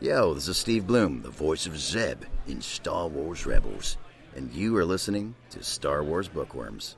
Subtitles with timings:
[0.00, 3.96] Yo, this is Steve Blum, the voice of Zeb in Star Wars Rebels,
[4.36, 6.96] and you are listening to Star Wars Bookworms.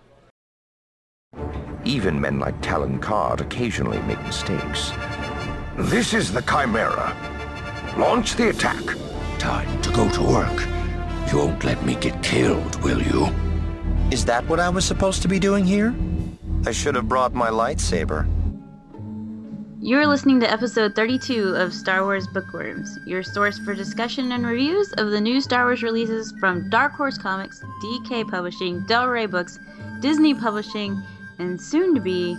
[1.86, 4.92] Even men like Talon Karrde occasionally make mistakes.
[5.78, 7.16] This is the Chimera.
[7.96, 8.84] Launch the attack.
[9.38, 10.68] Time to go to work.
[11.32, 13.28] You won't let me get killed, will you?
[14.10, 15.94] Is that what I was supposed to be doing here?
[16.66, 18.28] I should have brought my lightsaber.
[19.82, 24.92] You're listening to episode 32 of Star Wars Bookworms, your source for discussion and reviews
[24.94, 29.58] of the new Star Wars releases from Dark Horse Comics, DK Publishing, Del Rey Books,
[30.00, 31.02] Disney Publishing,
[31.38, 32.36] and soon to be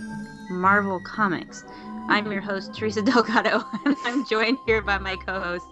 [0.50, 1.64] Marvel Comics.
[2.08, 5.66] I'm your host, Teresa Delgado, and I'm joined here by my co host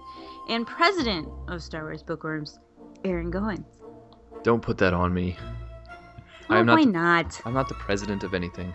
[0.49, 2.59] and president of Star Wars Bookworms,
[3.05, 3.65] Aaron Goins.
[4.43, 5.37] Don't put that on me.
[6.49, 7.41] Oh, I'm not why the- not?
[7.45, 8.75] I'm not the president of anything,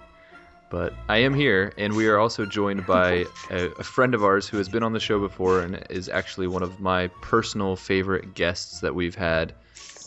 [0.75, 4.45] but I am here, and we are also joined by a, a friend of ours
[4.45, 8.34] who has been on the show before and is actually one of my personal favorite
[8.34, 9.53] guests that we've had.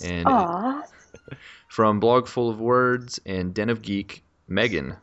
[0.05, 0.83] And Aw,
[1.69, 4.95] from Blog Full of Words and Den of Geek, Megan.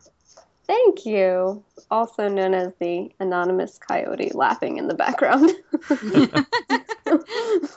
[0.68, 1.64] thank you.
[1.90, 5.50] Also known as the anonymous coyote laughing in the background.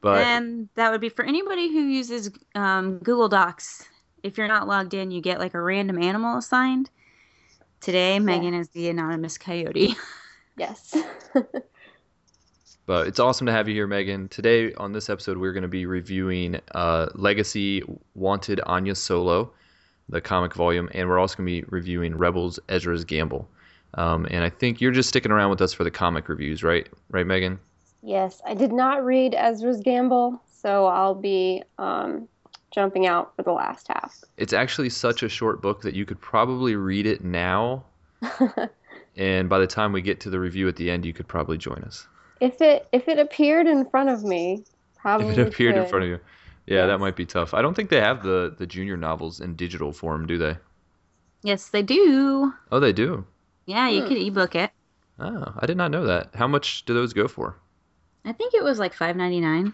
[0.00, 3.88] But and that would be for anybody who uses um, Google Docs.
[4.22, 6.90] If you're not logged in, you get like a random animal assigned.
[7.80, 9.94] Today, Megan is the anonymous coyote.
[10.56, 10.96] yes.
[12.86, 14.28] But it's awesome to have you here, Megan.
[14.28, 17.82] Today on this episode, we're going to be reviewing uh, Legacy
[18.14, 19.52] Wanted Ania Solo,
[20.08, 23.46] the comic volume, and we're also going to be reviewing Rebels Ezra's Gamble.
[23.94, 26.88] Um, and I think you're just sticking around with us for the comic reviews, right?
[27.10, 27.60] Right, Megan?
[28.02, 32.28] yes, I did not read Ezra's Gamble, so I'll be um,
[32.70, 34.24] jumping out for the last half.
[34.38, 37.84] It's actually such a short book that you could probably read it now,
[39.16, 41.58] and by the time we get to the review at the end, you could probably
[41.58, 42.06] join us.
[42.40, 44.64] if it if it appeared in front of me,
[44.96, 46.20] probably If it appeared in front of you.
[46.66, 47.52] Yeah, that might be tough.
[47.54, 50.56] I don't think they have the, the junior novels in digital form, do they?
[51.42, 52.52] yes, they do.
[52.72, 53.26] Oh, they do.
[53.66, 54.08] Yeah, you Hmm.
[54.08, 54.72] could ebook it.
[55.20, 56.34] Oh, I did not know that.
[56.34, 57.60] How much do those go for?
[58.24, 59.72] I think it was like five ninety nine.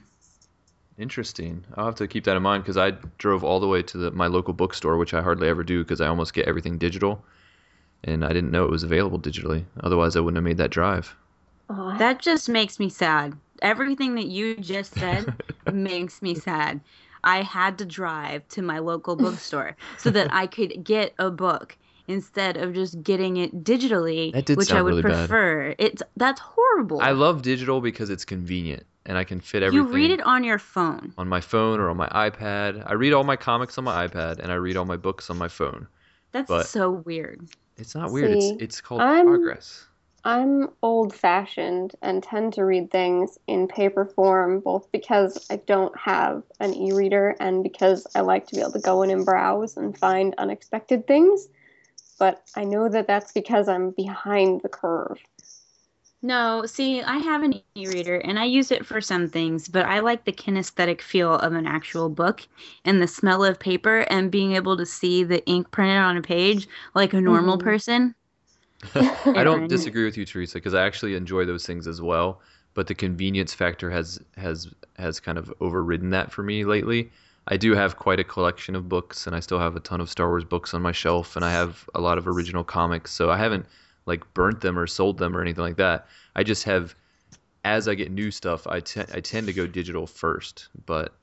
[0.98, 1.64] Interesting.
[1.76, 4.10] I'll have to keep that in mind because I drove all the way to the,
[4.10, 7.24] my local bookstore, which I hardly ever do because I almost get everything digital,
[8.04, 9.66] and I didn't know it was available digitally.
[9.80, 11.16] Otherwise, I wouldn't have made that drive.
[11.68, 13.38] Aw, That just makes me sad.
[13.60, 15.30] Everything that you just said
[15.68, 16.80] makes me sad.
[17.22, 21.76] I had to drive to my local bookstore so that I could get a book
[22.06, 25.28] instead of just getting it digitally, That did which I would really bad.
[25.28, 25.74] prefer.
[25.78, 27.00] It's that's horrible.
[27.00, 29.86] I love digital because it's convenient and I can fit everything.
[29.88, 31.12] you read it on your phone.
[31.18, 32.82] on my phone or on my iPad.
[32.88, 35.36] I read all my comics on my iPad and I read all my books on
[35.38, 35.86] my phone.
[36.32, 37.48] That's but- so weird.
[37.76, 38.40] It's not weird.
[38.40, 39.86] See, it's it's called I'm- progress.
[40.26, 45.94] I'm old fashioned and tend to read things in paper form, both because I don't
[45.98, 49.22] have an e reader and because I like to be able to go in and
[49.26, 51.46] browse and find unexpected things.
[52.18, 55.18] But I know that that's because I'm behind the curve.
[56.22, 60.00] No, see, I have an e-reader and I use it for some things, but I
[60.00, 62.48] like the kinesthetic feel of an actual book
[62.84, 66.22] and the smell of paper and being able to see the ink printed on a
[66.22, 66.66] page
[66.96, 67.58] like a normal Mhm.
[67.58, 68.16] person.
[69.34, 72.40] I don't disagree with you, Teresa, because I actually enjoy those things as well.
[72.74, 77.12] But the convenience factor has has has kind of overridden that for me lately.
[77.46, 80.08] I do have quite a collection of books, and I still have a ton of
[80.08, 83.12] Star Wars books on my shelf, and I have a lot of original comics.
[83.12, 83.66] So I haven't
[84.06, 86.06] like burnt them or sold them or anything like that.
[86.34, 86.94] I just have,
[87.64, 90.68] as I get new stuff, I te- I tend to go digital first.
[90.86, 91.14] But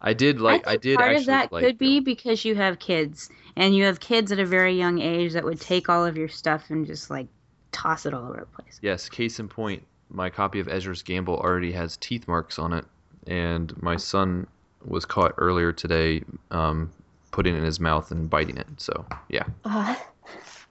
[0.00, 2.56] I did like I, think did part actually of that like could be because you
[2.56, 6.04] have kids and you have kids at a very young age that would take all
[6.04, 7.28] of your stuff and just like
[7.72, 8.78] toss it all over the place.
[8.82, 12.84] Yes, case in point, my copy of Ezra's Gamble already has teeth marks on it,
[13.26, 14.46] and my son
[14.86, 16.90] was caught earlier today um,
[17.30, 18.66] putting it in his mouth and biting it.
[18.78, 19.44] So, yeah.
[19.64, 19.94] Uh,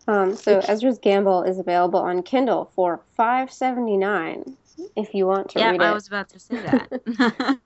[0.08, 4.58] um, so Ezra's Gamble is available on Kindle for five seventy nine
[4.96, 5.84] if you want to Yep, read it.
[5.84, 7.60] Yeah, I was about to say that.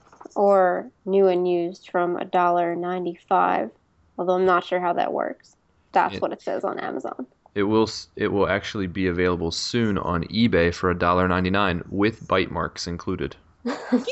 [0.36, 3.70] or new and used from a dollar ninety five.
[4.18, 5.54] Although I'm not sure how that works.
[5.92, 6.20] That's Yeah.
[6.20, 7.26] what it says on Amazon.
[7.54, 12.86] It will it will actually be available soon on eBay for $1.99 with bite marks
[12.86, 13.36] included.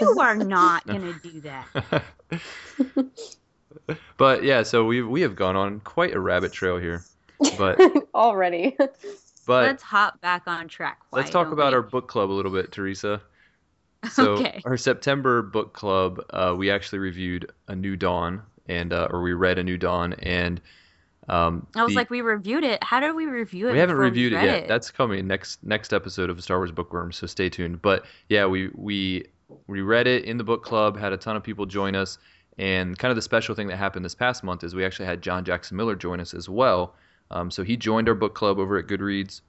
[0.01, 2.03] You are not going to do that.
[4.17, 7.03] but yeah, so we we have gone on quite a rabbit trail here.
[7.59, 7.79] But
[8.15, 8.77] Already.
[9.47, 11.01] but Let's hop back on track.
[11.11, 11.77] Why Let's talk about we?
[11.77, 13.21] our book club a little bit, Teresa.
[14.13, 14.61] So Okay.
[14.65, 19.33] our September book club, uh, we actually reviewed A New Dawn, and uh, or we
[19.33, 20.61] read A New Dawn, and
[21.27, 22.85] Um, I was the- like, we reviewed it.
[22.85, 23.73] How did we review it?
[23.73, 24.69] we haven't before reviewed it read yet.
[24.69, 27.81] That's coming next next episode of Star Wars Bookworm, so stay tuned.
[27.81, 29.25] But yeah, we we
[29.67, 32.19] we read it in the book club, had a ton of people join us,
[32.59, 35.23] and kind of the special thing that happened this past month is we actually had
[35.23, 36.95] John Jackson Miller join us as well.
[37.31, 39.41] Um, so he joined our book club over at Goodreads.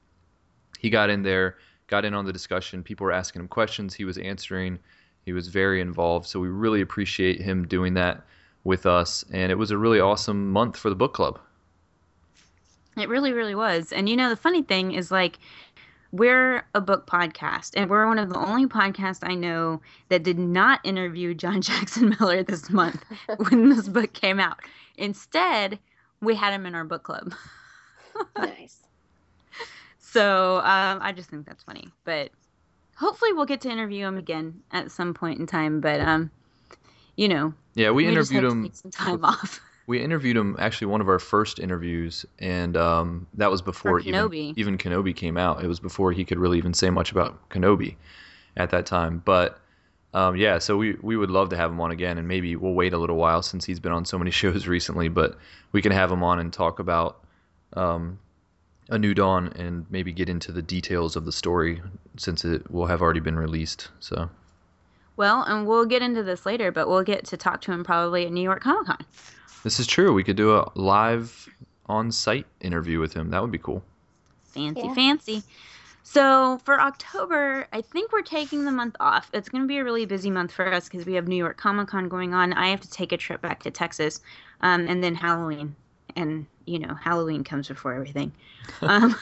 [0.79, 1.57] He got in there,
[1.87, 2.83] got in on the discussion.
[2.83, 3.93] People were asking him questions.
[3.93, 4.79] He was answering.
[5.25, 6.27] He was very involved.
[6.27, 8.23] So we really appreciate him doing that
[8.63, 11.39] with us, and it was a really awesome month for the book club.
[12.97, 13.91] It really, really was.
[13.91, 15.37] And you know, the funny thing is like
[16.15, 20.39] we're a book podcast, and we're one of the only podcasts I know that did
[20.39, 23.03] not interview John Jackson Miller this month
[23.50, 24.59] when this book came out.
[24.97, 25.77] Instead,
[26.21, 27.33] we had him in our book club.
[28.38, 28.77] nice.
[30.00, 31.89] So um, I just think that's funny.
[32.06, 32.31] But
[32.95, 35.81] hopefully, we'll get to interview him again at some point in time.
[35.81, 36.31] But um,
[37.17, 38.63] you know, Yeah, we, just interviewed had to him.
[38.63, 39.59] take some time off.
[39.87, 44.13] We interviewed him actually one of our first interviews, and um, that was before even
[44.13, 44.53] Kenobi.
[44.57, 45.63] even Kenobi came out.
[45.63, 47.95] It was before he could really even say much about Kenobi
[48.57, 49.21] at that time.
[49.23, 49.59] But
[50.13, 52.73] um, yeah, so we we would love to have him on again, and maybe we'll
[52.73, 55.07] wait a little while since he's been on so many shows recently.
[55.07, 55.37] But
[55.71, 57.23] we can have him on and talk about
[57.73, 58.17] um,
[58.89, 61.81] a New Dawn and maybe get into the details of the story
[62.17, 63.89] since it will have already been released.
[63.99, 64.29] So
[65.17, 68.25] Well, and we'll get into this later, but we'll get to talk to him probably
[68.25, 69.05] at New York Comic Con.
[69.65, 70.13] This is true.
[70.13, 71.50] We could do a live
[71.88, 73.31] on-site interview with him.
[73.31, 73.83] That would be cool.
[74.44, 74.94] Fancy, Yeah.
[74.94, 75.44] fancy.
[76.03, 79.31] So for October, I think we're taking the month off.
[79.33, 81.57] It's going to be a really busy month for us because we have New York
[81.57, 82.53] Comic Con going on.
[82.53, 84.21] I have to take a trip back to Texas,
[84.62, 85.75] um, and then Halloween,
[86.15, 88.31] and you know Halloween comes before everything.
[88.83, 89.15] um,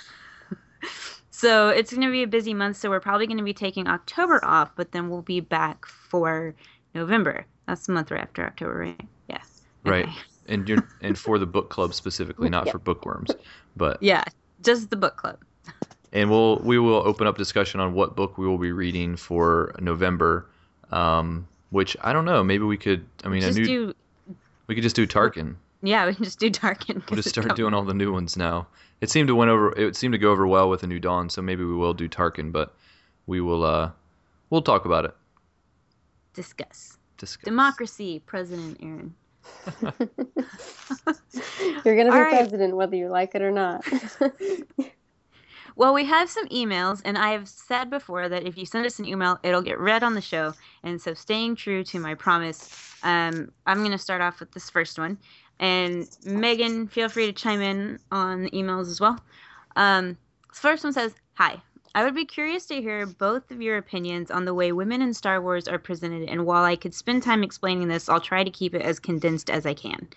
[1.32, 2.76] so it's going to be a busy month.
[2.76, 6.54] So we're probably going to be taking October off, but then we'll be back for
[6.94, 7.46] November.
[7.66, 9.08] That's the month right after October, right?
[9.30, 9.42] Yeah.
[9.86, 10.04] Right.
[10.06, 10.18] Okay.
[10.48, 12.74] And you're and for the book club specifically, not Yeah.
[12.74, 13.32] for bookworms.
[13.78, 14.24] But Yeah,
[14.62, 15.38] just the book club.
[16.12, 19.74] and we'll we will open up discussion on what book we will be reading for
[19.80, 20.46] November.
[20.92, 22.44] Um, which I don't know.
[22.44, 23.06] Maybe we could.
[23.24, 23.96] I mean, just a new do.
[24.68, 25.56] we could just do Tarkin.
[25.82, 27.02] Yeah, we can just do Tarkin.
[27.10, 28.68] We'll just start doing all the new ones now.
[29.02, 29.72] It seemed to went over.
[29.78, 31.30] It seemed to go over well with a new Dawn.
[31.30, 32.74] So maybe we will do Tarkin, but
[33.28, 33.64] we will.
[33.64, 33.92] uh
[34.50, 35.16] We'll talk about it.
[36.34, 36.98] discuss.
[37.18, 37.44] Discuss.
[37.46, 39.16] Democracy, President Aaron.
[41.86, 42.26] You're gonna be All right.
[42.26, 43.86] president whether you like it or not.
[45.76, 49.00] Well, we have some emails, and I have said before that if you send us
[49.00, 50.54] an email, it'll get read on the show.
[50.84, 52.70] And so, staying true to my promise,
[53.04, 55.18] um, I'm going to start off with this first one.
[55.60, 59.20] And Megan, feel free to chime in on the emails as well.
[59.76, 60.18] Um,
[60.50, 61.62] this first one says, Hi.
[61.96, 65.14] I would be curious to hear both of your opinions on the way women in
[65.14, 68.50] Star Wars are presented, and while I could spend time explaining this, I'll try to
[68.50, 70.08] keep it as condensed as I can.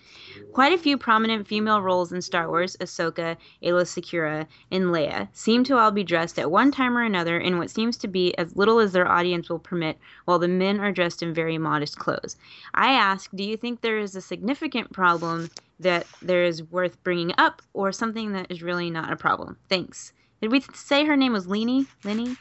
[0.53, 5.63] Quite a few prominent female roles in Star Wars, Ahsoka, Aayla Secura, and Leia, seem
[5.65, 8.55] to all be dressed at one time or another in what seems to be as
[8.55, 12.37] little as their audience will permit, while the men are dressed in very modest clothes.
[12.73, 17.35] I ask, do you think there is a significant problem that there is worth bringing
[17.37, 19.57] up, or something that is really not a problem?
[19.69, 20.11] Thanks.
[20.41, 21.87] Did we say her name was Leanie?
[22.03, 22.35] Lenny?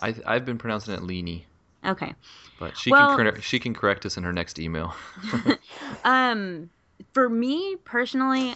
[0.00, 1.44] I I've been pronouncing it Leanie,
[1.84, 2.14] Okay.
[2.58, 4.94] but she Well- can correct, she can correct us in her next email.
[6.04, 6.70] Um,
[7.12, 8.54] for me personally,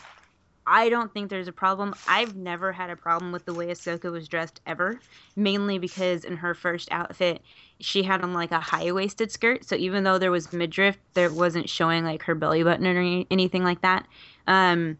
[0.67, 1.95] I don't think there's a problem.
[2.09, 4.99] I've never had a problem with the way Ahsoka was dressed ever,
[5.37, 7.43] mainly because in her first outfit,
[7.81, 9.65] she had on like a high waisted skirt.
[9.65, 13.27] So even though there was midriff, there wasn't showing like her belly button or any-
[13.31, 14.06] anything like that.
[14.46, 14.96] Um,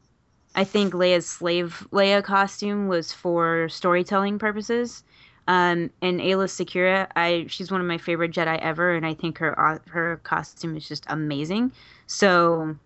[0.55, 5.03] I think Leia's slave Leia costume was for storytelling purposes.
[5.47, 9.39] Um, and Aayla Secura, I she's one of my favorite Jedi ever, and I think
[9.39, 11.73] her uh, her costume is just amazing.
[12.07, 12.77] So,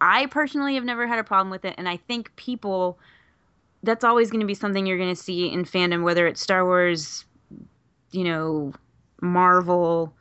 [0.00, 2.98] I personally have never had a problem with it, and I think people
[3.82, 6.64] that's always going to be something you're going to see in fandom, whether it's Star
[6.64, 7.24] Wars,
[8.12, 8.72] you know,
[9.20, 10.12] Marvel,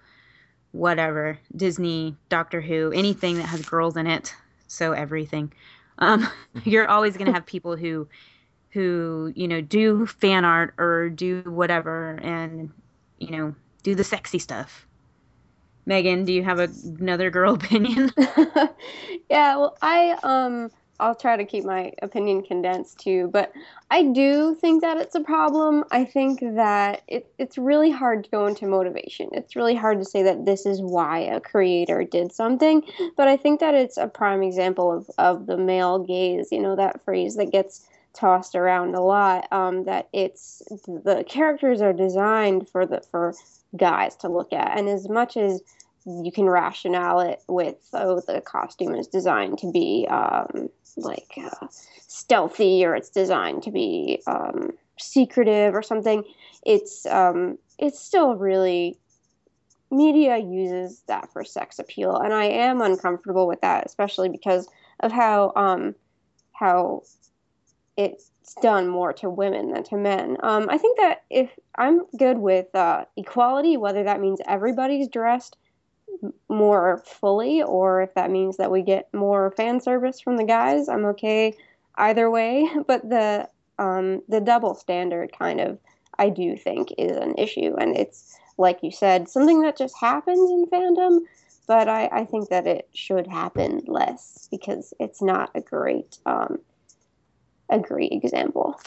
[0.71, 4.33] whatever, Disney, Doctor Who, anything that has girls in it.
[4.67, 5.53] So everything.
[5.99, 6.27] Um,
[6.63, 8.07] you're always going to have people who
[8.71, 12.71] who you know do fan art or do whatever and
[13.19, 14.85] you know do the sexy stuff.
[15.85, 18.11] Megan do you have a, another girl opinion?
[19.29, 23.51] Yeah, well, I um, I'll try to keep my opinion condensed too, but
[23.91, 25.83] I do think that it's a problem.
[25.91, 29.29] I think that it, it's really hard to go into motivation.
[29.33, 32.83] It's really hard to say that this is why a creator did something,
[33.17, 36.49] but I think that it's a prime example of, of the male gaze.
[36.51, 39.51] You know that phrase that gets tossed around a lot.
[39.51, 43.33] Um, that it's the characters are designed for the for
[43.75, 45.61] guys to look at, and as much as
[46.05, 51.67] you can rationale it with oh the costume is designed to be um, like uh,
[52.07, 56.23] stealthy or it's designed to be um, secretive or something.
[56.65, 58.97] It's um, it's still really
[59.91, 64.67] media uses that for sex appeal, and I am uncomfortable with that, especially because
[65.01, 65.95] of how um,
[66.53, 67.03] how
[67.97, 70.37] it's done more to women than to men.
[70.43, 75.57] Um, I think that if I'm good with uh, equality, whether that means everybody's dressed
[76.49, 80.89] more fully or if that means that we get more fan service from the guys,
[80.89, 81.55] I'm okay
[81.95, 82.69] either way.
[82.87, 85.77] But the um, the double standard kind of
[86.17, 90.49] I do think is an issue, and it's like you said, something that just happens
[90.49, 91.19] in fandom.
[91.67, 96.59] But I, I think that it should happen less because it's not a great um,
[97.69, 98.79] a great example.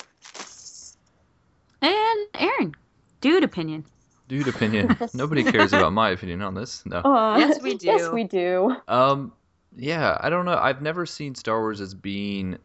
[1.83, 2.75] And Aaron,
[3.21, 3.85] dude opinion.
[4.29, 4.97] Dude opinion.
[5.15, 6.85] Nobody cares about my opinion on this.
[6.87, 6.99] No.
[6.99, 7.87] Uh, Yes, we do.
[7.87, 8.77] Yes, we do.
[8.87, 9.33] Um,
[9.77, 10.57] yeah, I don't know.
[10.57, 12.59] I've never seen Star Wars as being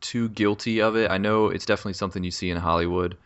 [0.00, 1.10] too guilty of it.
[1.10, 3.16] I know it's definitely something you see in Hollywood,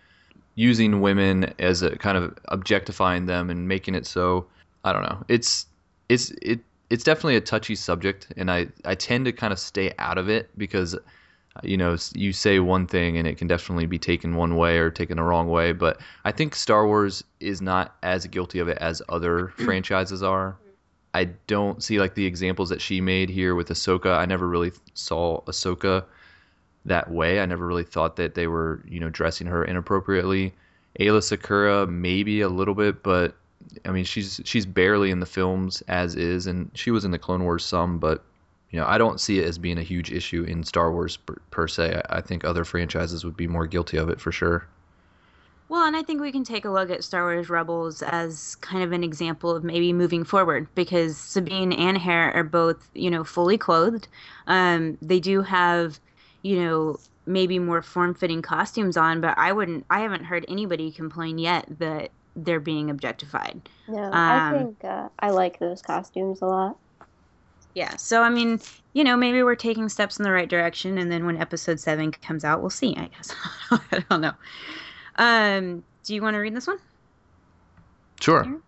[0.55, 4.47] using women as a kind of objectifying them and making it so.
[4.85, 5.25] I don't know.
[5.29, 5.67] It's
[6.09, 9.93] it's it it's definitely a touchy subject, and I I tend to kind of stay
[9.99, 10.97] out of it because
[11.63, 14.91] you know you say one thing and it can definitely be taken one way or
[14.91, 18.79] taken the wrong way but i think star wars is not as guilty of it
[18.79, 20.57] as other franchises are.
[21.13, 24.17] I don't see like the examples that she made here with ahsoka.
[24.17, 26.05] I never really saw ahsoka
[26.85, 27.41] that way.
[27.41, 30.55] I never really thought that they were you know dressing her inappropriately.
[31.01, 33.37] Aayla Secura maybe a little bit but
[33.85, 37.19] i mean she's she's barely in the films as is and she was in the
[37.19, 38.25] clone wars some but
[38.71, 41.37] you know, I don't see it as being a huge issue in Star Wars per,
[41.51, 42.03] per se.
[42.09, 44.69] I, I think other franchises would be more guilty of it for sure.
[45.69, 48.83] Well, and I think we can take a look at Star Wars Rebels as kind
[48.83, 53.23] of an example of maybe moving forward because Sabine and Hera are both, you know,
[53.23, 54.09] fully clothed.
[54.49, 56.01] Um, they do have,
[56.43, 59.87] you know, maybe more form-fitting costumes on, but I wouldn't.
[59.91, 63.69] I haven't heard anybody complain yet that they're being objectified.
[63.87, 66.79] No, I Um, think uh, I like those costumes a lot.
[67.75, 67.97] Yeah.
[67.97, 68.61] So I mean,
[68.93, 72.11] you know, maybe we're taking steps in the right direction, and then when Episode Seven
[72.11, 72.97] comes out, we'll see.
[72.97, 73.35] I guess.
[73.71, 74.33] I don't know.
[75.17, 76.79] Um, do you want to read this one?
[78.21, 78.61] Sure.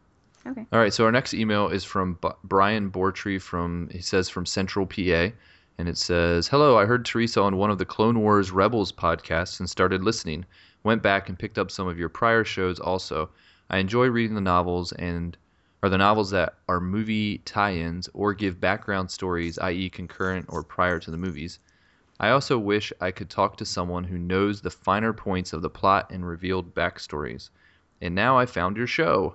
[0.46, 0.66] Okay.
[0.72, 0.92] All right.
[0.92, 5.28] So our next email is from B- Brian Bortree from he says from Central PA,
[5.78, 9.60] and it says, "Hello, I heard Teresa on one of the Clone Wars Rebels podcasts
[9.60, 10.44] and started listening.
[10.84, 13.30] Went back and picked up some of your prior shows also.
[13.70, 15.36] I enjoy reading the novels and
[15.82, 21.00] are the novels that are movie tie-ins or give background stories, i.e., concurrent or prior
[21.00, 21.58] to the movies.
[22.20, 25.70] I also wish I could talk to someone who knows the finer points of the
[25.70, 27.50] plot and revealed backstories.
[28.00, 29.34] And now I found your show.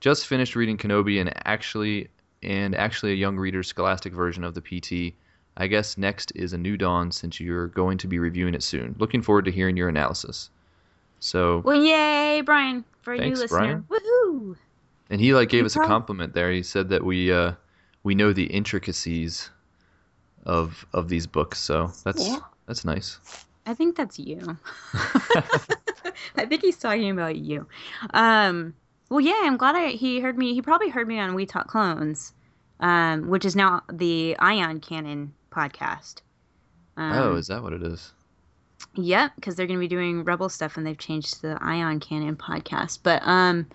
[0.00, 2.08] Just finished reading Kenobi and actually
[2.42, 5.14] and actually a young reader's scholastic version of the PT.
[5.56, 8.94] I guess next is a new dawn since you're going to be reviewing it soon.
[8.98, 10.50] Looking forward to hearing your analysis.
[11.18, 13.58] So Well, yay, Brian, for a Thanks, new listener.
[13.58, 13.86] Brian.
[13.90, 14.56] Woohoo!
[15.10, 16.50] And he like gave You us a compliment there.
[16.50, 17.52] He said that we uh
[18.02, 19.50] we know the intricacies
[20.44, 21.58] of of these books.
[21.58, 22.38] So that's Yeah.
[22.66, 23.18] that's nice.
[23.66, 24.56] I think that's you.
[26.36, 27.66] I think he's talking about you.
[28.14, 28.74] Um,
[29.10, 30.54] well, yeah, I'm glad I, he heard me.
[30.54, 32.32] He probably heard me on We Talk Clones,
[32.80, 36.22] um, which is now the Ion Canon podcast.
[36.96, 38.12] Um, oh, is that what it is?
[38.94, 42.00] Yep, because they're going to be doing Rebel stuff and they've changed to the Ion
[42.00, 43.00] Canon podcast.
[43.02, 43.66] But um,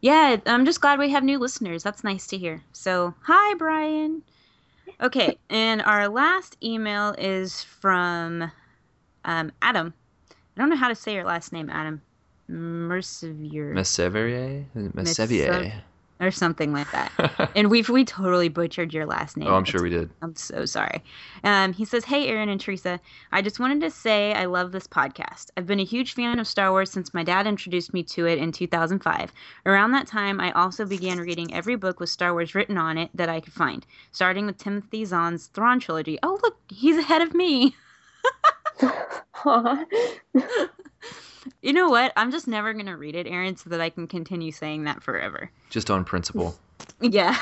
[0.00, 1.82] yeah, I'm just glad we have new listeners.
[1.82, 2.62] That's nice to hear.
[2.72, 4.22] So, hi, Brian.
[5.00, 8.50] Okay, and our last email is from
[9.24, 9.94] um, Adam.
[10.56, 12.02] I don't know how to say your last name, Adam.
[12.50, 14.66] Mercivier Messevier?
[14.96, 15.82] Messevier.
[16.20, 17.50] Or something like that.
[17.56, 19.48] and we've we totally butchered your last name.
[19.48, 20.10] oh, I'm sure we did.
[20.22, 21.02] I'm so sorry.
[21.44, 23.00] Um, he says, Hey, Aaron and Teresa.
[23.32, 25.50] I just wanted to say I love this podcast.
[25.56, 28.38] I've been a huge fan of Star Wars since my dad introduced me to it
[28.38, 29.32] in 2005.
[29.66, 33.10] Around that time, I also began reading every book with Star Wars written on it
[33.14, 36.18] that I could find, starting with Timothy Zahn's Thrawn trilogy.
[36.22, 37.74] Oh, look, he's ahead of me.
[41.62, 42.12] You know what?
[42.16, 45.02] I'm just never going to read it, Aaron, so that I can continue saying that
[45.02, 45.50] forever.
[45.70, 46.56] Just on principle.
[47.00, 47.38] Yeah.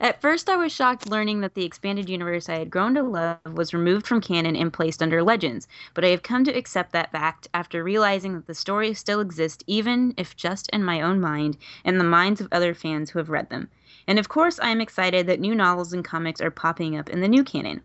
[0.00, 3.38] At first, I was shocked learning that the expanded universe I had grown to love
[3.52, 7.12] was removed from canon and placed under legends, but I have come to accept that
[7.12, 11.56] fact after realizing that the stories still exist, even if just in my own mind
[11.84, 13.68] and the minds of other fans who have read them.
[14.06, 17.20] And of course, I am excited that new novels and comics are popping up in
[17.20, 17.82] the new canon.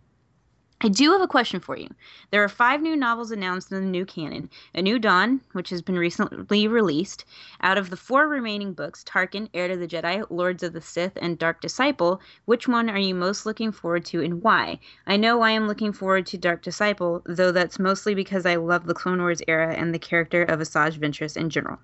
[0.82, 1.90] I do have a question for you.
[2.30, 5.82] There are five new novels announced in the new canon A New Dawn, which has
[5.82, 7.26] been recently released.
[7.62, 11.14] Out of the four remaining books Tarkin, Heir to the Jedi, Lords of the Sith,
[11.16, 14.80] and Dark Disciple which one are you most looking forward to and why?
[15.08, 18.86] I know I am looking forward to Dark Disciple, though that's mostly because I love
[18.86, 21.80] the Clone Wars era and the character of Asajj Ventress in general.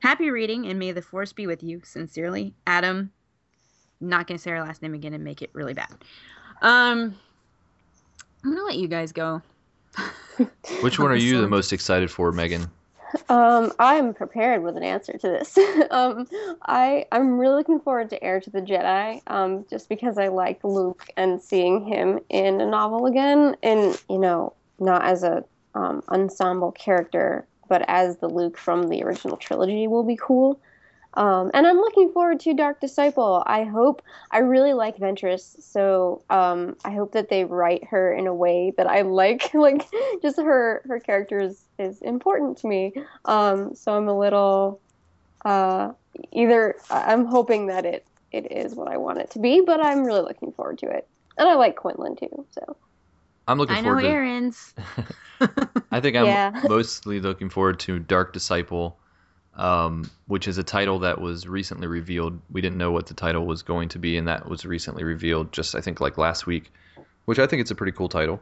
[0.00, 1.80] Happy reading, and may the Force be with you.
[1.82, 3.10] Sincerely, Adam.
[4.00, 5.92] Not going to say her last name again and make it really bad.
[6.62, 7.16] Um.
[8.48, 9.42] I'm gonna let you guys go.
[10.80, 12.70] Which one are you the most excited for, Megan?
[13.28, 15.58] Um, I'm prepared with an answer to this.
[15.90, 16.26] um,
[16.62, 19.20] I I'm really looking forward to Heir to the Jedi.
[19.26, 24.18] Um, just because I like Luke and seeing him in a novel again, and you
[24.18, 29.86] know, not as a um, ensemble character, but as the Luke from the original trilogy
[29.88, 30.58] will be cool.
[31.14, 33.42] Um, and I'm looking forward to Dark Disciple.
[33.46, 38.26] I hope I really like Ventress, so um, I hope that they write her in
[38.26, 39.52] a way that I like.
[39.54, 39.86] like,
[40.22, 42.92] just her her character is, is important to me.
[43.24, 44.82] Um, so I'm a little
[45.44, 45.92] uh,
[46.32, 50.04] either I'm hoping that it it is what I want it to be, but I'm
[50.04, 51.08] really looking forward to it.
[51.38, 52.76] And I like Quinlan too, so.
[53.46, 54.06] I'm looking I forward know to.
[54.06, 54.74] Aaron's.
[55.90, 56.68] I think I'm Yeah.
[56.68, 59.00] mostly looking forward to Dark Disciple,
[59.58, 62.40] um, which is a title that was recently revealed.
[62.50, 65.52] We didn't know what the title was going to be, and that was recently revealed
[65.52, 66.72] just I think like last week,
[67.26, 68.40] which I think it's a pretty cool title.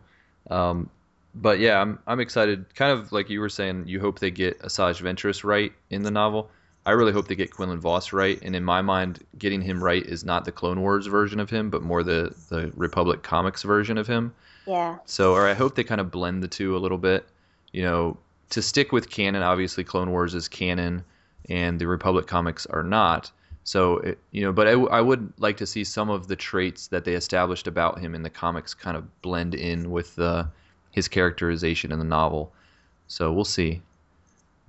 [0.51, 0.91] Um,
[1.35, 2.75] but yeah, I'm I'm excited.
[2.75, 6.11] Kind of like you were saying, you hope they get Asajj Ventress right in the
[6.11, 6.51] novel.
[6.85, 10.05] I really hope they get Quinlan Vos right, and in my mind, getting him right
[10.05, 13.99] is not the Clone Wars version of him, but more the the Republic Comics version
[13.99, 14.35] of him.
[14.67, 14.99] Yeah.
[15.05, 17.27] So, or I hope they kind of blend the two a little bit.
[17.73, 18.17] You know,
[18.51, 21.05] to stick with canon, obviously Clone Wars is canon,
[21.49, 23.31] and the Republic comics are not.
[23.65, 27.05] So, it, you know, but I would like to see some of the traits that
[27.05, 30.49] they established about him in the comics kind of blend in with the
[30.93, 32.53] his characterization in the novel.
[33.09, 33.83] So we'll see.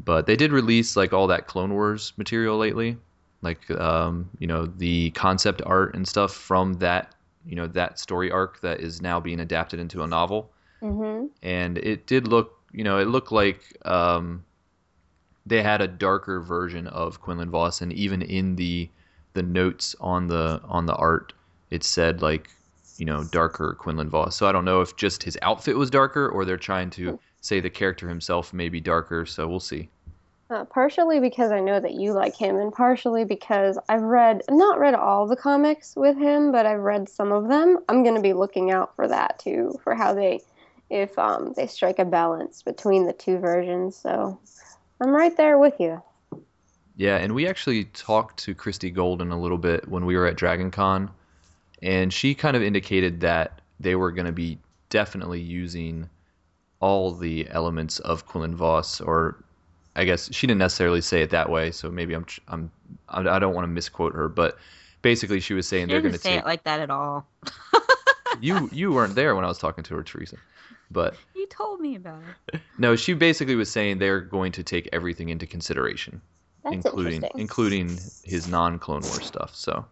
[0.04, 2.98] But they did release like all that Clone Wars material lately,
[3.42, 7.14] like um, you know the concept art and stuff from that
[7.46, 11.26] you know that story arc that is now being adapted into a novel Mm-hmm.
[11.42, 14.46] and it did look you know it looked like um,
[15.48, 18.92] they had a darker version of Quinlan Vos and even in the
[19.34, 21.34] the notes on the on the art
[21.72, 22.50] it said like
[22.98, 26.30] you know darker Quinlan Vos so I don't know if just his outfit was darker
[26.30, 29.90] or they're trying to say the character himself may be darker so we'll see
[30.50, 34.80] Uh, partially because I know that you like him, and partially because I've read not
[34.80, 37.80] read all the comics with him, but I've read some of them.
[37.90, 40.44] I'm gonna be looking out for that too, for how they,
[40.90, 43.96] if um they strike a balance between the two versions.
[43.96, 44.40] So
[45.02, 46.02] I'm right there with you.
[46.96, 50.36] Yeah, and we actually talked to Christie Golden a little bit when we were at
[50.36, 51.12] Dragon Con,
[51.84, 54.58] and she kind of indicated that they were going to be
[54.90, 56.10] definitely using
[56.80, 59.44] all the elements of Quinlan Vos, or
[59.96, 62.72] I guess she didn't necessarily say it that way, so maybe I'm I'm
[63.10, 64.58] I I don't want to misquote her, but
[65.02, 67.28] basically she was saying She they're going to say take it like that at all.
[68.42, 70.38] you you weren't there when I was talking to her, Teresa,
[70.92, 72.22] but You told me about
[72.54, 72.62] it.
[72.78, 76.22] no, she basically was saying they're going to take everything into consideration
[76.64, 79.56] That's including including his non Clone War stuff.
[79.56, 79.86] So,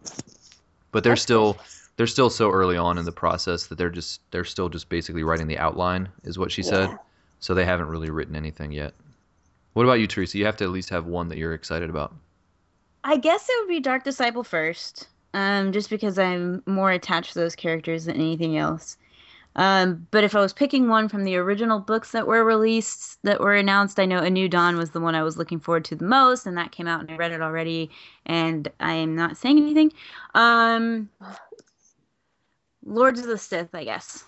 [0.92, 1.58] but they're still
[1.96, 5.22] they're still so early on in the process that they're just they're still just basically
[5.22, 6.90] writing the outline, is what she said.
[6.90, 6.96] Yeah.
[7.40, 8.94] So they haven't really written anything yet.
[9.74, 10.38] What about you, Teresa?
[10.38, 12.14] You have to at least have one that you're excited about.
[13.04, 17.38] I guess it would be Dark Disciple first, um, just because I'm more attached to
[17.38, 18.96] those characters than anything else.
[19.56, 23.40] Um, but if I was picking one from the original books that were released, that
[23.40, 25.96] were announced, I know A New Dawn was the one I was looking forward to
[25.96, 27.90] the most, and that came out and I read it already,
[28.26, 29.92] and I am not saying anything.
[30.34, 31.08] Um,
[32.84, 34.24] Lords of the Sith, I guess,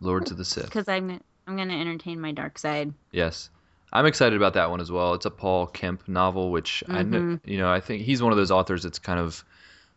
[0.00, 0.64] Lords of the Sith.
[0.64, 2.92] because I'm I'm gonna entertain my dark side.
[3.12, 3.50] Yes.
[3.92, 5.14] I'm excited about that one as well.
[5.14, 8.38] It's a Paul Kemp novel, which I know, you know, I think he's one of
[8.38, 9.44] those authors that's kind of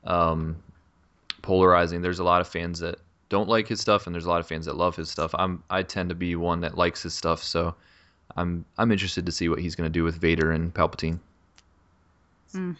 [0.06, 0.56] um,
[1.44, 2.02] polarizing.
[2.02, 2.98] There's a lot of fans that
[3.34, 5.34] don't like his stuff, and there's a lot of fans that love his stuff.
[5.34, 7.74] I'm I tend to be one that likes his stuff, so
[8.38, 11.18] I'm I'm interested to see what he's going to do with Vader and Palpatine.
[12.52, 12.74] hmm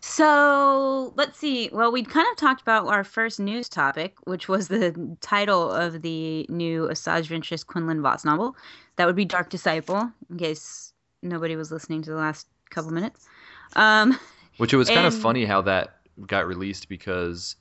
[0.00, 1.68] So let's see.
[1.70, 6.00] Well, we kind of talked about our first news topic, which was the title of
[6.00, 8.56] the new Asajj Ventress Quinlan Vos novel.
[8.96, 13.28] That would be Dark Disciple, in case nobody was listening to the last couple minutes.
[13.76, 14.18] Um,
[14.56, 17.56] Which it was kind of funny how that got released because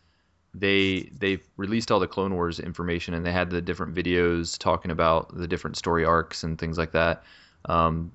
[0.60, 4.92] they they released all the Clone Wars information and they had the different videos talking
[4.92, 7.24] about the different story arcs and things like that.
[7.66, 8.12] Um,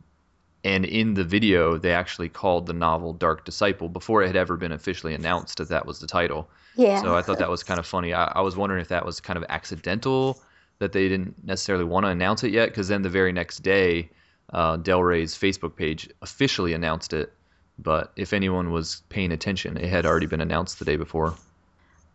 [0.64, 4.57] and in the video, they actually called the novel Dark Disciple before it had ever
[4.57, 6.48] been officially announced that that was the title.
[6.76, 7.02] Yeah.
[7.02, 8.14] So I thought that was kind of funny.
[8.14, 10.40] I, I was wondering if that was kind of accidental
[10.78, 14.09] that they didn't necessarily want to announce it yet, because then the very next day,
[14.52, 17.33] uh, Del Rey's Facebook page officially announced it.
[17.78, 21.35] But if anyone was paying attention, it had already been announced the day before.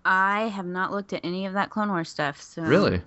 [0.08, 2.42] I have not looked at any of that Clone Wars stuff.
[2.42, 3.02] So Really?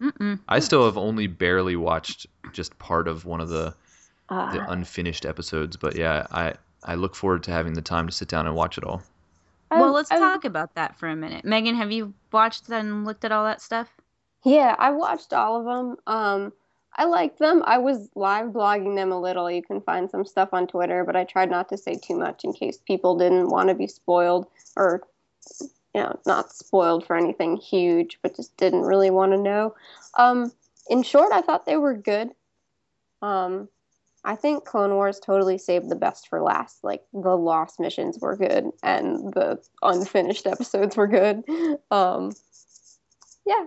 [0.00, 0.40] Mm-mm.
[0.48, 3.74] I still have only barely watched just part of one of the
[4.28, 8.12] the Uh, unfinished episodes, but yeah, I I look forward to having the time to
[8.12, 9.02] sit down and watch it all.
[9.70, 11.44] Well, let's I- talk about that for a minute.
[11.44, 13.88] Megan, have you watched and looked at all that stuff?
[14.44, 15.96] Yeah, I watched all of them.
[16.06, 16.52] Um,
[16.96, 17.62] I liked them.
[17.66, 19.50] I was live blogging them a little.
[19.50, 22.42] You can find some stuff on Twitter, but I tried not to say too much
[22.44, 25.02] in case people didn't want to be spoiled or,
[25.96, 29.74] you know, not spoiled for anything huge, but just didn't really want to know.
[30.18, 30.52] Um,
[30.90, 32.32] in short, I thought they were good.
[33.22, 33.70] Um,
[34.22, 36.84] I think Clone Wars totally saved the best for last.
[36.84, 41.42] Like the lost missions were good, and the unfinished episodes were good.
[41.90, 42.32] Um,
[43.46, 43.66] yeah,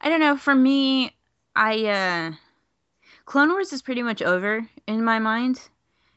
[0.00, 0.38] I don't know.
[0.38, 1.14] For me,
[1.54, 2.32] I uh
[3.26, 5.60] Clone Wars is pretty much over in my mind.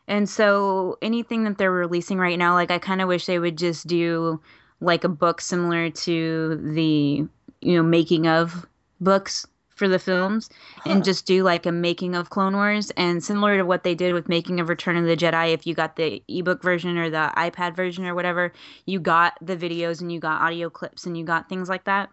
[0.08, 3.58] And so anything that they're releasing right now, like I kind of wish they would
[3.58, 4.40] just do
[4.82, 7.26] like a book similar to the,
[7.62, 8.66] you know, making of
[9.00, 9.48] books
[9.82, 10.48] for the films
[10.86, 14.14] and just do like a making of Clone Wars and similar to what they did
[14.14, 17.34] with making of Return of the Jedi if you got the ebook version or the
[17.36, 18.54] iPad version or whatever,
[18.86, 22.12] you got the videos and you got audio clips and you got things like that.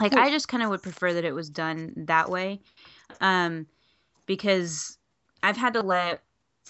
[0.00, 2.58] Like I just kind of would prefer that it was done that way.
[3.20, 3.68] Um
[4.26, 4.98] because
[5.40, 6.22] I've had to let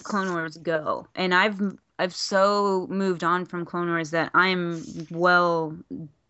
[0.03, 1.59] Clone Wars go and I've
[1.99, 5.77] I've so moved on from Clone Wars that I'm well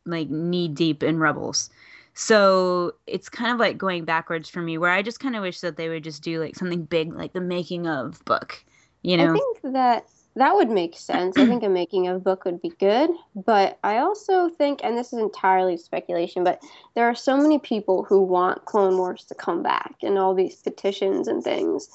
[0.05, 1.69] like knee deep in Rebels.
[2.13, 5.61] So it's kind of like going backwards for me where I just kind of wish
[5.61, 8.63] that they would just do like something big like the making of book,
[9.01, 9.31] you know.
[9.31, 11.37] I think that that would make sense.
[11.37, 15.13] I think a making of book would be good, but I also think, and this
[15.13, 16.61] is entirely speculation, but
[16.95, 20.55] there are so many people who want Clone Wars to come back and all these
[20.55, 21.89] petitions and things.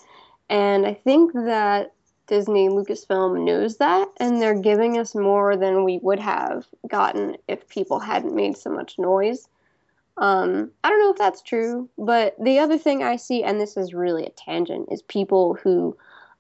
[0.49, 1.93] And I think that
[2.29, 7.69] Disney Lucasfilm knows that, and they're giving us more than we would have gotten if
[7.69, 9.49] people hadn't made so much noise.
[10.19, 13.77] Um, I don't know if that's true, but the other thing I see, and this
[13.77, 15.97] is really a tangent, is people who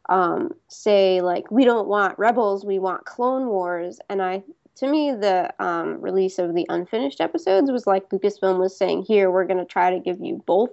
[0.09, 4.43] um, say like we don't want rebels we want clone wars and i
[4.77, 9.31] to me the um, release of the unfinished episodes was like lucasfilm was saying here
[9.31, 10.71] we're going to try to give you both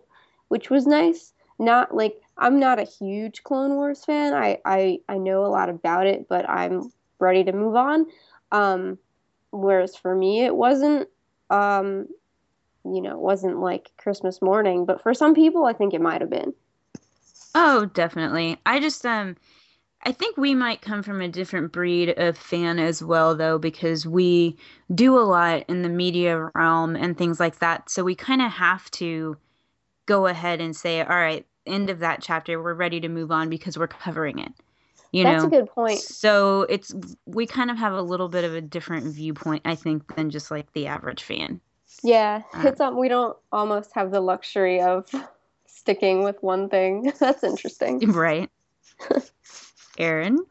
[0.47, 5.17] which was nice not like i'm not a huge clone wars fan i i, I
[5.17, 8.05] know a lot about it but i'm ready to move on
[8.51, 8.97] um,
[9.51, 11.09] whereas for me it wasn't
[11.49, 12.07] um,
[12.85, 16.21] you know it wasn't like christmas morning but for some people i think it might
[16.21, 16.53] have been
[17.55, 18.57] Oh, definitely.
[18.65, 19.35] I just um
[20.03, 24.05] I think we might come from a different breed of fan as well though because
[24.05, 24.57] we
[24.93, 27.89] do a lot in the media realm and things like that.
[27.89, 29.37] So we kind of have to
[30.05, 32.61] go ahead and say, "All right, end of that chapter.
[32.61, 34.51] We're ready to move on because we're covering it."
[35.11, 35.47] You know that's know.
[35.47, 36.93] a good point So it's
[37.25, 40.51] we kind of have a little bit of a different viewpoint I think than just
[40.51, 41.61] like the average fan.
[42.03, 45.09] Yeah, Uh, it's um, we don't almost have the luxury of
[45.67, 47.13] sticking with one thing.
[47.19, 48.01] That's interesting.
[48.13, 48.49] Right.
[49.97, 50.45] Aaron,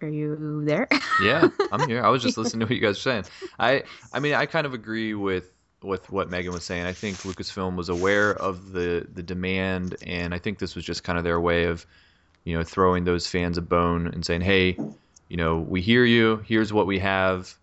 [0.00, 0.88] are you there?
[1.18, 2.02] Yeah, I'm here.
[2.02, 3.24] I was just listening to what you guys were saying.
[3.58, 6.86] I I mean, I kind of agree with with what Megan was saying.
[6.86, 11.04] I think Lucasfilm was aware of the the demand, and I think this was just
[11.04, 11.86] kind of their way of,
[12.44, 14.76] you know, throwing those fans a bone and saying, hey,
[15.28, 16.42] you know, we hear you.
[16.46, 17.54] Here's what we have.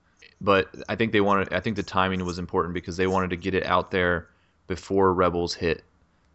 [0.41, 1.53] But I think they wanted.
[1.53, 4.27] I think the timing was important because they wanted to get it out there
[4.67, 5.83] before Rebels hit.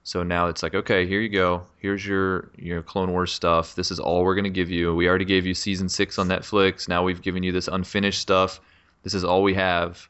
[0.03, 1.63] So now it's like, okay, here you go.
[1.79, 3.75] Here's your your Clone Wars stuff.
[3.75, 4.95] This is all we're gonna give you.
[4.95, 6.89] We already gave you season six on Netflix.
[6.89, 8.61] Now we've given you this unfinished stuff.
[9.03, 10.10] This is all we have.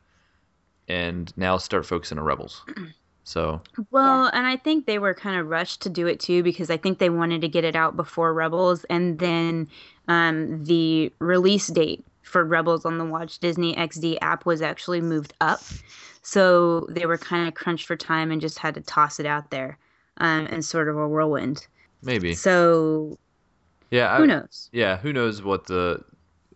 [0.90, 2.64] And now start focusing on Rebels.
[3.24, 6.70] So Well, and I think they were kind of rushed to do it too because
[6.70, 9.68] I think they wanted to get it out before Rebels, and then
[10.08, 15.34] um, the release date for Rebels on the Watch Disney XD app was actually moved
[15.40, 15.62] up.
[16.22, 19.50] So they were kind of crunched for time and just had to toss it out
[19.50, 19.78] there
[20.18, 21.66] um, in sort of a whirlwind.
[22.02, 22.34] maybe.
[22.34, 23.18] So
[23.90, 24.16] Yeah.
[24.16, 24.70] who I, knows?
[24.72, 26.04] Yeah, who knows what the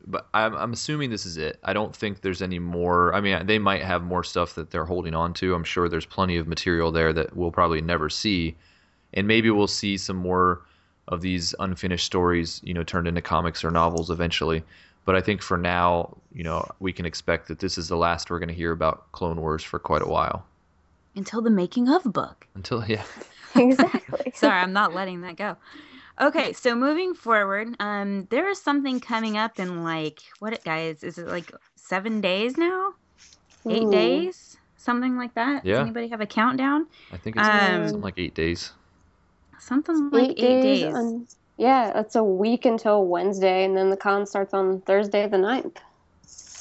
[0.06, 1.58] but I'm I'm assuming this is it.
[1.64, 3.14] I don't think there's any more.
[3.14, 5.54] I mean, they might have more stuff that they're holding on to.
[5.54, 8.56] I'm sure there's plenty of material there that we'll probably never see.
[9.14, 10.62] And maybe we'll see some more
[11.08, 14.64] of these unfinished stories, you know, turned into comics or novels eventually.
[15.04, 18.30] But I think for now, you know, we can expect that this is the last
[18.30, 20.44] we're going to hear about Clone Wars for quite a while.
[21.14, 22.46] Until the making of book.
[22.54, 23.04] Until yeah.
[23.54, 24.32] exactly.
[24.34, 25.56] Sorry, I'm not letting that go.
[26.20, 31.02] Okay, so moving forward, um, there is something coming up in like what it guys
[31.02, 32.94] is it like seven days now,
[33.68, 33.90] eight Ooh.
[33.90, 35.64] days, something like that.
[35.64, 35.72] Yeah.
[35.72, 36.86] Does anybody have a countdown?
[37.12, 38.72] I think it's Um, something like eight days.
[39.58, 40.94] Something like eight, days.
[40.94, 45.36] on- yeah, it's a week until Wednesday, and then the con starts on Thursday the
[45.36, 45.76] 9th.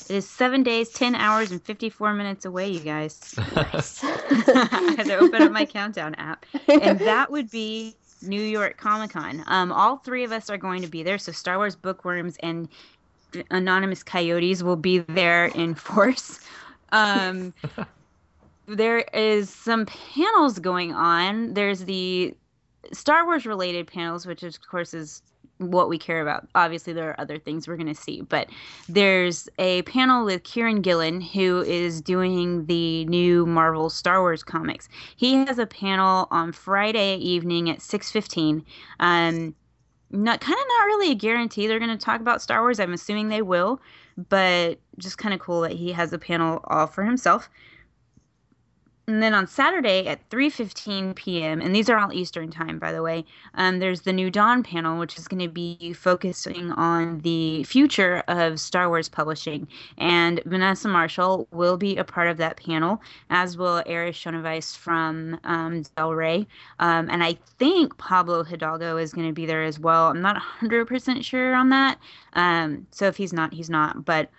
[0.10, 3.34] It is seven days, ten hours, and fifty-four minutes away, you guys.
[3.56, 4.04] Nice.
[4.04, 7.96] I had to open up my countdown app, and that would be
[8.28, 9.44] New York Comic Con.
[9.48, 11.18] Um, all three of us are going to be there.
[11.18, 12.68] So Star Wars Bookworms and
[13.52, 16.40] Anonymous Coyotes will be there in force.
[16.92, 17.54] Um,
[18.68, 21.54] there is some panels going on.
[21.54, 22.34] There's the
[22.92, 25.22] Star Wars related panels, which of course is
[25.58, 26.48] what we care about.
[26.56, 28.50] Obviously, there are other things we're going to see, but
[28.90, 34.90] there's a panel with Kieron Gillen, who is doing the new Marvel Star Wars comics.
[35.16, 38.64] He has a panel on Friday evening at 6:15.
[39.00, 39.56] Um,
[40.12, 42.80] not kind of not really a guarantee they're going to talk about Star Wars.
[42.80, 43.82] I'm assuming they will,
[44.30, 47.50] but just kind of cool that he has a panel all for himself.
[49.06, 51.60] And then on Saturday at 3:15 p.m.
[51.62, 53.26] and these are all Eastern time by the way.
[53.56, 58.24] Um, there's the New Dawn panel which is going to be focusing on the future
[58.30, 63.58] of Star Wars publishing and Vanessa Marshall will be a part of that panel as
[63.58, 66.48] will Erich Schoeneweiss from um, Del Rey.
[66.80, 70.08] Um, and I think Pablo Hidalgo is going to be there as well.
[70.08, 72.00] I'm not 100% sure on that.
[72.34, 74.06] Um, so if he's not, he's not.
[74.06, 74.30] But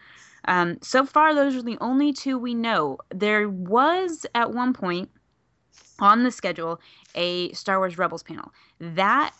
[0.46, 2.98] um, so far, those are the only two we know.
[3.10, 5.10] There was at one point
[5.98, 6.80] on the schedule
[7.14, 8.52] a Star Wars Rebels panel.
[8.80, 9.32] That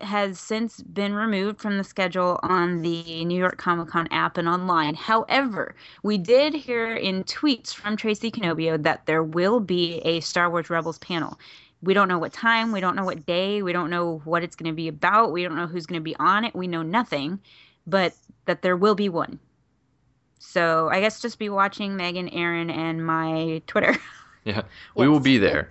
[0.00, 4.48] has since been removed from the schedule on the New York Comic Con app and
[4.48, 4.94] online.
[4.94, 10.50] However, we did hear in tweets from Tracy Cannobbio that there will be a Star
[10.50, 11.38] Wars Rebels panel.
[11.82, 14.56] We don't know what time, we don't know what day, we don't know what it's
[14.56, 16.82] going to be about, we don't know who's going to be on it, we know
[16.82, 17.40] nothing,
[17.86, 18.14] but
[18.46, 19.40] that there will be one.
[20.44, 23.96] So I guess just be watching Megan, Aaron, and my Twitter.
[24.44, 24.62] Yeah,
[24.96, 25.70] we will be there.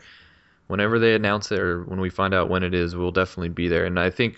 [0.67, 3.67] Whenever they announce it or when we find out when it is, we'll definitely be
[3.67, 3.84] there.
[3.84, 4.38] And I think,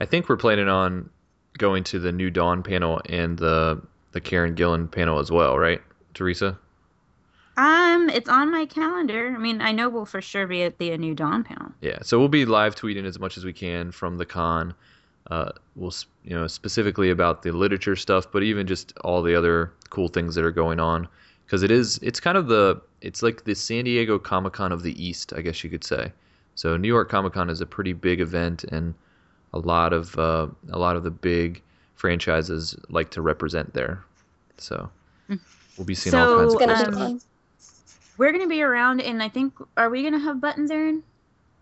[0.00, 1.10] I think we're planning on
[1.58, 5.82] going to the New Dawn panel and the the Kieron Gillen panel as well, right,
[6.14, 6.58] Teresa?
[7.58, 9.34] Um, it's on my calendar.
[9.36, 11.72] I mean, I know we'll for sure be at the New Dawn panel.
[11.82, 14.74] Yeah, so we'll be live tweeting as much as we can from the con.
[15.30, 15.92] Uh, we'll
[16.24, 20.34] you know specifically about the literature stuff, but even just all the other cool things
[20.34, 21.08] that are going on
[21.46, 24.82] because it is it's kind of the it's like the San Diego Comic Con of
[24.82, 26.12] the East, I guess you could say.
[26.54, 28.94] So New York Comic Con is a pretty big event, and
[29.52, 31.62] a lot of uh, a lot of the big
[31.94, 34.04] franchises like to represent there.
[34.58, 34.90] So
[35.76, 38.14] we'll be seeing all kinds of cool um, stuff.
[38.18, 41.02] We're gonna be around, and I think are we gonna have buttons, Aaron?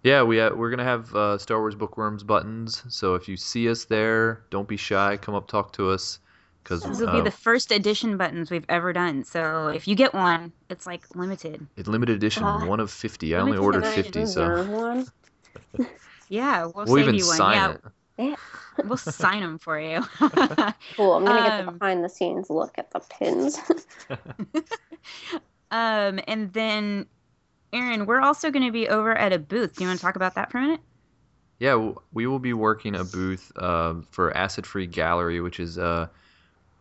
[0.05, 2.83] Yeah, we ha- we're gonna have uh, Star Wars Bookworms buttons.
[2.89, 5.17] So if you see us there, don't be shy.
[5.17, 6.19] Come up, talk to us,
[6.63, 9.25] because This will be the first edition buttons we've ever done.
[9.25, 11.67] So if you get one, it's like limited.
[11.77, 12.65] it's limited edition, Ah.
[12.67, 13.35] one of fifty.
[13.35, 15.07] I only ordered fifty, so one.
[16.29, 17.37] Yeah, we'll, we'll save even you one.
[17.37, 17.79] sign
[18.19, 18.39] yeah, it.
[18.87, 20.03] we'll sign them for you.
[20.97, 21.15] Cool.
[21.15, 23.59] I'm gonna get the Um, behind the scenes look at the pins.
[25.71, 27.07] um, and then,
[27.75, 29.77] Aaron, we're also going to be over at a booth.
[29.77, 30.81] Do you want to talk about that for a minute?
[31.59, 36.07] Yeah, we will be working a booth uh, for Acid Free Gallery, which is uh,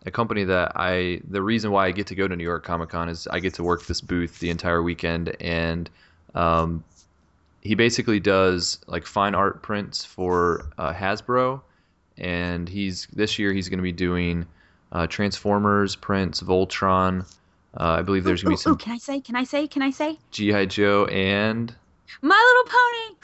[0.06, 1.22] a company that I.
[1.30, 3.56] The reason why I get to go to New York Comic Con is I get
[3.56, 5.90] to work this booth the entire weekend, and
[6.36, 6.84] um,
[7.62, 11.62] he basically does like fine art prints for uh, Hasbro,
[12.18, 14.46] and he's this year he's going to be doing
[14.92, 17.26] uh, Transformers prints, Voltron.
[17.80, 19.22] Uh, I believe there's Ooh, going to be some ooh, can I say?
[19.22, 19.68] Can I say?
[19.68, 20.20] Can I say?
[20.32, 21.76] GI Joe and
[22.22, 23.18] My Little Pony.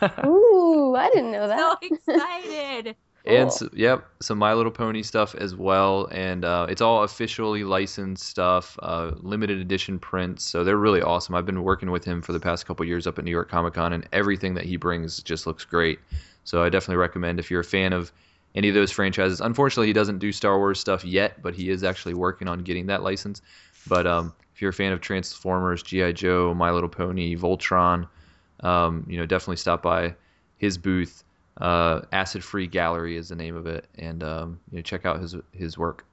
[0.26, 1.66] Ooh, I didn't know that.
[1.70, 2.26] So that.
[2.42, 2.96] excited.
[3.24, 3.48] And Cool.
[3.50, 8.24] s yep, some My Little Pony stuff as well, and uh, it's all officially licensed
[8.24, 10.44] stuff, uh, limited edition prints.
[10.44, 11.36] So they're really awesome.
[11.36, 13.74] I've been working with him for the past couple years up at New York Comic
[13.74, 16.00] Con, and everything that he brings just looks great.
[16.44, 18.12] So I definitely recommend if you're a fan of
[18.56, 19.40] any of those franchises.
[19.40, 22.86] Unfortunately, he doesn't do Star Wars stuff yet, but he is actually working on getting
[22.86, 23.40] that license.
[23.86, 28.08] But um, if you're a fan of Transformers, GI Joe, My Little Pony, Voltron,
[28.60, 30.14] um, you know, definitely stop by
[30.58, 31.24] his booth.
[31.60, 35.20] Uh, Acid Free Gallery is the name of it, and um, you know, check out
[35.20, 36.04] his his work.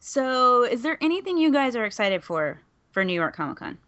[0.00, 3.78] So, is there anything you guys are excited for for New York Comic Con?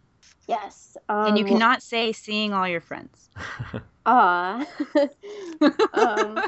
[0.47, 0.95] Yes.
[1.09, 3.29] Um, and you cannot say seeing all your friends.
[4.07, 4.63] Ah.
[5.93, 6.39] um,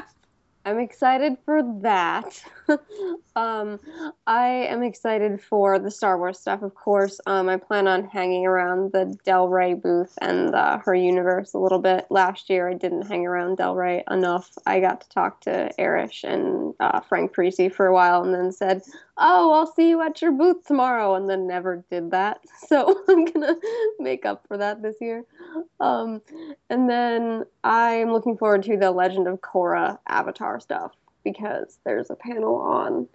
[0.68, 2.44] I'm excited for that.
[3.36, 3.80] um,
[4.26, 7.22] I am excited for the Star Wars stuff, of course.
[7.24, 11.58] Um, I plan on hanging around the Del Rey booth and uh, her universe a
[11.58, 12.06] little bit.
[12.10, 14.50] Last year, I didn't hang around Del Rey enough.
[14.66, 18.52] I got to talk to Erich and uh, Frank Parisi for a while, and then
[18.52, 18.82] said,
[19.16, 22.40] "Oh, I'll see you at your booth tomorrow," and then never did that.
[22.68, 23.54] So I'm gonna
[23.98, 25.24] make up for that this year.
[25.80, 26.20] Um,
[26.68, 30.92] and then I'm looking forward to the Legend of Korra Avatar stuff
[31.24, 33.08] because there's a panel on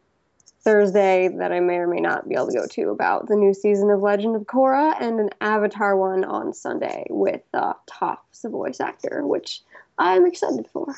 [0.64, 3.54] Thursday that I may or may not be able to go to about the new
[3.54, 8.80] season of Legend of Korra and an Avatar one on Sunday with uh, Toph's voice
[8.80, 9.62] actor, which
[9.98, 10.96] I'm excited for.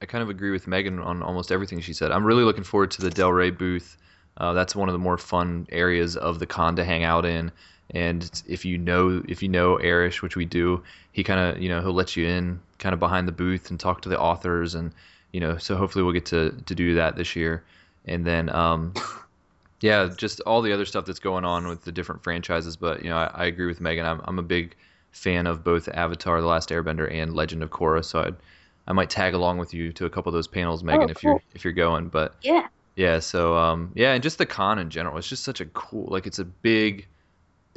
[0.00, 2.12] I kind of agree with Megan on almost everything she said.
[2.12, 3.96] I'm really looking forward to the Del Rey booth.
[4.36, 7.50] Uh, that's one of the more fun areas of the con to hang out in.
[7.90, 11.68] And if you know if you know Erich, which we do, he kind of you
[11.68, 14.74] know he'll let you in kind of behind the booth and talk to the authors
[14.74, 14.92] and
[15.32, 17.64] you know so hopefully we'll get to to do that this year.
[18.04, 18.94] And then um,
[19.80, 22.76] yeah, just all the other stuff that's going on with the different franchises.
[22.76, 24.04] But you know I, I agree with Megan.
[24.06, 24.76] I'm I'm a big
[25.12, 28.36] fan of both Avatar: The Last Airbender and Legend of Korra, so I'd
[28.86, 31.22] I might tag along with you to a couple of those panels, Megan, Oh, if
[31.22, 32.08] you're if you're going.
[32.08, 32.66] But Yeah.
[32.96, 36.06] yeah, so um, yeah, and just the con in general, it's just such a cool,
[36.10, 37.06] like it's a big,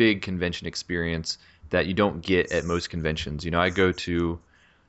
[0.01, 1.37] big convention experience
[1.69, 3.45] that you don't get at most conventions.
[3.45, 4.11] You know, I go to,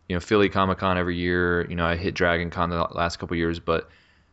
[0.08, 1.66] you know, Philly Comic Con every year.
[1.68, 3.90] You know, I hit Dragon Con the last couple years, but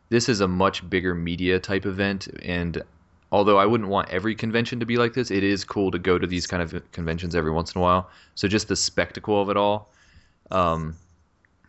[0.08, 2.28] this is a much bigger media type event.
[2.42, 2.82] And
[3.30, 6.16] although I wouldn't want every convention to be like this, it is cool to go
[6.16, 8.08] to these kind of conventions every once in a while.
[8.36, 9.92] So just the spectacle of it all.
[10.50, 10.96] Um,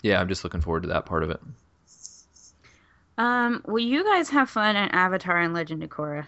[0.04, 1.42] yeah, I'm just looking forward to that part of it.
[3.22, 6.26] Um, well, you guys have fun at Avatar and Legend of Korra.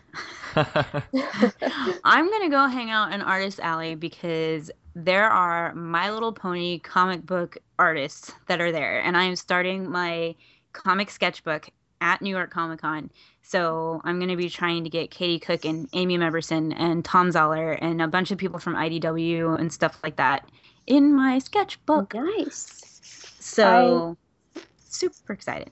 [2.03, 7.25] I'm gonna go hang out in Artist Alley because there are My Little Pony comic
[7.25, 10.35] book artists that are there, and I am starting my
[10.73, 11.67] comic sketchbook
[11.99, 13.09] at New York Comic Con.
[13.41, 17.75] So I'm gonna be trying to get Katie Cook and Amy Mebberson and Thom Zahler
[17.81, 20.47] and a bunch of people from IDW and stuff like that
[20.85, 22.13] in my sketchbook.
[22.13, 23.31] Nice.
[23.39, 24.15] So
[24.77, 25.71] super excited.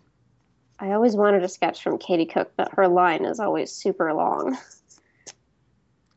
[0.81, 4.57] I always wanted a sketch from Katie Cook, but her line is always super long.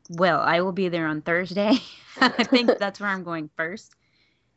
[0.09, 1.77] Well, I will be there on Thursday.
[2.21, 3.95] I think that's where I'm going first.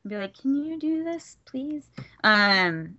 [0.08, 1.90] Be like, can you do this, please?
[2.24, 2.96] Um,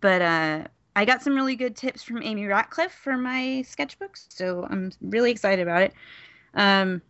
[0.00, 0.64] but uh,
[0.96, 5.30] I got some really good tips from Amy Ratcliffe for my sketchbooks, so I'm really
[5.30, 5.92] excited about it.
[6.54, 7.02] Um,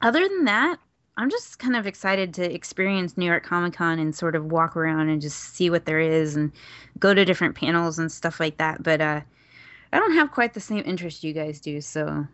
[0.00, 0.78] other than that,
[1.18, 4.76] I'm just kind of excited to experience New York Comic Con and sort of walk
[4.76, 6.52] around and just see what there is and
[7.00, 8.82] go to different panels and stuff like that.
[8.82, 9.20] But uh,
[9.92, 12.24] I don't have quite the same interest you guys do, so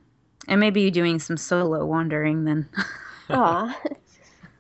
[0.49, 2.69] I may be doing some solo wandering then.
[3.31, 3.75] Aw,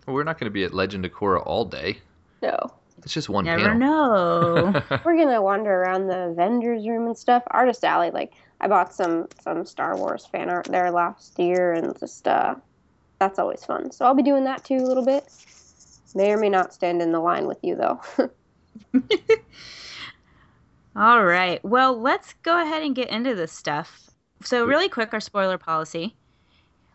[0.07, 1.99] Well, we're not going to be at Legend of Korra all day.
[2.43, 2.57] no.
[3.03, 3.79] It's just one Never panel.
[3.79, 4.83] know.
[5.05, 7.43] We're gonna wander around the vendors room and stuff.
[7.51, 8.33] Artist Alley, like
[8.63, 12.55] I bought some some Star Wars fan art there last year, and just uh,
[13.25, 13.91] that's always fun.
[13.91, 15.25] So I'll be doing that too a little bit.
[16.15, 18.01] May or may not stand in the line with you though.
[20.97, 21.65] All right.
[21.65, 24.11] Well, let's go ahead and get into this stuff.
[24.45, 26.15] So, really quick, our spoiler policy.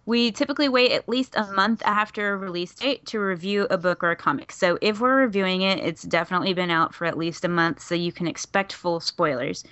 [0.06, 4.12] We typically wait at least a month after release date to review a book or
[4.12, 4.52] a comic.
[4.52, 7.94] So, if we're reviewing it, it's definitely been out for at least a month, so
[7.96, 9.66] you can expect full spoilers.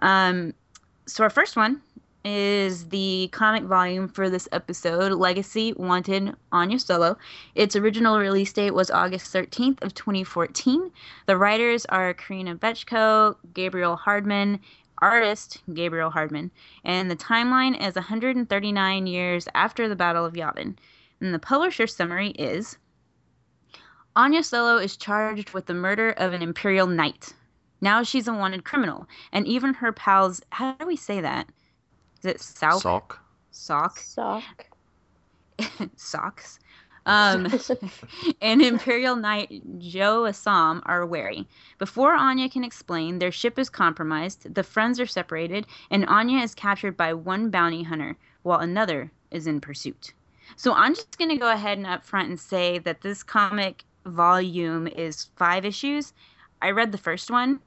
[0.00, 0.54] Um,
[1.06, 1.80] so, our first one
[2.24, 7.16] is the comic volume for this episode, Legacy Wanted Ania Solo.
[7.54, 10.90] Its original release date was August 13th of 2014.
[11.26, 14.60] The writers are Corinna Bechko, Gabriel Hardman,
[15.00, 16.50] artist Gabriel Hardman,
[16.84, 20.76] and the timeline is 139 years after the Battle of Yavin.
[21.20, 22.78] And the publisher summary is
[24.16, 27.34] Ania Solo is charged with the murder of an Imperial knight.
[27.80, 30.42] Now she's a wanted criminal, and even her pals.
[30.50, 31.48] How do we say that?
[32.20, 32.82] Is it South?
[32.82, 33.18] Salk.
[33.50, 33.98] Sock?
[33.98, 34.66] Sock.
[35.96, 36.58] Socks.
[37.06, 37.46] Um,
[38.42, 41.48] and Imperial Knight Jao Assam are wary.
[41.78, 46.54] Before Ania can explain, their ship is compromised, the friends are separated, and Ania is
[46.54, 50.12] captured by one bounty hunter, while another is in pursuit.
[50.56, 53.84] So I'm just going to go ahead and up front and say that this comic
[54.04, 56.12] volume is five issues.
[56.60, 57.60] I read the first one,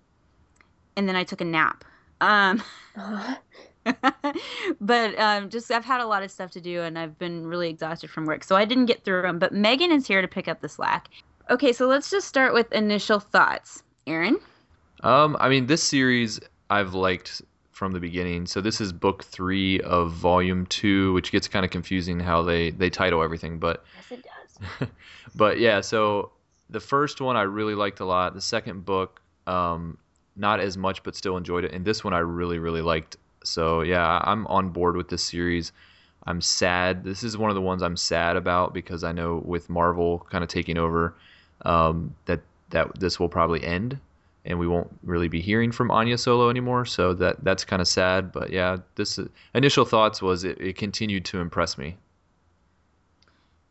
[0.96, 1.84] and then I took a nap.
[2.20, 2.62] Um,
[4.82, 7.70] but um, just I've had a lot of stuff to do and I've been really
[7.70, 9.40] exhausted from work, so I didn't get through them.
[9.40, 11.10] But Megan is here to pick up the slack.
[11.50, 13.84] Okay, so let's just start with initial thoughts.
[14.08, 14.40] Aaron,
[15.04, 16.40] Um, I mean, this series
[16.70, 17.42] I've liked
[17.72, 18.46] from the beginning.
[18.46, 22.72] So this is book three of volume two, which gets kind of confusing how they
[22.72, 23.60] they title everything.
[23.60, 24.26] But yes, it
[24.80, 24.90] does.
[25.36, 26.32] but yeah, so
[26.70, 28.34] the first one I really liked a lot.
[28.34, 29.98] The second book um,
[30.36, 31.72] not as much, but still enjoyed it.
[31.74, 33.18] And this one I really, really liked.
[33.44, 35.72] So yeah, I'm on board with this series.
[36.28, 37.04] I'm sad.
[37.04, 40.44] This is one of the ones I'm sad about because I know with Marvel kind
[40.44, 41.16] of taking over,
[41.66, 44.00] um, that that this will probably end,
[44.46, 46.86] and we won't really be hearing from Ania Solo anymore.
[46.86, 48.32] So that that's kind of sad.
[48.32, 49.20] But yeah, this
[49.56, 51.98] initial thoughts was it, it continued to impress me.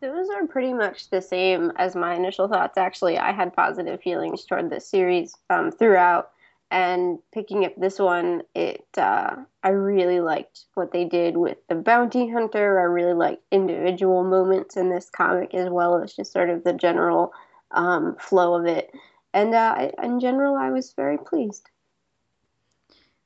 [0.00, 2.78] Those are pretty much the same as my initial thoughts.
[2.78, 6.30] Actually, I had positive feelings toward this series um, throughout
[6.70, 11.74] and picking up this one it uh, i really liked what they did with the
[11.74, 12.80] bounty hunter.
[12.80, 16.72] I really liked individual moments in this comic as well as just sort of the
[16.72, 17.32] general
[17.72, 18.90] um, flow of it.
[19.32, 21.68] And uh, in general i was very pleased.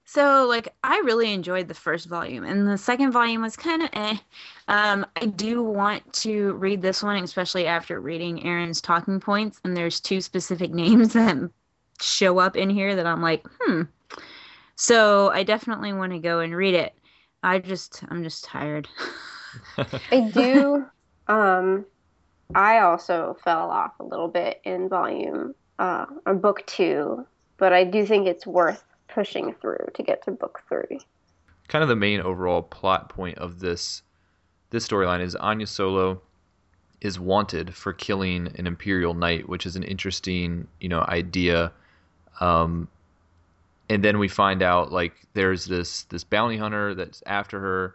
[0.07, 3.91] So like i really enjoyed the first volume and the second volume was kind of
[3.93, 4.17] eh.
[4.69, 9.77] Um, i do want to read this one especially after reading aaron's talking points and
[9.77, 11.37] there's two specific names that
[12.01, 13.83] show up in here that I'm like, hmm.
[14.77, 16.95] So I definitely want to go and read it.
[17.43, 18.89] I just I'm just tired.
[20.11, 20.87] I do
[21.29, 21.85] um
[22.55, 27.27] I also fell off a little bit in volume uh on book 2,
[27.57, 30.99] but I do think it's worth pushing through to get to book 3.
[31.69, 34.03] Kind of the main overall plot point of this
[34.71, 36.21] this storyline is Ania Solo
[37.01, 41.71] is wanted for killing an imperial knight, which is an interesting, you know, idea
[42.41, 42.89] um,
[43.89, 47.95] and then we find out like there's this this bounty hunter that's after her,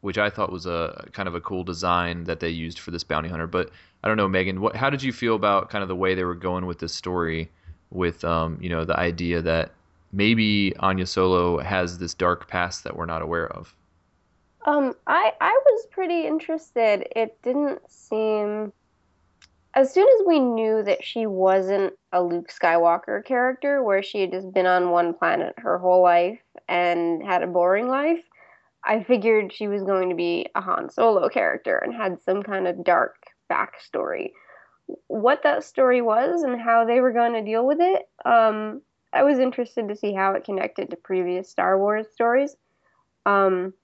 [0.00, 3.04] which I thought was a kind of a cool design that they used for this
[3.04, 3.46] bounty hunter.
[3.46, 3.70] But
[4.02, 6.24] I don't know, Megan, what how did you feel about kind of the way they
[6.24, 7.50] were going with this story,
[7.90, 9.72] with um, you know the idea that
[10.12, 13.74] maybe Ania Solo has this dark past that we're not aware of.
[14.66, 17.06] Um, I I was pretty interested.
[17.14, 18.72] It didn't seem
[19.74, 24.32] as soon as we knew that she wasn't a Luke Skywalker character, where she had
[24.32, 28.22] just been on one planet her whole life and had a boring life,
[28.84, 32.66] I figured she was going to be a Han Solo character and had some kind
[32.66, 33.16] of dark
[33.50, 34.32] backstory.
[35.08, 38.80] What that story was and how they were going to deal with it, um,
[39.12, 42.56] I was interested to see how it connected to previous Star Wars stories.
[43.26, 43.74] Um,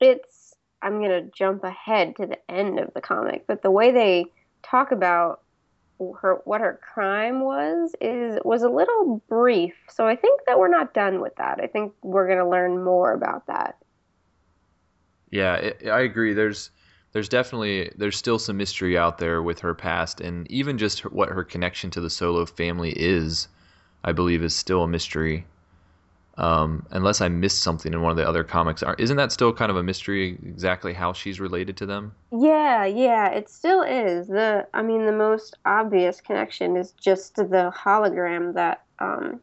[0.00, 0.47] it's
[0.82, 4.26] I'm going to jump ahead to the end of the comic, but the way they
[4.62, 5.42] talk about
[6.20, 9.74] her what her crime was is was a little brief.
[9.90, 11.60] So I think that we're not done with that.
[11.60, 13.76] I think we're going to learn more about that.
[15.30, 16.34] Yeah, it, I agree.
[16.34, 16.70] There's
[17.12, 21.08] there's definitely there's still some mystery out there with her past and even just her,
[21.08, 23.48] what her connection to the Solo family is,
[24.04, 25.46] I believe is still a mystery.
[26.38, 28.84] Um, unless I missed something in one of the other comics.
[28.96, 32.14] Isn't that still kind of a mystery exactly how she's related to them?
[32.30, 34.28] Yeah, yeah, it still is.
[34.28, 39.40] The I mean, the most obvious connection is just the hologram that um,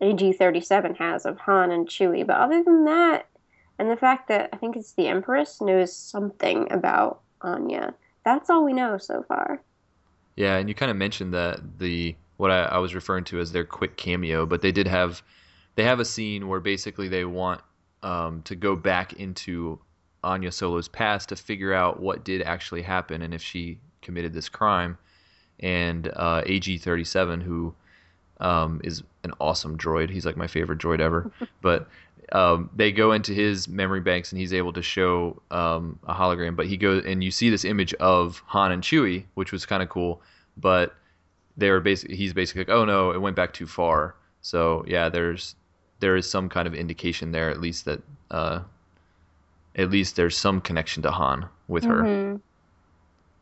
[0.00, 2.24] AG37 has of Han and Chewie.
[2.24, 3.26] But other than that,
[3.80, 7.94] and the fact that I think it's the Empress knows something about Ania,
[8.24, 9.60] that's all we know so far.
[10.36, 13.50] Yeah, and you kind of mentioned that the what I, I was referring to as
[13.50, 15.22] their quick cameo, but they did have
[15.74, 17.60] they have a scene where basically they want
[18.02, 19.78] um, to go back into
[20.24, 24.48] Ania Solo's past to figure out what did actually happen and if she committed this
[24.48, 24.98] crime.
[25.60, 27.74] And uh, AG37, who
[28.40, 31.30] um, is an awesome droid, he's like my favorite droid ever.
[31.62, 31.88] but
[32.32, 36.56] um, they go into his memory banks and he's able to show um, a hologram.
[36.56, 39.82] But he goes and you see this image of Han and Chewie, which was kind
[39.82, 40.22] of cool.
[40.56, 40.94] But
[41.56, 44.14] they were basically he's basically like, oh no, it went back too far.
[44.40, 45.54] So yeah, there's
[46.02, 48.60] there is some kind of indication there, at least that uh,
[49.76, 52.02] at least there's some connection to Han with her.
[52.02, 52.36] Mm-hmm.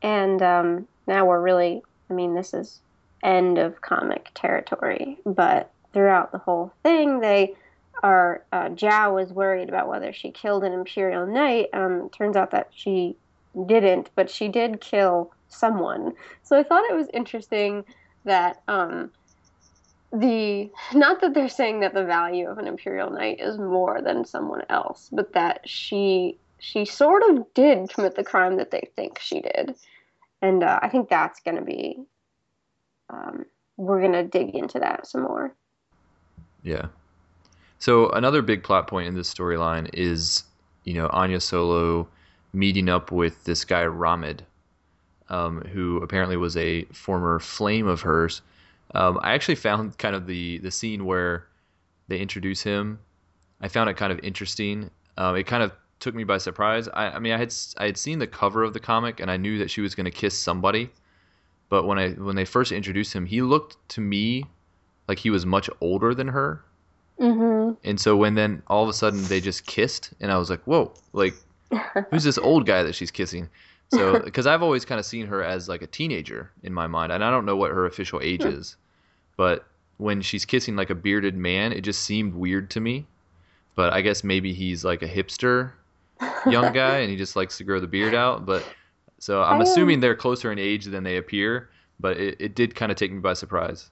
[0.02, 2.80] And um, now we're really, I mean, this is
[3.22, 7.56] end of comic territory, but throughout the whole thing, they
[8.02, 8.44] are.
[8.52, 11.70] Uh, Jao was worried about whether she killed an Imperial Knight.
[11.72, 13.16] Um, turns out that she
[13.66, 16.12] didn't, but she did kill someone.
[16.42, 17.84] So I thought it was interesting
[18.24, 19.10] that um,
[20.12, 24.24] the not that they're saying that the value of an imperial knight is more than
[24.24, 29.18] someone else but that she she sort of did commit the crime that they think
[29.20, 29.74] she did.
[30.42, 32.00] And uh, i think that's going to be
[33.08, 33.44] um,
[33.76, 35.54] we're going to dig into that some more.
[36.62, 36.86] Yeah.
[37.78, 40.44] So another big plot point in this storyline is
[40.84, 42.08] you know ania solo
[42.52, 44.44] meeting up with this guy ramid
[45.28, 48.42] um, who apparently was a former flame of hers
[48.94, 51.46] um, I actually found kind of the the scene where
[52.08, 52.98] they introduce him.
[53.60, 54.90] I found it kind of interesting.
[55.16, 56.88] Um, it kind of took me by surprise.
[56.88, 59.36] I, I, mean, I had I had seen the cover of the comic and I
[59.36, 60.90] knew that she was going to kiss somebody,
[61.68, 64.44] but when I when they first introduced him, he looked to me
[65.08, 66.64] like he was much older than her.
[67.20, 67.74] Mm-hmm.
[67.84, 70.62] And so when then all of a sudden they just kissed, and I was like,
[70.64, 71.34] whoa, like
[72.10, 73.48] who's this old guy that she's kissing?
[73.92, 77.12] So because I've always kind of seen her as like a teenager in my mind,
[77.12, 78.76] and I don't know what her official age is,
[79.36, 79.64] but
[80.00, 83.06] when she's kissing like a bearded man, it just seemed weird to me.
[83.74, 85.72] But I guess maybe he's like a hipster
[86.46, 88.46] young guy and he just likes to grow the beard out.
[88.46, 88.64] But
[89.18, 91.68] so I'm I, um, assuming they're closer in age than they appear.
[92.00, 93.90] But it, it did kind of take me by surprise.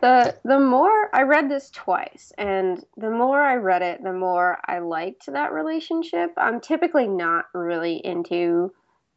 [0.00, 4.58] The the more I read this twice, and the more I read it, the more
[4.64, 6.32] I liked that relationship.
[6.36, 8.72] I'm typically not really into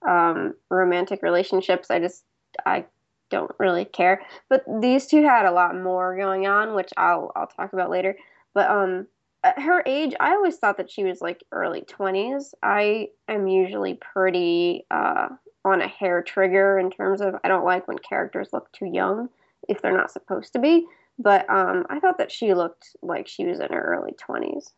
[0.07, 1.89] um, romantic relationships.
[1.89, 2.23] I just
[2.65, 2.85] I
[3.29, 4.21] don't really care.
[4.49, 8.15] But these two had a lot more going on, which I'll I'll talk about later.
[8.53, 9.07] But um,
[9.43, 12.53] at her age, I always thought that she was like early twenties.
[12.61, 15.29] I am usually pretty uh,
[15.65, 19.29] on a hair trigger in terms of I don't like when characters look too young
[19.67, 20.85] if they're not supposed to be.
[21.19, 24.71] But um, I thought that she looked like she was in her early twenties.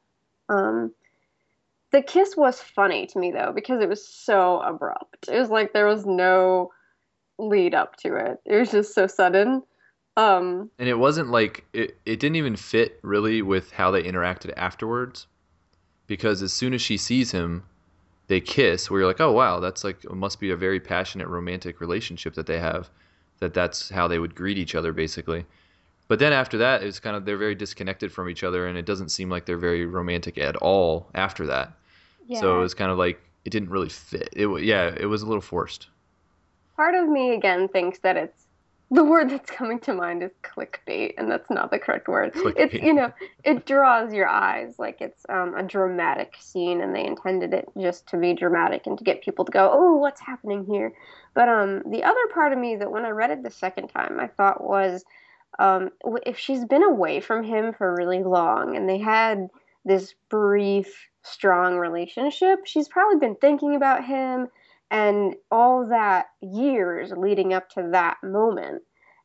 [0.49, 0.93] Um,
[1.96, 5.30] the kiss was funny to me though because it was so abrupt.
[5.30, 6.72] It was like there was no
[7.39, 8.38] lead up to it.
[8.46, 9.64] It was just so sudden.
[10.18, 14.54] Um, And it wasn't like it, it didn't even fit really with how they interacted
[14.58, 15.28] afterwards.
[16.06, 17.64] Because as soon as she sees him,
[18.28, 21.80] they kiss, where you're like, oh wow, that's like must be a very passionate romantic
[21.80, 22.89] relationship that they have.
[23.39, 25.46] That that's how they would greet each other basically.
[26.10, 28.86] But then after that, it's kind of they're very disconnected from each other, and it
[28.86, 31.72] doesn't seem like they're very romantic at all after that.
[32.28, 32.39] Yeah.
[32.39, 34.30] So it was kind of like it didn't really fit.
[34.34, 35.88] It yeah, it was a little forced.
[36.76, 38.45] part of me again thinks that it's
[38.91, 42.32] the word that's coming to mind is clickbait, and that's not the correct word.
[42.36, 43.11] It's you know,
[43.43, 48.07] it draws your eyes like it's um, a dramatic scene, and they intended it just
[48.07, 50.93] to be dramatic and to get people to go, "Oh, what's happening here?"
[51.34, 54.19] But um, the other part of me that when I read it the second time,
[54.19, 55.03] I thought was,
[55.57, 55.89] um,
[56.26, 59.49] if she's been away from him for really long, and they had
[59.84, 64.47] this brief, strong relationship, she's probably been thinking about him
[64.91, 68.84] and all that years leading up to that moment.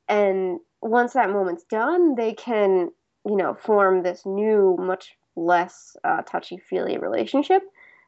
[0.09, 2.91] And once that moment's done, they can,
[3.27, 7.63] you know, form this new, much less uh, touchy feely relationship.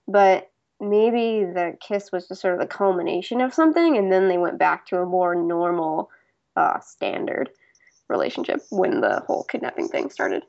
[0.09, 4.39] But maybe the kiss was just sort of the culmination of something, and then they
[4.39, 6.11] went back to a more normal,
[6.57, 7.51] uh, standard
[8.09, 10.43] relationship when the whole kidnapping thing started.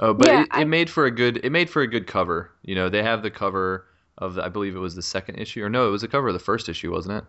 [0.00, 2.06] Oh, but Yeah, it, I- it made for a good it made for a good
[2.06, 2.50] cover.
[2.62, 3.86] You know, they have the cover
[4.18, 6.28] of the, I believe it was the second issue or no, it was the cover
[6.28, 7.24] of the first issue, wasn't it?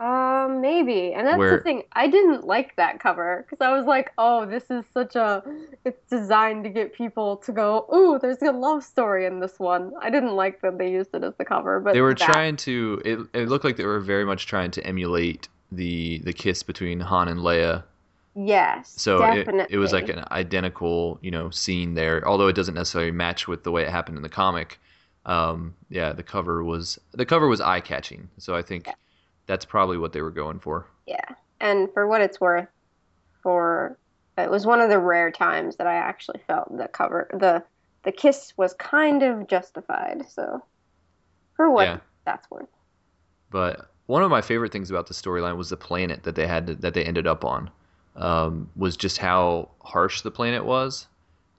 [0.00, 1.12] Um, maybe.
[1.12, 1.82] And that's Where- the thing.
[1.92, 5.42] I didn't like that cover because I was like, oh, this is such a.
[5.84, 9.92] It's designed to get people to go, ooh, there's a love story in this one.
[10.00, 12.56] I didn't like that they used it as the cover, but they were that- trying
[12.58, 16.62] to it, it looked like they were very much trying to emulate the the kiss
[16.62, 17.82] between Han and Leia.
[18.40, 18.92] Yes.
[18.96, 19.74] So it, definitely.
[19.74, 23.64] it was like an identical, you know, scene there, although it doesn't necessarily match with
[23.64, 24.78] the way it happened in the comic.
[25.26, 28.28] Um, yeah, the cover was the cover was eye catching.
[28.38, 28.88] So I think
[29.46, 30.86] that's probably what they were going for.
[31.06, 31.24] Yeah.
[31.60, 32.68] And for what it's worth,
[33.42, 33.98] for
[34.36, 37.64] it was one of the rare times that I actually felt the cover the
[38.04, 40.30] the kiss was kind of justified.
[40.30, 40.62] So
[41.56, 41.98] for what Yeah.
[42.24, 42.68] that's worth.
[43.50, 46.68] But one of my favorite things about the storyline was the planet that they had
[46.68, 47.70] to, that they ended up on.
[48.18, 51.08] Um, was just how harsh the planet was,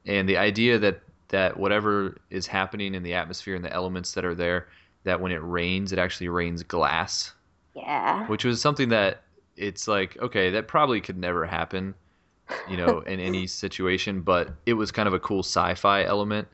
[0.06, 4.26] and the idea that that whatever is happening in the atmosphere and the elements that
[4.26, 4.70] are there,
[5.06, 7.34] that when it rains, it actually rains glass,
[7.74, 8.28] Yeah.
[8.28, 9.24] which was something that
[9.56, 11.96] it's like okay, that probably could never happen,
[12.66, 14.22] you know, in any situation.
[14.22, 16.48] But it was kind of a cool sci-fi element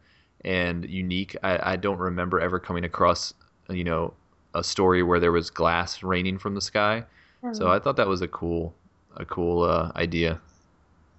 [0.46, 1.36] and unique.
[1.44, 3.34] I, I don't remember ever coming across,
[3.70, 4.14] you know,
[4.56, 7.06] a story where there was glass raining from the sky.
[7.52, 8.76] So I thought that was a cool,
[9.18, 10.40] a cool uh, idea.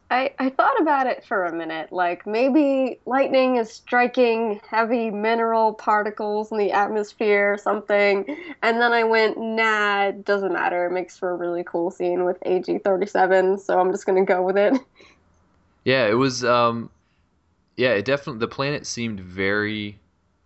[0.08, 1.92] I, I thought about it for a minute.
[1.92, 8.24] Like maybe lightning is striking heavy mineral particles in the atmosphere or something.
[8.62, 10.86] And then I went, nah, it doesn't matter.
[10.86, 13.58] It makes for a really cool scene with AG 37.
[13.58, 14.74] So I'm just going to go with it.
[15.84, 16.44] Yeah, it was.
[16.44, 16.90] Um,
[17.76, 18.40] yeah, it definitely.
[18.40, 20.00] The planet seemed very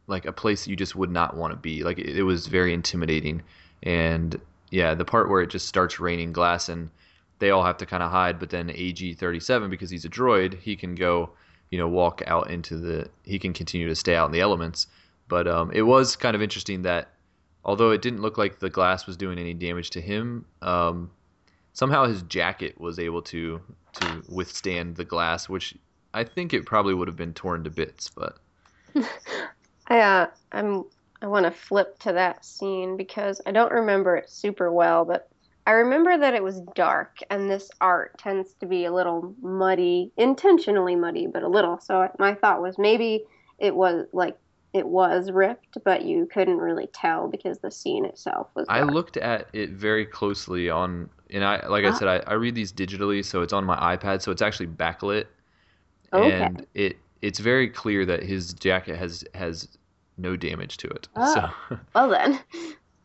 [0.06, 1.82] like a place you just would not want to be.
[1.82, 3.42] Like it, it was very intimidating,
[3.82, 4.38] and
[4.70, 6.90] yeah, the part where it just starts raining glass and
[7.40, 10.08] they all have to kind of hide, but then AG thirty seven because he's a
[10.08, 11.30] droid, he can go,
[11.70, 13.08] you know, walk out into the.
[13.24, 14.86] He can continue to stay out in the elements,
[15.26, 17.08] but um, it was kind of interesting that
[17.64, 21.10] although it didn't look like the glass was doing any damage to him, um,
[21.72, 23.60] somehow his jacket was able to
[23.94, 25.74] to withstand the glass, which
[26.14, 28.10] I think it probably would have been torn to bits.
[28.10, 28.36] But
[29.88, 30.84] I, uh, I'm,
[31.22, 35.28] I want to flip to that scene because I don't remember it super well, but
[35.66, 40.12] I remember that it was dark, and this art tends to be a little muddy,
[40.16, 41.78] intentionally muddy, but a little.
[41.78, 43.24] So my thought was maybe
[43.58, 44.36] it was like
[44.72, 48.66] it was ripped, but you couldn't really tell because the scene itself was.
[48.68, 51.98] I looked at it very closely on, and I like I Ah.
[51.98, 55.26] said, I, I read these digitally, so it's on my iPad, so it's actually backlit,
[56.12, 56.48] Okay.
[56.48, 59.68] and it it's very clear that his jacket has has
[60.18, 61.08] no damage to it.
[61.16, 61.34] Ah.
[61.34, 61.50] So
[61.94, 62.40] Well then,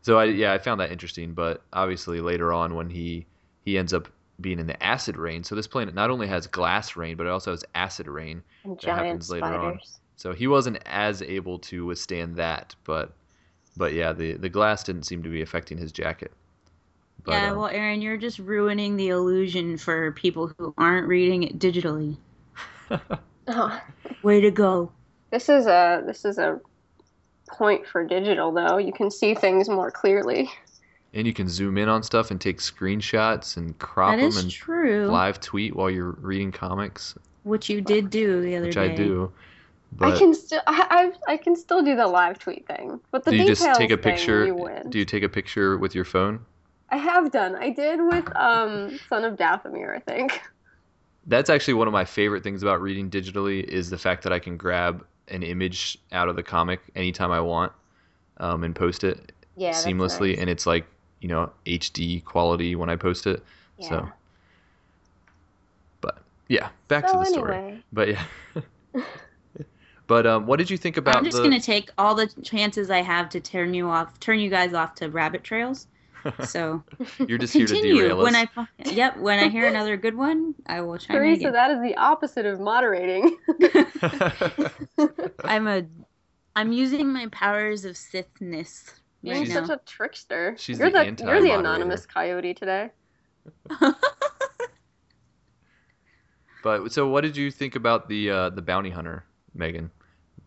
[0.06, 3.26] so I yeah I found that interesting, but obviously later on when he
[3.64, 4.08] he ends up
[4.40, 7.30] being in the acid rain, so this planet not only has glass rain, but it
[7.32, 8.44] also has acid rain.
[8.64, 9.80] and That giant happens later on.
[10.16, 13.14] So he wasn't as able to withstand that, but
[13.76, 16.32] but yeah, the the glass didn't seem to be affecting his jacket.
[17.24, 21.42] But, yeah, um, well, Aaron, you're just ruining the illusion for people who aren't reading
[21.42, 22.18] it digitally.
[23.48, 23.80] Oh,
[24.24, 24.92] Way to go.
[25.32, 26.60] this is a this is a
[27.50, 28.78] point for digital though.
[28.78, 30.50] You can see things more clearly.
[31.14, 34.52] and you can zoom in on stuff and take screenshots and crop That them and
[34.52, 35.08] true.
[35.10, 38.82] live tweet while you're reading comics, Which you did do the other which day.
[38.82, 39.32] Which I do.
[39.94, 43.24] But I can still I, I I can still do the live tweet thing, but
[43.24, 44.46] the do you details just take a thing, picture?
[44.48, 44.90] you win.
[44.90, 46.46] Do you take a picture with your phone?
[46.90, 47.56] I have done.
[47.56, 50.42] I did with um Son of Dathomir, I think.
[51.28, 54.40] That's actually one of my favorite things about reading digitally is the fact that I
[54.40, 57.72] can grab an image out of the comic anytime I want
[58.38, 60.40] um, and post it Yeah, seamlessly, nice.
[60.40, 60.86] and it's like
[61.22, 63.44] you know HD quality when I post it.
[63.78, 64.02] yeah.
[64.02, 64.10] So,
[66.02, 67.60] but yeah, back to So the story.
[67.92, 68.24] But yeah.
[70.08, 71.42] but um, what did you think about I'm just the?
[71.42, 74.94] gonna take all the chances I have to turn you off, turn you guys off
[74.96, 75.88] to rabbit trails.
[76.46, 76.84] So
[77.28, 78.02] You're just here to continue.
[78.02, 78.24] derail us.
[78.24, 78.48] When I,
[78.86, 81.96] yep, when I hear another good one, I will chime in Teresa, that is the
[81.98, 83.38] opposite of moderating.
[85.44, 85.84] I'm a,
[86.56, 90.56] I'm using my powers of Sithness You're right such a trickster.
[90.58, 92.90] She's you're the the, you're the anonymous coyote today.
[96.64, 99.92] but so, what did you think about the uh, the bounty hunter, Megan?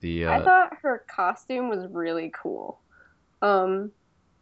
[0.01, 2.81] The uh, I thought her costume was really cool.
[3.43, 3.93] Um,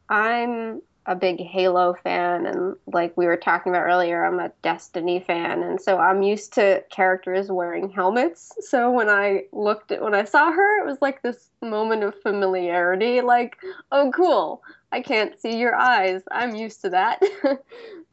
[0.08, 5.20] I'm a big Halo fan, and like we were talking about earlier, I'm a Destiny
[5.20, 8.52] fan, and so I'm used to characters wearing helmets.
[8.66, 12.20] So when I looked at when I saw her, it was like this moment of
[12.20, 13.20] familiarity.
[13.20, 13.56] Like,
[13.92, 14.62] oh, cool!
[14.90, 16.22] I can't see your eyes.
[16.30, 17.22] I'm used to that.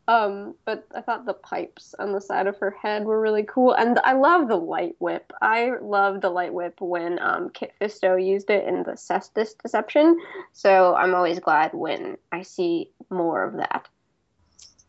[0.08, 3.74] Um, but I thought the pipes on the side of her head were really cool,
[3.74, 5.32] and I love the light whip.
[5.41, 10.20] I love the light whip when um, Kit Fisto used it in the Cestus Deception.
[10.51, 13.88] So I'm always glad when I see more of that.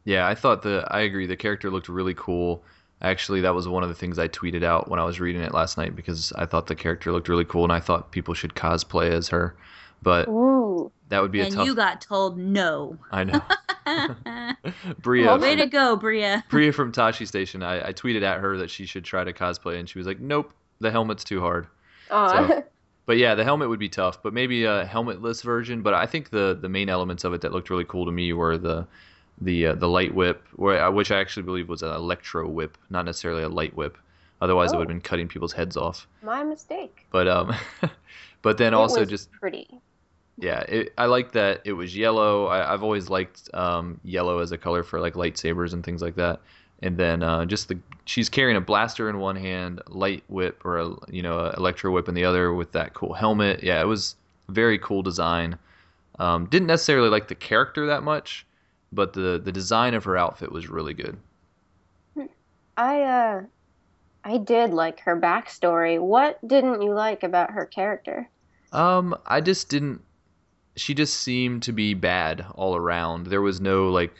[0.05, 1.27] Yeah, I thought the I agree.
[1.27, 2.65] The character looked really cool.
[3.01, 5.55] Actually, that was one of the things I tweeted out when I was reading it
[5.55, 8.55] last night because I thought the character looked really cool and I thought people should
[8.55, 9.57] cosplay as her.
[10.05, 11.49] But Ooh, that would be a tough.
[11.51, 11.67] and tough.
[11.67, 12.97] you got told no.
[13.11, 13.41] I know.
[15.01, 16.45] Bria, Well, Way from, to go, Bria.
[16.51, 17.63] Bria from Tosche Station.
[17.63, 20.21] I, I tweeted at her that she should try to cosplay, and she was like,
[20.21, 21.67] "Nope, the helmet's too hard."
[22.11, 22.47] Aw.
[22.49, 22.65] So-
[23.07, 25.83] But yeah, the helmet would be tough, but maybe a helmetless version.
[25.83, 28.33] But I think the the main elements of it that looked really cool to me
[28.33, 28.87] were the
[29.41, 33.43] the uh, the light whip, which I actually believe was an electro whip, not necessarily
[33.43, 33.99] a light whip.
[34.41, 34.95] Otherwise, it would have Oh.
[34.95, 36.07] been cutting people's heads off.
[36.23, 37.07] my mistake.
[37.11, 37.55] But um,
[38.43, 39.69] but then It also was just pretty.
[40.39, 42.47] Yeah, it, I like that it was yellow.
[42.47, 46.16] I, I've always liked um, yellow as a color for like lightsabers and things like
[46.16, 46.41] that.
[46.82, 50.78] And then uh, just the she's carrying a blaster in one hand, light whip or
[50.78, 53.62] a you know a electro whip in the other with that cool helmet.
[53.62, 54.16] Yeah, it was
[54.49, 55.59] very cool design.
[56.18, 58.47] Um, didn't necessarily like the character that much,
[58.93, 61.16] but the the design of her outfit was really good.
[62.76, 63.43] I uh,
[64.24, 66.01] I did like her backstory.
[66.01, 68.28] What didn't you like about her character?
[68.72, 70.03] Um, I just didn't.
[70.77, 73.27] She just seemed to be bad all around.
[73.29, 74.12] There was no like,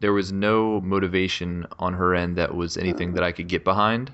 [0.00, 4.12] there was no motivation on her end that was anything that I could get behind,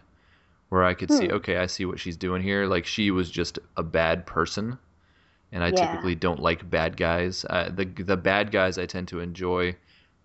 [0.71, 1.35] where I could see, Hmm.
[1.35, 2.67] okay, I see what she's doing here.
[2.67, 4.79] Like she was just a bad person,
[5.53, 5.75] and I Yeah.
[5.87, 7.45] typically don't like bad guys.
[7.49, 9.77] Uh, the the bad guys I tend to enjoy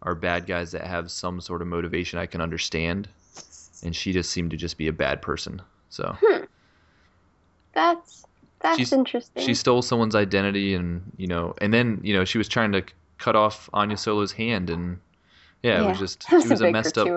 [0.02, 3.08] are bad guys that have some sort of motivation I can understand,
[3.84, 5.62] and she just seemed to just be a bad person.
[5.89, 6.18] So.
[7.74, 8.26] That's
[8.64, 9.45] that's She's- interesting.
[9.45, 12.84] she stole someone's identity and you know and then you know she was trying to
[13.20, 14.99] cut off Ania Solo's hand and
[15.61, 17.07] yeah, it was just she was a, bit messed up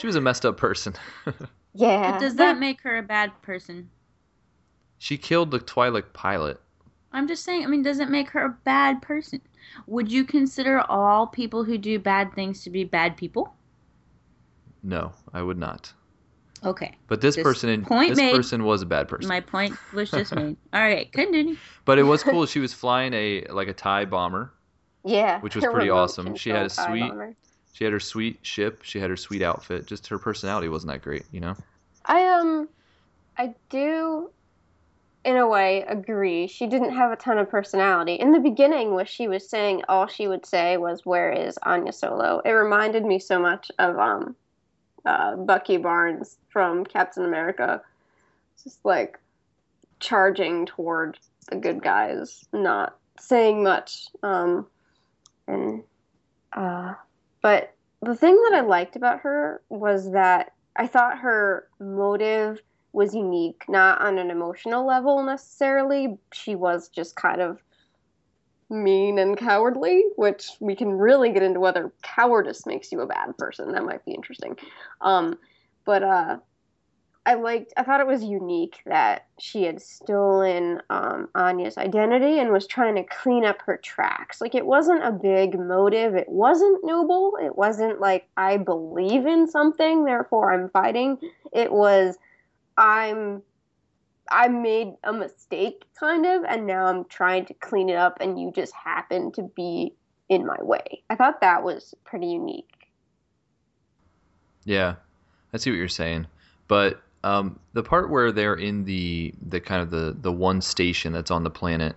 [0.00, 0.94] she was a messed up person.
[1.74, 2.12] yeah.
[2.12, 3.90] But does that make her a bad person?
[4.98, 6.60] she killed the Twi'lek pilot.
[7.12, 9.40] I'm just saying, I mean, does it make her a bad person?
[9.86, 13.54] Would you consider all people who do bad things to be bad people?
[14.82, 15.92] No, I would not.
[16.64, 16.94] Okay.
[17.08, 18.34] But this, This person in point this made.
[18.34, 19.28] person was a bad person.
[19.28, 20.56] My point was just made.
[20.72, 21.56] All right, continue.
[21.84, 24.52] But it was cool she was flying a like a TIE bomber.
[25.04, 25.40] Yeah.
[25.40, 26.34] which was pretty awesome.
[26.34, 27.34] She had a sweet- bomber.
[27.72, 28.82] She had her sweet ship.
[28.84, 29.86] She had her sweet outfit.
[29.86, 31.54] Just her personality wasn't that great, you know.
[32.06, 32.68] I um,
[33.36, 34.30] I do,
[35.26, 36.46] in a way, agree.
[36.46, 38.94] She didn't have a ton of personality in the beginning.
[38.94, 43.04] When she was saying all she would say was "Where is Ania Solo?" It reminded
[43.04, 44.34] me so much of um,
[45.06, 47.80] uh, Bucky Barnes from Captain America,
[48.62, 49.18] just like
[50.00, 54.08] charging toward the good guys, not saying much.
[54.22, 54.66] Um,
[55.46, 55.82] and
[56.52, 56.94] uh,
[57.40, 62.60] but the thing that I liked about her was that I thought her motive
[62.92, 66.18] was unique, not on an emotional level necessarily.
[66.32, 67.62] She was just kind of
[68.68, 73.36] mean and cowardly, which we can really get into whether cowardice makes you a bad
[73.38, 73.72] person.
[73.72, 74.56] That might be interesting.
[75.00, 75.38] Um,
[75.84, 76.38] but uh,
[77.26, 77.72] I liked.
[77.76, 82.94] I thought it was unique that she had stolen um, Ania's identity and was trying
[82.94, 84.40] to clean up her tracks.
[84.40, 86.14] Like it wasn't a big motive.
[86.14, 87.36] It wasn't noble.
[87.42, 91.18] It wasn't like I believe in something, therefore I'm fighting.
[91.52, 92.16] It was
[92.76, 93.42] I'm
[94.30, 98.40] I made a mistake kind of, and now I'm trying to clean it up, and
[98.40, 99.94] you just happen to be
[100.28, 101.02] in my way.
[101.10, 102.88] I thought that was pretty unique.
[104.64, 104.96] Yeah,
[105.52, 106.26] I see what you're saying,
[106.66, 111.12] but um, the part where they're in the the kind of the the one station
[111.12, 111.96] that's on the planet,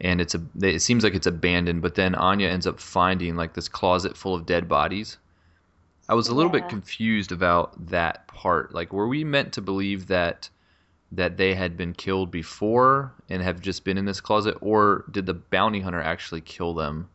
[0.00, 3.54] and it's a it seems like it's abandoned, but then Ania ends up finding like
[3.54, 5.18] this closet full of dead bodies.
[6.08, 8.74] I was a little bit confused about that part.
[8.74, 10.50] Like, were we meant to believe that
[11.12, 15.26] that they had been killed before and have just been in this closet, or did
[15.26, 17.08] the bounty hunter actually kill them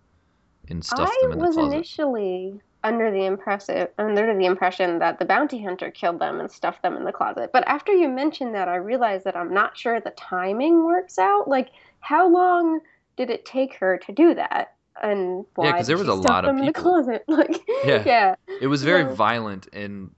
[0.69, 1.59] and stuff them in the closet?
[1.59, 6.39] I was initially under the impressive under the impression that the bounty hunter killed them
[6.39, 7.49] and stuffed them in the closet.
[7.51, 11.47] But after you mentioned that, I realized that I'm not sure the timing works out.
[11.47, 11.69] Like,
[12.01, 12.81] how long
[13.17, 14.73] did it take her to do that?
[15.01, 16.91] And why 'cause did there was a lot of them in the people.
[16.91, 17.23] closet?
[17.27, 18.03] Like, Yeah.
[18.05, 18.35] yeah.
[18.61, 20.11] it was very violent and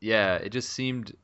[0.00, 1.14] yeah it just seemed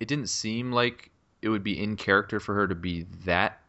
[0.00, 1.10] it didn't seem like
[1.42, 3.60] it would be in character for her to be that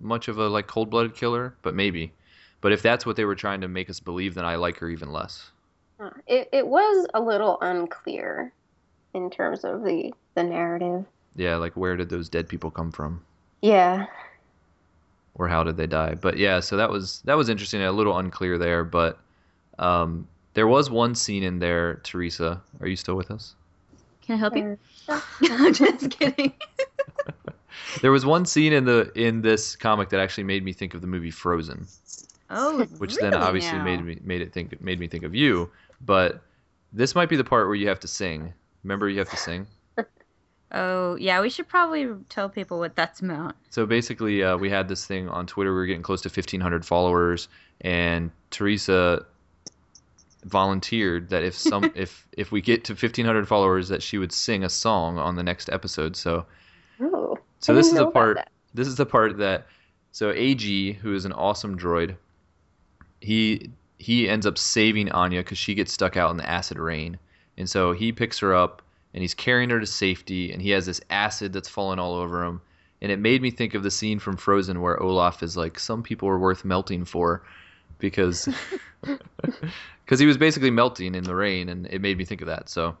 [0.00, 2.12] much of a like cold-blooded killer but maybe.
[2.60, 4.88] But if that's what they were trying to make us believe then i like her
[4.88, 5.50] even less.
[6.26, 8.52] It it was a little unclear
[9.14, 11.04] in terms of the the narrative.
[11.36, 13.22] yeah like where did those dead people come from?
[13.60, 14.06] Yeah.
[15.36, 16.14] or how did they die?
[16.14, 19.18] But yeah so that was that was interesting a little unclear there but
[19.78, 23.54] um there was one scene in there teresa are you still with us
[24.22, 24.78] Can I help you?
[25.42, 26.52] I'm just kidding.
[28.02, 31.00] there was one scene in the in this comic that actually made me think of
[31.00, 31.86] the movie frozen
[32.54, 33.84] Oh, which then obviously now?
[33.84, 35.70] made me made it think made me think of you.
[36.02, 36.42] But
[36.92, 38.52] this might be the part where you have to sing.
[38.84, 39.66] Remember, you have to sing.
[40.74, 41.42] Oh, yeah.
[41.42, 43.56] We should probably tell people what that's about.
[43.68, 45.70] So basically, uh, we had this thing on Twitter.
[45.70, 47.48] We were getting close to 1,500 followers,
[47.82, 49.26] and Teresa
[50.44, 54.64] volunteered that if some if if we get to 1,500 followers, that she would sing
[54.64, 56.16] a song on the next episode.
[56.16, 56.46] So
[57.00, 57.38] Oh.
[57.58, 58.38] so this is the part.
[58.74, 59.66] This is the part that.
[60.12, 62.16] So Ag, who is an awesome droid,
[63.20, 67.18] he he ends up saving Ania because she gets stuck out in the acid rain,
[67.56, 68.82] and so he picks her up
[69.14, 72.42] and he's carrying her to safety, and he has this acid that's falling all over
[72.44, 72.60] him,
[73.02, 76.02] and it made me think of the scene from Frozen where Olaf is like, "Some
[76.02, 77.42] people are worth melting for,"
[78.02, 78.48] because
[80.04, 82.68] because he was basically melting in the rain, and it made me think of that.
[82.68, 82.96] So.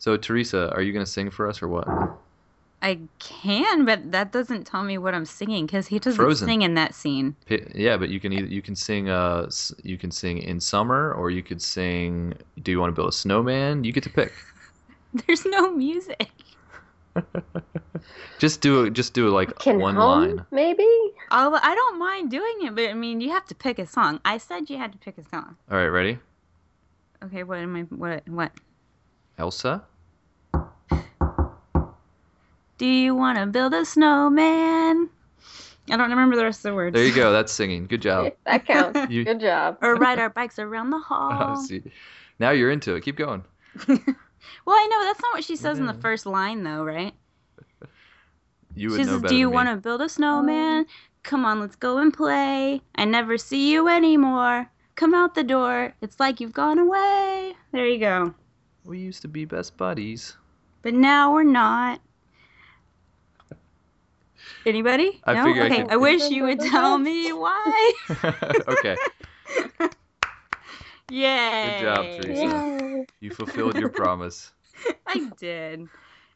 [0.00, 1.88] So Teresa, are you gonna sing for us or what?
[2.80, 6.46] I can, but that doesn't tell me what I'm singing because he doesn't Frozen.
[6.46, 7.34] sing in that scene.
[7.48, 9.50] Pi- Yeah, but you can either you can sing uh
[9.82, 13.12] you can sing in summer or you could sing do you want to build a
[13.12, 13.82] snowman?
[13.82, 14.32] You get to pick.
[15.26, 16.30] There's no music.
[18.38, 20.44] Just do it just do it like Can one hum, line.
[20.52, 20.86] maybe?
[21.30, 23.86] Oh, I'll, I don't mind doing it, but I mean, you have to pick a
[23.86, 24.20] song.
[24.24, 25.56] I said you had to pick a song.
[25.70, 26.18] All right, ready?
[27.24, 27.80] Okay, what am I?
[27.82, 28.28] What?
[28.28, 28.52] What?
[29.38, 29.84] Elsa?
[32.78, 35.10] Do you want to build a snowman?
[35.90, 36.94] I don't remember the rest of the words.
[36.94, 37.32] There you go.
[37.32, 37.86] That's singing.
[37.86, 38.32] Good job.
[38.46, 39.00] That counts.
[39.10, 39.78] You- Good job.
[39.82, 41.56] or ride our bikes around the hall.
[41.58, 41.82] Oh, see.
[42.38, 43.02] Now you're into it.
[43.02, 43.42] Keep going.
[43.88, 47.12] Well, I know that's not what she says in the first line, though, right?
[48.74, 50.86] You would She says, better "Do you want to build a snowman?
[51.22, 52.80] Come on, let's go and play.
[52.94, 54.70] I never see you anymore.
[54.94, 55.94] Come out the door.
[56.00, 58.34] It's like you've gone away." There you go.
[58.84, 60.36] We used to be best buddies.
[60.82, 62.00] But now we're not.
[64.64, 65.20] Anybody?
[65.24, 65.44] I no?
[65.44, 65.82] figure I okay.
[65.82, 67.92] could- I wish you would tell me why.
[68.68, 68.96] okay.
[71.10, 71.78] Yay.
[71.78, 73.04] Good job, Teresa.
[73.20, 74.52] You fulfilled your promise.
[75.06, 75.88] I did.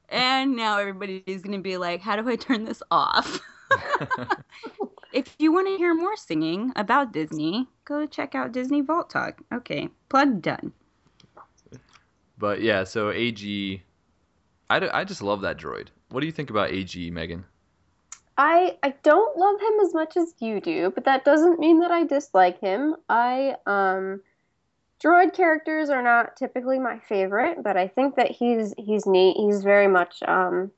[0.08, 3.40] And now everybody's going to be like, how do I turn this off?
[5.12, 9.40] if you want to hear more singing about Disney, go check out Disney Vault Talk.
[9.52, 10.72] Okay, plug done.
[12.38, 13.82] But yeah, so AG,
[14.68, 15.88] I I just love that droid.
[16.08, 17.44] What do you think about AG, Megan?
[18.36, 21.90] I I don't love him as much as you do, but that doesn't mean that
[21.90, 22.96] I dislike him.
[23.08, 24.22] I um
[25.02, 29.36] droid characters are not typically my favorite, but I think that he's he's neat.
[29.36, 30.70] He's very much um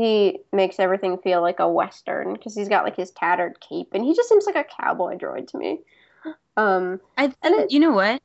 [0.00, 4.04] he makes everything feel like a western because he's got like his tattered cape and
[4.04, 5.80] he just seems like a cowboy droid to me.
[6.56, 8.20] Um I And it- you know what?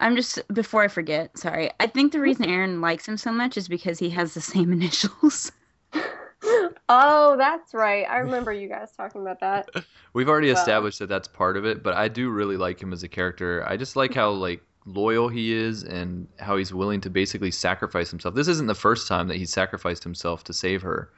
[0.00, 1.36] I'm just before I forget.
[1.38, 1.70] Sorry.
[1.78, 4.72] I think the reason Aaron likes him so much is because he has the same
[4.78, 5.52] initials.
[6.88, 8.04] Oh, that's right.
[8.10, 9.68] I remember you guys talking about that.
[10.12, 12.92] We've already Well- established that that's part of it, but I do really like him
[12.92, 13.64] as a character.
[13.66, 18.10] I just like how like loyal he is and how he's willing to basically sacrifice
[18.10, 18.34] himself.
[18.34, 21.10] This isn't the first time that he's sacrificed himself to save her.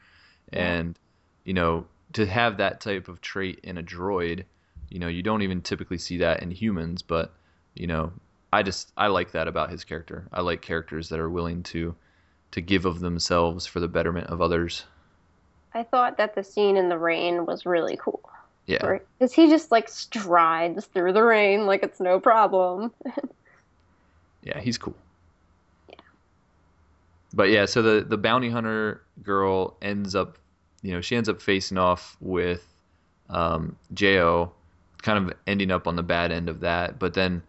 [0.52, 0.98] And
[1.44, 4.44] you know, to have that type of trait in a droid,
[4.88, 7.32] you know, you don't even typically see that in humans, but
[7.74, 8.12] you know,
[8.52, 10.28] I just I like that about his character.
[10.32, 11.94] I like characters that are willing to
[12.52, 14.84] to give of themselves for the betterment of others.
[15.72, 18.30] I thought that the scene in the rain was really cool.
[18.66, 18.98] Yeah.
[19.18, 22.92] Because he just like strides through the rain like it's no problem.
[24.44, 24.94] Yeah, he's cool.
[27.32, 30.38] But yeah, so the the bounty hunter girl ends up,
[30.82, 32.64] you know, she ends up facing off with
[33.28, 34.52] um, Jao,
[35.02, 36.98] kind of ending up on the bad end of that.
[36.98, 37.42] But then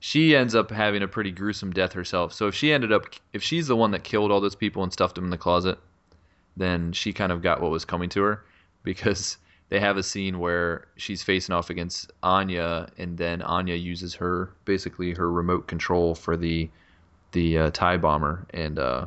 [0.00, 2.34] she ends up having a pretty gruesome death herself.
[2.34, 4.92] So if she ended up, if she's the one that killed all those people and
[4.92, 5.78] stuffed them in the closet,
[6.56, 8.44] then she kind of got what was coming to her
[8.82, 9.38] because
[9.70, 14.52] they have a scene where she's facing off against Ania, and then Ania uses her
[14.64, 16.70] basically her remote control for the
[17.32, 19.06] the uh, tie bomber and uh,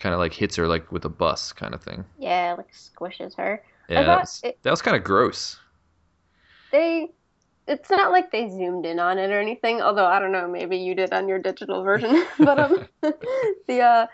[0.00, 2.04] kind of like hits her like with a bus kind of thing.
[2.18, 3.62] yeah, like squishes her.
[3.88, 5.58] Yeah, that was, it- that was kind of gross.
[6.72, 7.08] They
[7.66, 10.78] it's not like they zoomed in on it or anything, although I don't know, maybe
[10.78, 12.26] you did on your digital version.
[12.38, 12.78] but um
[13.68, 14.06] the uh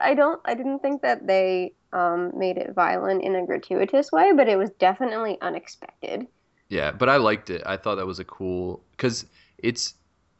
[0.00, 4.32] I don't I didn't think that they um made it violent in a gratuitous way,
[4.34, 6.26] but it was definitely unexpected.
[6.68, 7.62] Yeah, but I liked it.
[7.64, 9.26] I thought that was a cool because
[9.58, 9.94] it's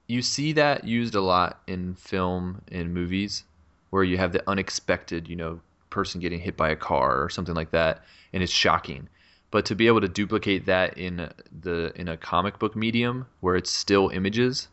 [0.08, 3.44] you see that used a lot in film and movies
[3.90, 7.54] where you have the unexpected, you know, person getting hit by a car or something
[7.54, 9.08] like that, and it's shocking.
[9.50, 11.30] But to be able to duplicate that in
[11.62, 14.68] the in a comic book medium where it's still images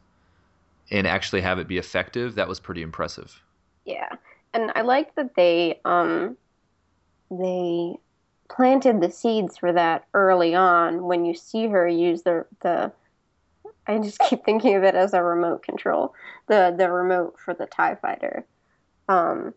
[0.92, 3.42] and actually have it be effective, that was pretty impressive.
[3.86, 4.10] Yeah.
[4.54, 6.38] And I like that they um
[7.40, 7.98] they
[8.50, 12.92] planted the seeds for that early on when you see her use the the
[13.88, 16.14] I just keep thinking of it as a remote control.
[16.48, 18.46] The the remote for the TIE fighter.
[19.10, 19.54] Um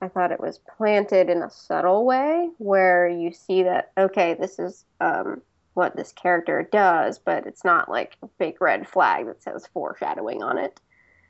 [0.00, 4.58] I thought it was planted in a subtle way where you see that okay, this
[4.58, 5.42] is um
[5.74, 10.42] what this character does, but it's not like a big red flag that says foreshadowing
[10.42, 10.80] on it.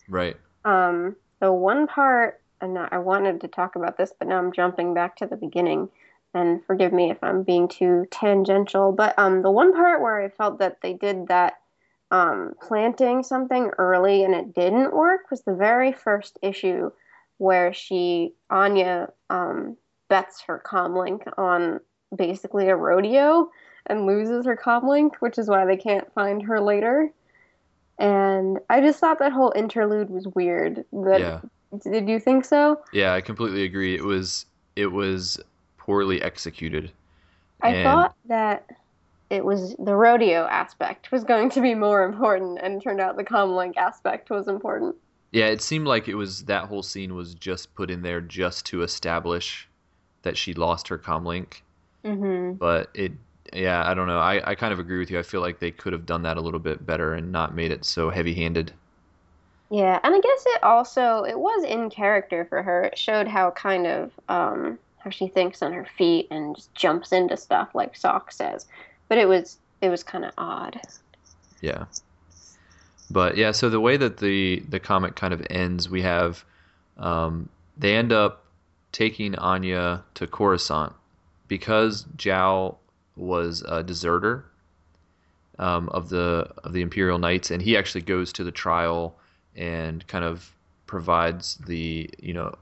[0.08, 0.36] Right.
[0.64, 4.94] Um, the one part, and I wanted to talk about this, but now I'm jumping
[4.94, 5.90] back to the beginning.
[6.32, 10.30] And forgive me if I'm being too tangential, but um, the one part where I
[10.30, 11.58] felt that they did that
[12.10, 16.90] um, planting something early and it didn't work was the very first issue
[17.36, 19.76] where she Ania um,
[20.08, 21.80] bets her comlink on
[22.14, 23.50] basically a rodeo
[23.86, 27.12] and loses her comlink, which is why they can't find her later.
[27.98, 30.84] And I just thought that whole interlude was weird.
[30.92, 31.40] That, Yeah.
[31.82, 32.82] Did you think so?
[32.92, 33.94] Yeah, I completely agree.
[33.94, 34.46] It was
[34.76, 35.40] it was
[35.78, 36.90] poorly executed.
[37.62, 38.66] I And- thought that
[39.30, 43.24] it was the rodeo aspect was going to be more important, and turned out the
[43.24, 44.94] comlink aspect was important.
[45.30, 48.66] Yeah, it seemed like it was that whole scene was just put in there just
[48.66, 49.66] to establish
[50.22, 51.62] that she lost her comlink.
[52.04, 52.54] Mm-hmm.
[52.58, 53.12] But it,
[53.54, 54.18] yeah, I don't know.
[54.18, 55.18] I, I kind of agree with you.
[55.18, 57.70] I feel like they could have done that a little bit better and not made
[57.72, 58.72] it so heavy-handed.
[59.72, 62.82] Yeah, and I guess it also it was in character for her.
[62.82, 67.10] It showed how kind of um how she thinks on her feet and just jumps
[67.10, 68.66] into stuff like Sock says.
[69.08, 70.78] But it was it was kind of odd.
[71.62, 71.86] Yeah.
[73.10, 76.44] But yeah, so the way that the the comic kind of ends, we have
[76.98, 77.48] um,
[77.78, 78.44] they end up
[78.92, 80.92] taking Ania to Coruscant
[81.48, 82.76] because Jao
[83.16, 84.44] was a deserter
[85.58, 89.16] um, of the of the Imperial Knights, and he actually goes to the trial
[89.56, 90.52] and kind of
[90.86, 92.54] provides the you know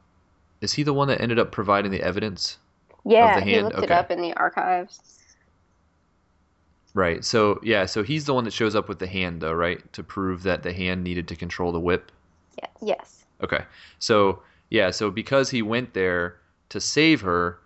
[0.61, 2.59] is he the one that ended up providing the evidence
[3.05, 5.19] Yeah, the he looked it up in the archives.
[6.95, 9.93] right so yeah so he's the one that shows up with the hand though right
[9.93, 12.11] to prove that the hand needed to control the whip
[12.59, 13.25] Yeah, yes.
[13.43, 13.65] Okay.
[13.99, 16.37] So, yeah, so because he went there
[16.69, 17.59] to save her,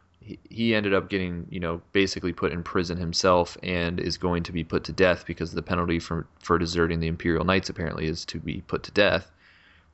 [0.49, 4.53] he, ended up getting you know basically put in prison himself and is going to
[4.53, 8.25] be put to death because the penalty for for deserting the Imperial Knights apparently is
[8.27, 9.31] to be put to death.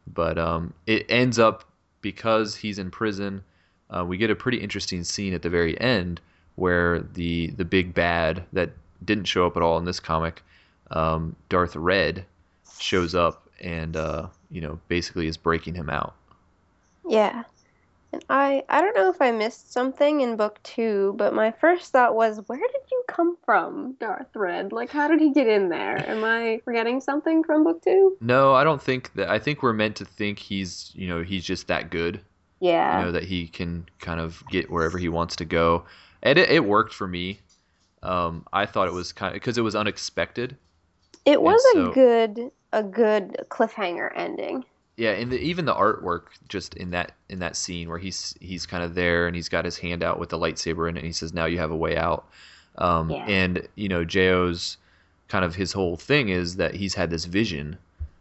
[0.07, 1.65] But um, it ends up
[2.01, 3.43] because he's in prison.
[3.91, 6.21] Uh, we get a pretty interesting scene at the very end
[6.57, 8.71] where the the big bad that
[9.05, 10.43] didn't show up at all in this comic,
[10.91, 12.25] um, Darth Red,
[12.79, 16.15] shows up and uh, you know basically is breaking him out.
[17.09, 17.45] Yeah.
[18.13, 21.93] And I I don't know if I missed something in book 2, but my first
[21.93, 24.73] thought was where did you come from, Darth Red?
[24.73, 25.97] Like how did he get in there?
[26.09, 28.17] Am I forgetting something from book 2?
[28.21, 29.29] No, I don't think that.
[29.31, 32.21] I think we're meant to think he's you know he's just that good.
[32.59, 32.99] Yeah.
[32.99, 35.85] You know that he can kind of get wherever he wants to go,
[36.23, 37.39] and it, it worked for me.
[38.03, 40.57] Um, I thought it was kind of because it was unexpected.
[41.27, 44.65] it was so- a good a good cliffhanger ending.
[45.01, 48.67] Yeah, and the, even the artwork just in that in that scene where he's he's
[48.67, 51.07] kind of there and he's got his hand out with the lightsaber in it and
[51.07, 52.29] he says now you have a way out.
[52.77, 53.25] Um, Yeah.
[53.27, 54.77] And you know Jao's
[55.29, 57.79] kind of his whole thing is that he's had this vision,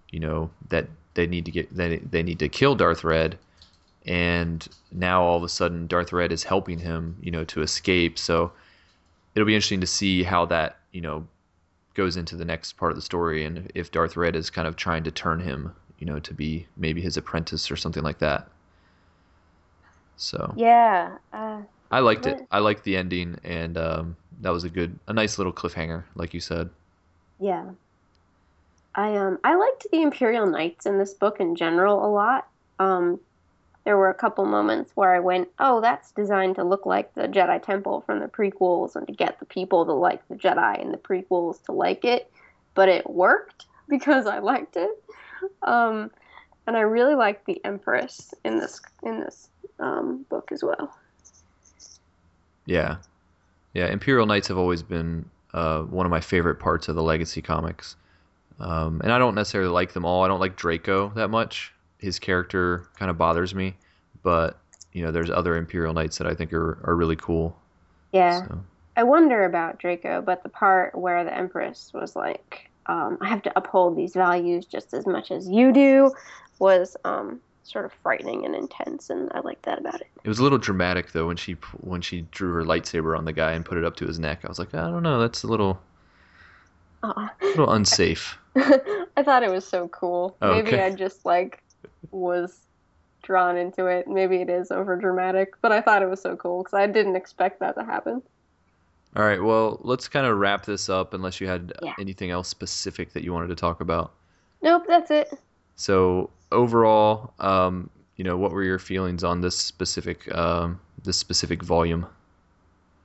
[0.09, 3.38] you know that they need to get they they need to kill Darth Red,
[4.05, 8.17] and now all of a sudden Darth Red is helping him, you know, to escape.
[8.17, 8.53] So
[9.36, 11.27] it'll be interesting to see how that you know
[11.93, 14.77] goes into the next part of the story and if Darth Red is kind of
[14.77, 18.47] trying to turn him, you know, to be maybe his apprentice or something like that.
[20.18, 21.18] So Yeah.
[21.34, 22.45] Uh, I liked it.
[22.52, 26.34] I liked the ending, and um, that was a good, a nice little cliffhanger, like
[26.34, 26.70] you said.
[27.39, 27.72] yeah.
[28.95, 32.47] I um I liked the Imperial Knights in this book in general a lot.
[32.80, 33.20] Um
[33.86, 37.28] there were a couple moments where I went, "Oh, that's designed to look like the
[37.28, 40.91] Jedi Temple from the prequels and to get the people to like the Jedi in
[40.91, 42.32] the prequels to like it."
[42.76, 44.91] But it worked because I liked it.
[45.63, 46.11] Um
[46.69, 50.95] and I really like the Empress in this in this um, book as well.
[52.67, 52.97] Yeah,
[53.73, 53.87] yeah.
[53.87, 57.95] Imperial Knights have always been uh, one of my favorite parts of the Legacy comics,
[58.59, 60.23] um, and I don't necessarily like them all.
[60.23, 61.73] I don't like Draco that much.
[61.97, 63.75] His character kind of bothers me,
[64.21, 64.59] but
[64.93, 67.57] you know, there's other Imperial Knights that I think are are really cool.
[68.11, 68.47] Yeah.
[68.47, 68.59] So.
[68.95, 73.43] I wonder about Draco, but the part where the Empress was like, um, I have
[73.43, 76.11] to uphold these values just as much as you do
[76.57, 80.07] was um, sort of frightening and intense, and I like that about it.
[80.23, 83.31] It was a little dramatic though when she when she drew her lightsaber on the
[83.31, 84.43] guy and put it up to his neck.
[84.43, 85.79] I was like, I don't know, that's a little
[87.03, 87.33] Aw.
[87.41, 88.37] a little unsafe.
[88.55, 90.35] I thought it was so cool.
[90.41, 90.83] Oh, Maybe okay.
[90.83, 91.63] I just like
[92.09, 92.59] was
[93.21, 94.07] drawn into it.
[94.07, 97.15] Maybe it is over dramatic, but I thought it was so cool because I didn't
[97.15, 98.23] expect that to happen.
[99.16, 101.93] All right, well, let's kind of wrap this up unless you had Yeah.
[101.97, 104.14] anything else specific that you wanted to talk about.
[104.62, 105.34] Nope, that's it.
[105.76, 111.64] So overall, um, you know, what were your feelings on this specific um, this specific
[111.64, 112.05] volume?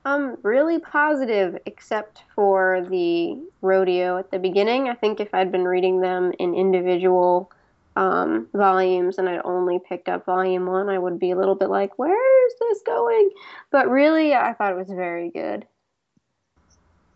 [0.05, 4.87] Um, really positive, except for the rodeo at the beginning.
[4.87, 7.51] I think if I'd been reading them in individual
[7.95, 11.69] um, volumes and I'd only picked up volume one, I would be a little bit
[11.69, 13.31] like, where is this going?
[13.71, 15.65] But really, I thought it was very good.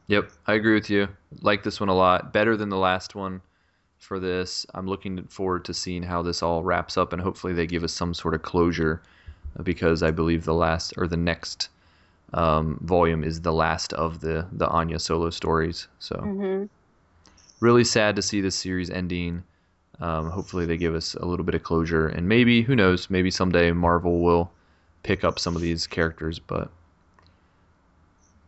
[0.10, 1.08] Yep, I agree with you.
[1.42, 2.34] Like this one a lot.
[2.34, 3.42] Better than the last one
[4.00, 4.66] for this.
[4.74, 7.94] I'm looking forward to seeing how this all wraps up and hopefully they give us
[7.94, 9.04] some sort of closure
[9.58, 11.70] uh, because I believe the last or the next
[12.34, 15.88] um, volume is the last of the the Ania solo stories.
[16.00, 16.64] So hmm
[17.60, 19.44] really sad to see this series ending.
[20.00, 23.30] Um, hopefully they give us a little bit of closure and maybe who knows maybe
[23.30, 24.50] someday Marvel will
[25.04, 26.72] pick up some of these characters, but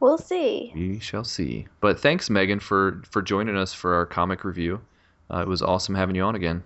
[0.01, 0.71] We'll see.
[0.75, 1.67] we shall see.
[1.79, 4.81] But thanks, Megan, for for joining us for our comic review.
[5.31, 6.63] Uh, it was awesome having you on again.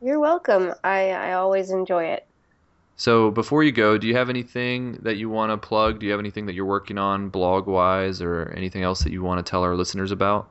[0.00, 0.72] You're welcome.
[0.84, 2.24] I, I always enjoy it.
[2.94, 5.98] So before you go, do you have anything that you want to plug?
[5.98, 9.22] Do you have anything that you're working on blog wise, or anything else that you
[9.22, 10.48] want to tell our listeners about?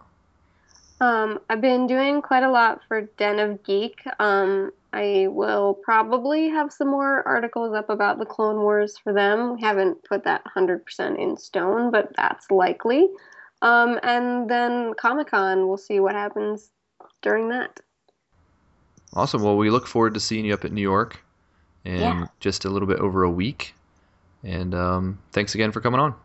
[1.00, 4.02] Um, I've been doing quite a lot for Den of Geek.
[4.20, 9.56] Um, I will probably have some more articles up about the Clone Wars for them.
[9.56, 13.10] We haven't put that 100% in stone, but that's likely.
[13.62, 16.72] Um, and then Comic Con, we'll see what happens
[17.22, 17.82] during that.
[19.14, 19.44] Awesome.
[19.44, 21.22] Well, we look forward to seeing you up at New York
[21.84, 22.28] in Yeah.
[22.40, 23.76] just a little bit over a week.
[24.44, 26.16] And um, thanks again for coming on.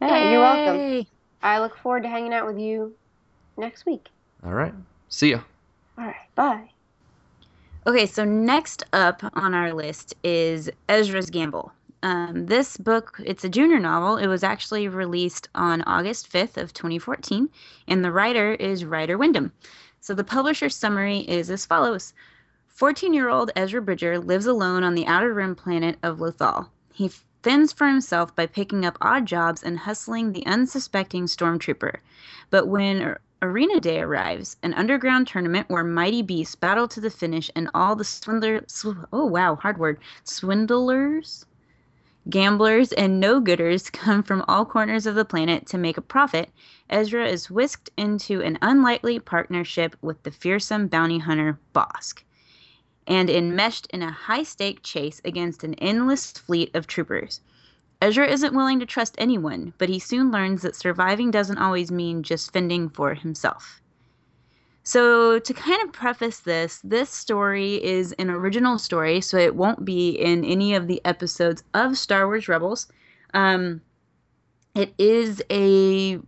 [0.00, 1.04] Yeah, you're welcome.
[1.42, 2.94] I look forward to hanging out with you
[3.56, 4.08] next week.
[4.44, 4.74] All right.
[5.08, 5.40] See ya.
[5.96, 6.70] All right, bye.
[7.88, 11.72] Okay, so next up on our list is Ezra's Gamble.
[12.02, 14.18] Um, this book, it's a junior novel.
[14.18, 17.48] It was actually released on August 5th of 2014,
[17.86, 19.52] and the writer is Ryder Wyndham.
[20.02, 22.12] So the publisher's summary is as follows.
[22.78, 26.68] 14-year-old Ezra Bridger lives alone on the outer rim planet of Lothal.
[26.92, 27.10] He
[27.42, 32.00] fends for himself by picking up odd jobs and hustling the unsuspecting stormtrooper.
[32.50, 37.50] But when Arena Day arrives, an underground tournament where mighty beasts battle to the finish
[37.54, 40.00] and all the swindler sw- oh wow, hard word.
[40.24, 41.46] Swindlers,
[42.28, 46.50] gamblers, and no-gooders come from all corners of the planet to make a profit.
[46.90, 52.24] Ezra is whisked into an unlikely partnership with the fearsome bounty hunter Bossk
[53.06, 57.40] and enmeshed in a high stake chase against an endless fleet of troopers.
[58.00, 62.22] Ezra isn't willing to trust anyone, but he soon learns that surviving doesn't always mean
[62.22, 63.80] just fending for himself.
[64.84, 69.84] So, to kind of preface this, this story is an original story, so it won't
[69.84, 72.86] be in any of the episodes of Star Wars Rebels.
[73.34, 73.82] Um,
[74.74, 76.18] it is a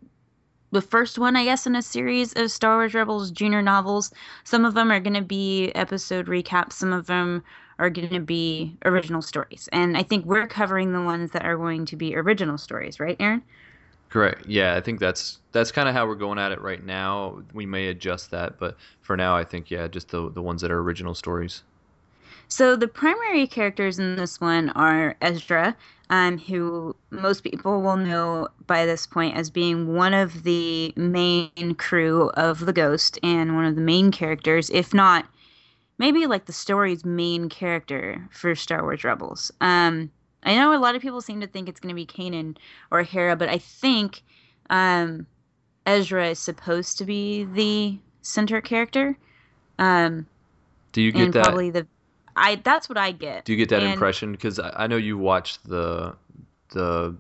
[0.72, 4.12] the first one, I guess, in a series of Star Wars Rebels junior novels.
[4.44, 7.42] Some of them are going to be episode recaps, some of them
[7.80, 9.68] are going to be original stories.
[9.72, 13.16] And I think we're covering the ones that are going to be original stories, right,
[13.18, 13.42] Aaron?
[14.10, 14.46] Correct.
[14.46, 17.42] Yeah, I think that's that's kind of how we're going at it right now.
[17.54, 20.70] We may adjust that, but for now, I think yeah, just the the ones that
[20.70, 21.62] are original stories.
[22.48, 25.76] So the primary characters in this one are Ezra,
[26.10, 31.76] um, who most people will know by this point as being one of the main
[31.78, 35.26] crew of the Ghost and one of the main characters, if not
[36.00, 39.52] maybe like the story's main character for Star Wars Rebels.
[39.60, 40.10] Um,
[40.42, 42.56] I know a lot of people seem to think it's going to be Kanan
[42.90, 44.22] or Hera, but I think
[44.70, 45.26] um,
[45.84, 49.16] Ezra is supposed to be the center character.
[49.78, 50.26] Um,
[50.92, 51.44] Do you get that?
[51.44, 51.86] probably the
[52.36, 53.44] I that's what I get.
[53.44, 54.32] Do you get that And- impression?
[54.32, 56.14] Because I, I know you watched the
[56.72, 57.14] the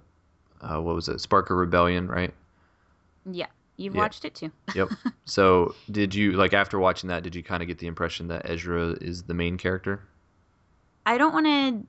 [0.62, 2.32] uh, what was it, Spark of Rebellion, right?
[3.30, 3.46] Yeah,
[3.80, 4.02] you've Yeah.
[4.02, 4.50] watched it too.
[4.74, 4.88] Yep.
[5.24, 7.22] so did you like after watching that?
[7.22, 10.00] Did you kind of get the impression that Ezra is the main character?
[11.06, 11.86] I don't want to.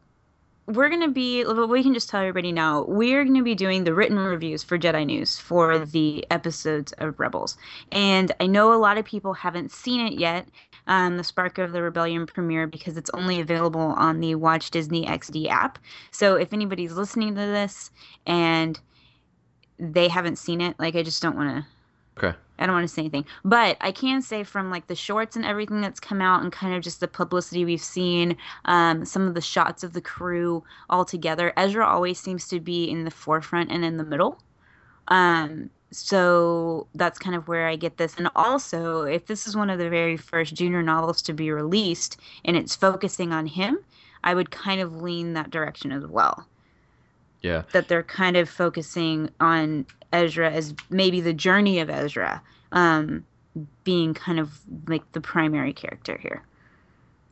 [0.72, 1.44] We're gonna be.
[1.44, 2.84] We can just tell everybody now.
[2.84, 7.58] We're gonna be doing the written reviews for Jedi News for the episodes of Rebels,
[7.92, 10.48] and I know a lot of people haven't seen it yet.
[10.88, 15.06] Um, the Spark of the Rebellion premiere because it's only available on the Watch Disney
[15.06, 15.78] XD app.
[16.12, 17.92] So if anybody's listening to this
[18.26, 18.80] and
[19.78, 21.66] they haven't seen it, like I just don't want to
[22.18, 22.38] Okay.
[22.60, 25.44] I don't want to say anything, but I can say from like the shorts and
[25.44, 29.34] everything that's come out, and kind of just the publicity we've seen, um, some of
[29.34, 31.54] the shots of the crew all together.
[31.58, 34.44] Ezra always seems to be in the forefront and in the middle.
[35.08, 38.16] Um, so that's kind of where I get this.
[38.16, 42.18] And also, if this is one of the very first junior novels to be released
[42.46, 43.80] and it's focusing on him,
[44.24, 46.48] I would kind of lean that direction as well
[47.42, 47.64] Yeah.
[47.72, 53.26] that they're kind of focusing on Ezra as maybe the journey of Ezra um,
[53.84, 56.44] being kind of like the primary character here.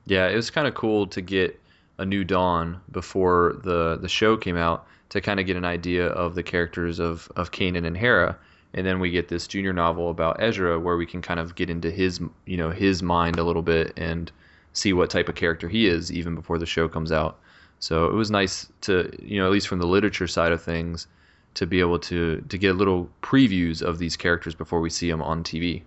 [0.05, 1.59] Yeah, it was kind of cool to get
[1.97, 6.07] a new dawn before the the show came out to kind of get an idea
[6.07, 8.37] of the characters of of Kanan and Hera,
[8.73, 11.69] and then we get this junior novel about Ezra where we can kind of get
[11.69, 14.31] into his you know his mind a little bit and
[14.73, 17.39] see what type of character he is even before the show comes out.
[17.79, 21.07] So it was nice to you know at least from the literature side of things
[21.55, 25.21] to be able to to get little previews of these characters before we see them
[25.21, 25.81] on TV.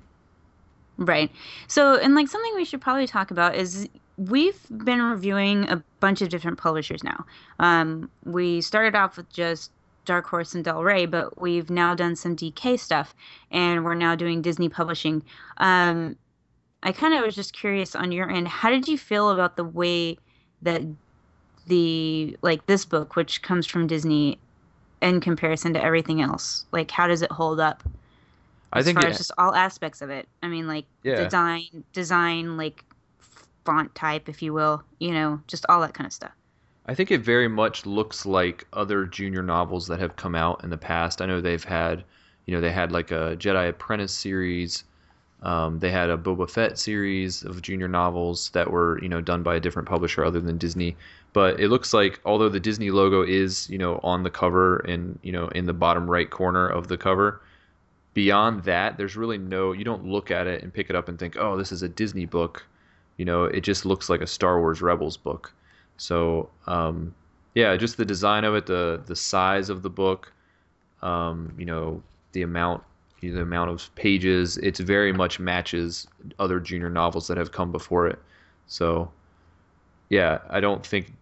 [0.99, 1.30] Right.
[1.68, 3.88] So, and like something we should probably talk about is
[4.18, 7.24] we've been reviewing a bunch of different publishers now.
[7.59, 9.72] Um, we started off with just
[10.05, 13.14] Dark Horse and Del Rey, but we've now done some DK stuff,
[13.51, 15.22] and we're now doing Disney Publishing.
[15.59, 16.16] Um,
[16.82, 19.64] I kind of was just curious on your end, how did you feel about the
[19.64, 20.18] way
[20.62, 20.82] that
[21.67, 24.41] the like this book, which comes from Disney,
[25.03, 27.85] in comparison to everything else, like how does it hold up?
[28.73, 30.29] I as think far it, as just all aspects of it.
[30.43, 31.15] I mean, like Yeah.
[31.15, 32.85] design, design, like
[33.65, 34.85] font type, if you will.
[35.01, 36.33] You know, just all that kind of stuff.
[36.87, 40.71] I think it very much looks like other junior novels that have come out in
[40.71, 41.21] the past.
[41.21, 42.05] I know they've had,
[42.47, 44.85] you know, they had like a Jedi Apprentice series.
[45.43, 49.43] Um, they had a Boba Fett series of junior novels that were, you know, done
[49.45, 50.97] by a different publisher other than Disney.
[51.33, 55.18] But it looks like, although the Disney logo is, you know, on the cover and,
[55.22, 57.41] you know, in the bottom right corner of the cover,
[58.13, 61.18] beyond that, there's really no, you don't look at it and pick it up and
[61.18, 62.67] think, oh, this is a Disney book.
[63.17, 65.53] You know, it just looks like a Star Wars Rebels book.
[65.96, 67.14] So um,
[67.54, 70.33] yeah, just the design of it, the the size of the book,
[71.03, 72.03] um, you know,
[72.33, 72.83] the amount
[73.21, 78.09] the amount of pages, it's very much matches other junior novels that have come before
[78.09, 78.18] it.
[78.67, 79.11] So
[80.09, 81.13] yeah, I don't think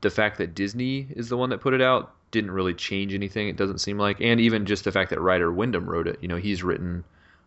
[0.00, 3.48] the fact that Disney is the one that put it out didn't really change anything.
[3.48, 6.18] It doesn't seem like, and even just the fact that Ryder Wyndham wrote it.
[6.20, 7.04] You know, he's written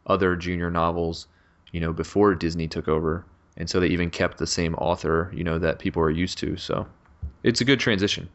[0.08, 1.28] other junior novels,
[1.72, 3.26] you know, before Disney took over,
[3.58, 6.58] and so they even kept the same author, you know, that people are used to.
[6.58, 6.88] So
[7.44, 8.30] it's a good transition.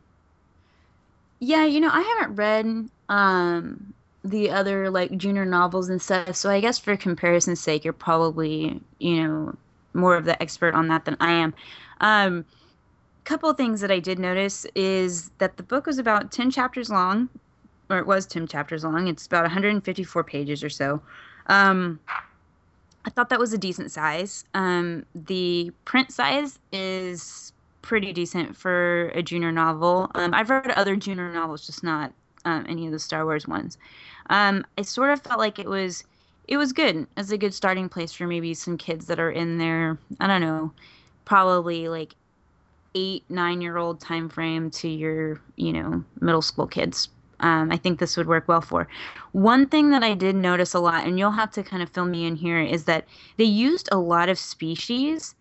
[1.41, 3.93] Yeah, you know, I haven't read um
[4.25, 8.81] the other like junior novels and stuff, so I guess for comparison's sake, you're probably,
[8.99, 9.57] you know,
[9.93, 11.55] more of the expert on that than I am.
[12.01, 12.45] Um
[13.25, 17.29] couple things that I did notice is that the book was about 10 chapters long,
[17.91, 19.09] or it was 10 chapters long.
[19.09, 21.01] It's about 154 pages or so.
[21.47, 21.99] Um,
[23.07, 24.45] I thought that was a decent size.
[24.55, 27.53] Um, the print size is
[27.83, 30.11] pretty decent for a junior novel.
[30.15, 32.13] Um, I've read other junior novels, just not
[32.45, 33.77] um, any of the Star Wars ones.
[34.31, 36.05] Um, I sort of felt like it was
[36.47, 39.59] it was good as a good starting place for maybe some kids that are in
[39.59, 39.99] there.
[40.21, 40.73] I don't know,
[41.25, 42.15] probably like
[42.95, 47.09] eight nine year old time frame to your you know middle school kids.
[47.41, 48.89] Um, i think this would work well for.
[49.33, 52.07] One thing that i did notice a lot and you'll have to kind of fill
[52.07, 53.07] me in here is that
[53.37, 55.35] they used a lot of species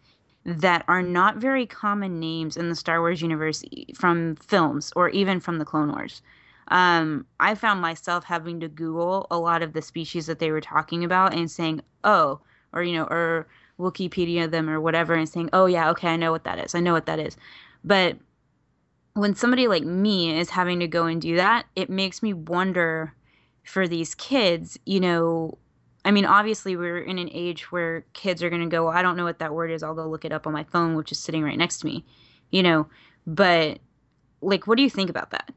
[0.45, 3.63] that are not very common names in the star wars universe
[3.95, 6.21] from films or even from the clone wars.
[6.69, 10.61] Um, i found myself having to google a lot of the species that they were
[10.61, 12.39] talking about and saying oh
[12.73, 13.47] or you know or
[13.83, 16.73] Wikipedia them or whatever and saying, "Oh yeah, okay, I know what that is.
[16.75, 17.37] I know what that is."
[17.83, 18.17] But
[19.13, 23.13] when somebody like me is having to go and do that, it makes me wonder
[23.63, 25.57] for these kids, you know,
[26.05, 29.01] I mean, obviously we're in an age where kids are going to go, well, I
[29.01, 29.83] don't know what that word is.
[29.83, 32.03] I'll go look it up on my phone, which is sitting right next to me,
[32.51, 32.87] you know,
[33.25, 33.79] but
[34.41, 35.53] like, what do you think about that?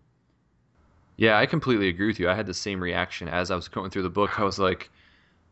[1.16, 2.28] Yeah, I completely agree with you.
[2.28, 4.38] I had the same reaction as I was going through the book.
[4.38, 4.90] I was like,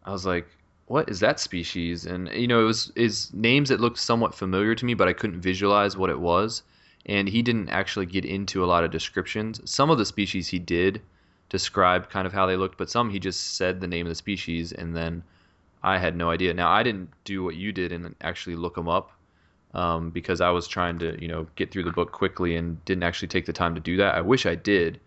[0.04, 0.46] I was like,
[0.86, 2.06] what is that species?
[2.06, 5.12] And you know, it was is names that looked somewhat familiar to me, but I
[5.12, 6.62] couldn't visualize what it was.
[7.06, 9.60] And he didn't actually get into a lot of descriptions.
[9.70, 11.02] Some of the species he did
[11.50, 14.14] describe kind of how they looked, but some he just said the name of the
[14.14, 15.22] species, and then
[15.82, 16.54] I had no idea.
[16.54, 19.12] Now I didn't do what you did and actually look them up
[19.74, 23.04] um, because I was trying to you know get through the book quickly and didn't
[23.04, 24.14] actually take the time to do that.
[24.14, 25.00] I wish I did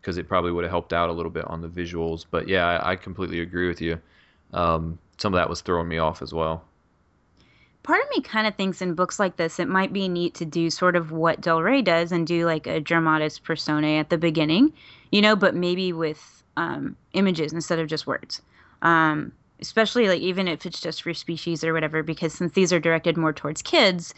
[0.00, 2.24] because it probably would have helped out a little bit on the visuals.
[2.30, 4.00] But yeah, I, I completely agree with you.
[4.52, 6.64] Um, some of that was throwing me off as well.
[7.82, 10.44] Part of me kind of thinks in books like this, it might be neat to
[10.44, 14.18] do sort of what Del Rey does and do like a dramatis personae at the
[14.18, 14.72] beginning,
[15.10, 18.42] you know, but maybe with um, images instead of just words.
[18.82, 22.80] Um, especially like even if it's just for species or whatever, because since these are
[22.80, 24.14] directed more towards kids,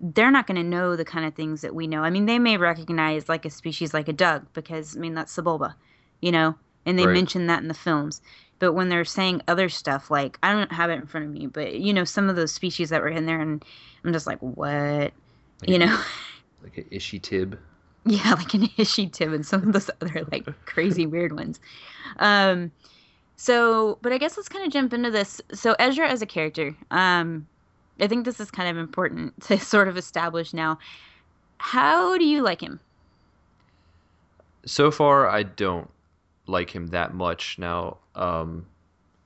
[0.00, 2.02] they're not going to know the kind of things that we know.
[2.02, 5.34] I mean, they may recognize like a species like a Dug because I mean that's
[5.34, 5.74] Sebulba,
[6.20, 6.54] you know,
[6.84, 7.14] and they right.
[7.14, 8.20] mention that in the films.
[8.58, 11.46] But when they're saying other stuff, like I don't have it in front of me,
[11.46, 13.64] but you know, some of those species that were in there, and
[14.04, 14.66] I'm just like, what?
[14.70, 15.12] Like
[15.66, 16.00] you know,
[16.62, 17.58] like an Ishi-Tib.
[18.08, 21.58] Yeah, like an Ishi-Tib and some of those other like crazy weird ones.
[22.20, 22.70] Um,
[23.34, 25.40] so, but I guess let's kind of jump into this.
[25.52, 27.48] So Ezra as a character, um,
[27.98, 30.78] I think this is kind of important to sort of establish now.
[31.58, 32.78] How do you like him?
[34.66, 35.90] So far, I don't
[36.46, 37.98] like him that much now.
[38.14, 38.66] Um,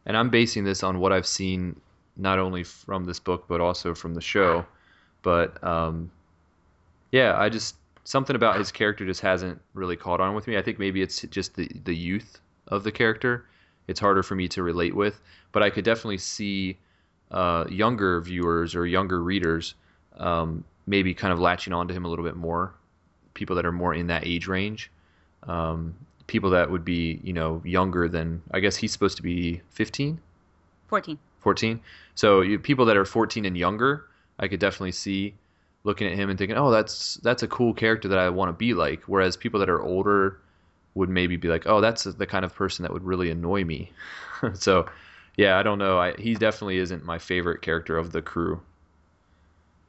[0.07, 1.81] and I'm basing this on what I've seen
[2.17, 4.65] not only from this book but also from the show.
[5.23, 6.11] But um,
[7.13, 10.57] yeah, I just something about his character just hasn't really caught on with me.
[10.57, 13.47] I think maybe it's just the the youth of the character.
[13.87, 15.21] It's harder for me to relate with,
[15.53, 16.79] but I could definitely see
[17.31, 19.75] uh, younger viewers or younger readers
[20.17, 22.75] um, maybe kind of latching onto him a little bit more.
[23.35, 24.91] People that are more in that age range.
[25.45, 25.95] Um,
[26.31, 30.21] people that would be you know younger than I guess he's supposed to be 15
[30.87, 31.81] 14 14
[32.15, 34.07] so you, people that are 14 and younger
[34.39, 35.35] I could definitely see
[35.83, 38.53] looking at him and thinking oh that's that's a cool character that I want to
[38.53, 40.39] be like whereas people that are older
[40.95, 43.93] would maybe be like oh that's the kind of person that would really annoy me.
[44.55, 44.87] So
[45.37, 45.99] yeah I don't know.
[45.99, 48.63] I, he definitely isn't my favorite character of the crew.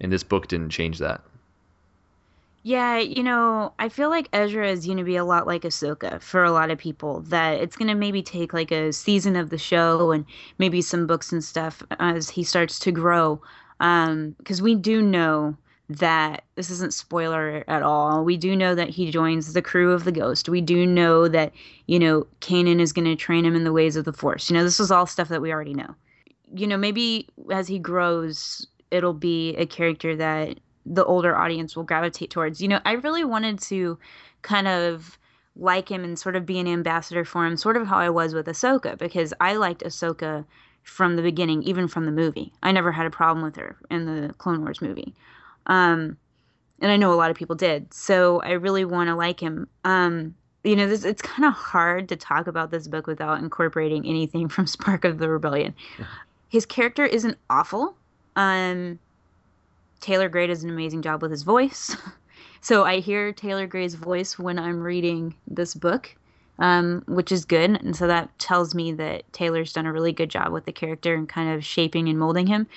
[0.01, 1.22] And this book didn't change that
[2.63, 6.21] yeah, you know, I feel like Ezra is going to be a lot like Ahsoka
[6.21, 7.21] for a lot of people.
[7.21, 10.25] That it's going to maybe take like a season of the show and
[10.59, 13.41] maybe some books and stuff as he starts to grow.
[13.79, 15.57] Because um, we do know
[15.89, 18.23] that this isn't spoiler at all.
[18.23, 20.47] We do know that he joins the crew of the Ghost.
[20.47, 21.53] We do know that
[21.88, 24.49] you know Kanan is going to train him in the ways of the Force.
[24.49, 25.95] You know, this is all stuff that we already know.
[26.53, 31.83] You know, maybe as he grows, it'll be a character that the older audience will
[31.83, 32.61] gravitate towards.
[32.61, 33.97] You know, I really wanted to
[34.41, 35.17] kind of
[35.55, 38.33] like him and sort of be an ambassador for him, sort of how I was
[38.33, 40.45] with Ahsoka, because I liked Ahsoka
[40.83, 42.53] from the beginning, even from the movie.
[42.63, 45.13] I never had a problem with her in the Clone Wars movie.
[45.67, 46.17] Um,
[46.79, 47.93] and I know a lot of people did.
[47.93, 49.67] So I really want to like him.
[49.83, 54.05] Um, you know, this it's kind of hard to talk about this book without incorporating
[54.05, 55.75] anything from Spark of the Rebellion.
[56.49, 57.95] His character isn't awful.
[58.35, 58.99] Um,
[60.02, 61.95] Taylor Gray does an amazing job with his voice.
[62.61, 66.15] So I hear Taylor Gray's voice when I'm reading this book,
[66.60, 67.82] um, which is good.
[67.82, 71.15] And so that tells me that Taylor's done a really good job with the character
[71.15, 72.68] and kind of shaping and molding him.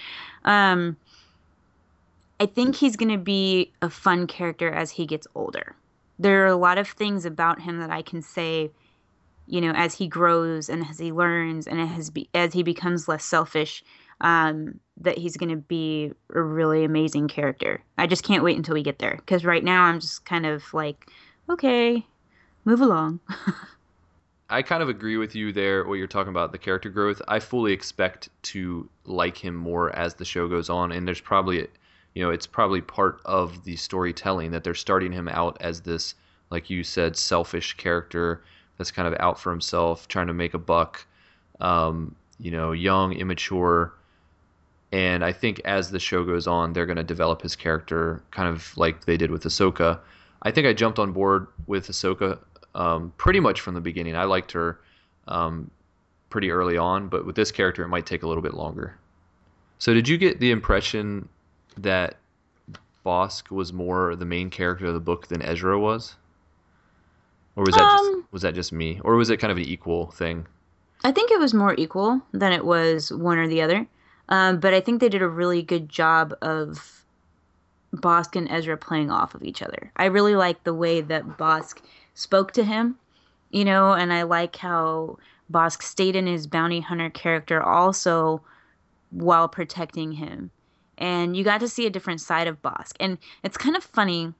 [0.46, 0.96] Um,
[2.40, 5.76] I think he's going to be a fun character as he gets older.
[6.18, 8.70] There are a lot of things about him that I can say,
[9.46, 13.06] you know, as he grows and as he learns and as, be, as he becomes
[13.06, 13.84] less selfish,
[14.22, 17.82] um, that he's going to be a really amazing character.
[17.98, 20.62] I just can't wait until we get there because right now I'm just kind of
[20.72, 21.08] like,
[21.50, 22.06] okay,
[22.64, 23.20] move along.
[24.50, 27.20] I kind of agree with you there, what you're talking about, the character growth.
[27.26, 31.66] I fully expect to like him more as the show goes on, and there's probably
[32.14, 36.14] you know, it's probably part of the storytelling that they're starting him out as this,
[36.50, 38.44] like you said, selfish character
[38.78, 41.04] that's kind of out for himself, trying to make a buck,
[41.60, 43.92] um, you know, young, immature.
[44.94, 48.48] And I think as the show goes on, they're going to develop his character kind
[48.48, 49.98] of like they did with Ahsoka.
[50.42, 52.38] I think I jumped on board with Ahsoka
[52.76, 54.14] um, pretty much from the beginning.
[54.14, 54.78] I liked her
[55.26, 55.68] um,
[56.30, 58.96] pretty early on, but with this character, it might take a little bit longer.
[59.78, 61.28] So, did you get the impression
[61.76, 62.18] that
[63.04, 66.14] Bossk was more the main character of the book than Ezra was?
[67.56, 69.00] Or was that um, just, was that just me?
[69.02, 70.46] Or was it kind of an equal thing?
[71.02, 73.88] I think it was more equal than it was one or the other.
[74.28, 77.04] Um, but I think they did a really good job of
[77.94, 79.92] Bossk and Ezra playing off of each other.
[79.96, 81.80] I really like the way that Bossk
[82.14, 82.96] spoke to him,
[83.50, 85.18] you know, and I like how
[85.52, 88.42] Bossk stayed in his bounty hunter character also
[89.10, 90.50] while protecting him
[90.98, 92.96] and you got to see a different side of Bossk.
[93.00, 94.32] And it's kind of funny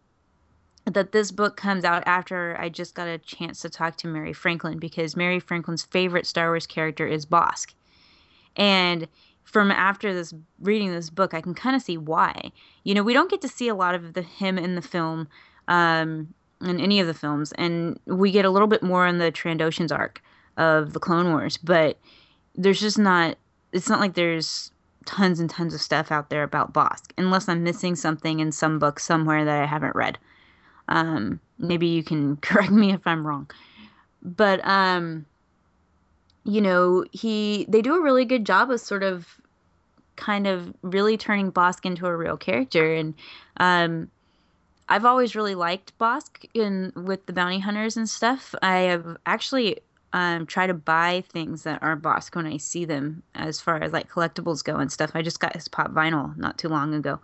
[0.85, 4.32] that this book comes out after I just got a chance to talk to Mary
[4.32, 7.74] Franklin because Mary Franklin's favorite Star Wars character is Bossk.
[8.56, 9.09] And
[9.44, 12.50] from after this reading this book, I can kind of see why.
[12.82, 15.28] You know, we don't get to see a lot of the him in the film,
[15.68, 19.30] um, in any of the films, and we get a little bit more in the
[19.30, 20.22] Trandoshans arc
[20.56, 21.98] of the Clone Wars, but
[22.54, 23.36] there's just not.
[23.72, 24.70] It's not like there's
[25.04, 28.78] tons and tons of stuff out there about Bossk, unless I'm missing something in some
[28.78, 30.18] book somewhere that I haven't read.
[30.88, 33.50] Um, maybe you can correct me if I'm wrong.
[34.22, 35.26] But um,
[36.44, 39.40] you know, he they do a really good job of sort of
[40.16, 43.14] kind of really turning Bossk into a real character and
[43.56, 44.10] um
[44.88, 48.54] I've always really liked Bossk in with the bounty hunters and stuff.
[48.62, 49.78] I have actually
[50.12, 53.92] um, try to buy things that are Bossk when I see them, as far as
[53.92, 55.12] like collectibles go and stuff.
[55.14, 57.18] I just got his pop vinyl not too long ago,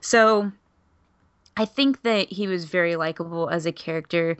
[0.00, 0.50] so
[1.56, 4.36] I think that he was very likable as a character.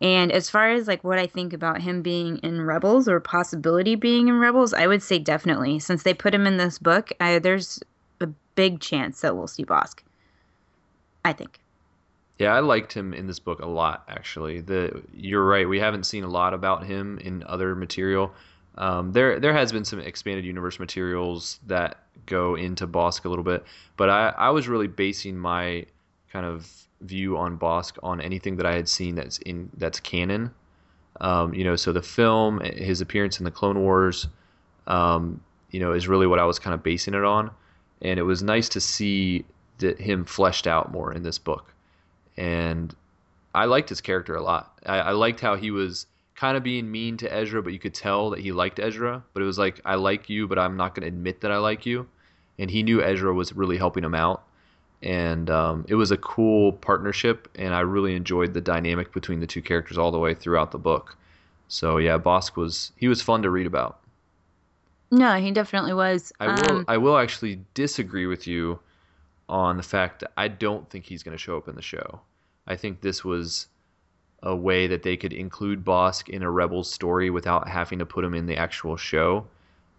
[0.00, 3.94] And as far as like what I think about him being in Rebels or possibility
[3.94, 5.78] being in Rebels, I would say definitely.
[5.78, 7.80] Since they put him in this book, I, there's
[8.20, 10.00] a big chance that we'll see Bossk.
[11.24, 11.60] I think.
[12.38, 14.04] Yeah, I liked him in this book a lot.
[14.08, 15.68] Actually, the you're right.
[15.68, 18.34] We haven't seen a lot about him in other material.
[18.76, 23.44] Um, there there has been some expanded universe materials that go into Bossk a little
[23.44, 23.64] bit,
[23.96, 25.86] but I, I was really basing my
[26.32, 26.68] kind of
[27.04, 30.50] view on Bossk on anything that I had seen that's in that's canon.
[31.20, 34.26] Um, you know, so the film, his appearance in the Clone Wars,
[34.88, 35.40] um,
[35.70, 37.50] you know, is really what I was kind of basing it on,
[38.02, 39.44] and it was nice to see
[39.78, 41.74] that him fleshed out more in this book
[42.36, 42.94] and
[43.54, 44.78] I liked his character a lot.
[44.84, 47.94] I, I liked how he was kind of being mean to Ezra, but you could
[47.94, 49.22] tell that he liked Ezra.
[49.32, 51.58] But it was like, I like you, but I'm not going to admit that I
[51.58, 52.08] like you.
[52.58, 54.44] And he knew Ezra was really helping him out.
[55.04, 59.46] And um, it was a cool partnership, and I really enjoyed the dynamic between the
[59.46, 61.16] two characters all the way throughout the book.
[61.68, 64.00] So yeah, Bossk was he was fun to read about.
[65.10, 66.32] No, he definitely was.
[66.40, 68.80] I will um, I will actually disagree with you
[69.48, 72.20] on the fact that I don't think he's going to show up in the show.
[72.66, 73.68] I think this was
[74.42, 78.24] a way that they could include Bossk in a Rebels story without having to put
[78.24, 79.46] him in the actual show.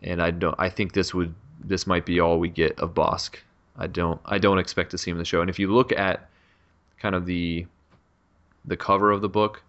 [0.02, 0.56] And I don't.
[0.57, 1.36] I think this would.
[1.64, 3.36] This might be all we get of Bossk.
[3.77, 4.22] I don't.
[4.26, 5.41] I don't expect to see him in the show.
[5.41, 6.30] And if you look at
[6.99, 7.65] kind of the
[8.65, 9.64] the cover of the book,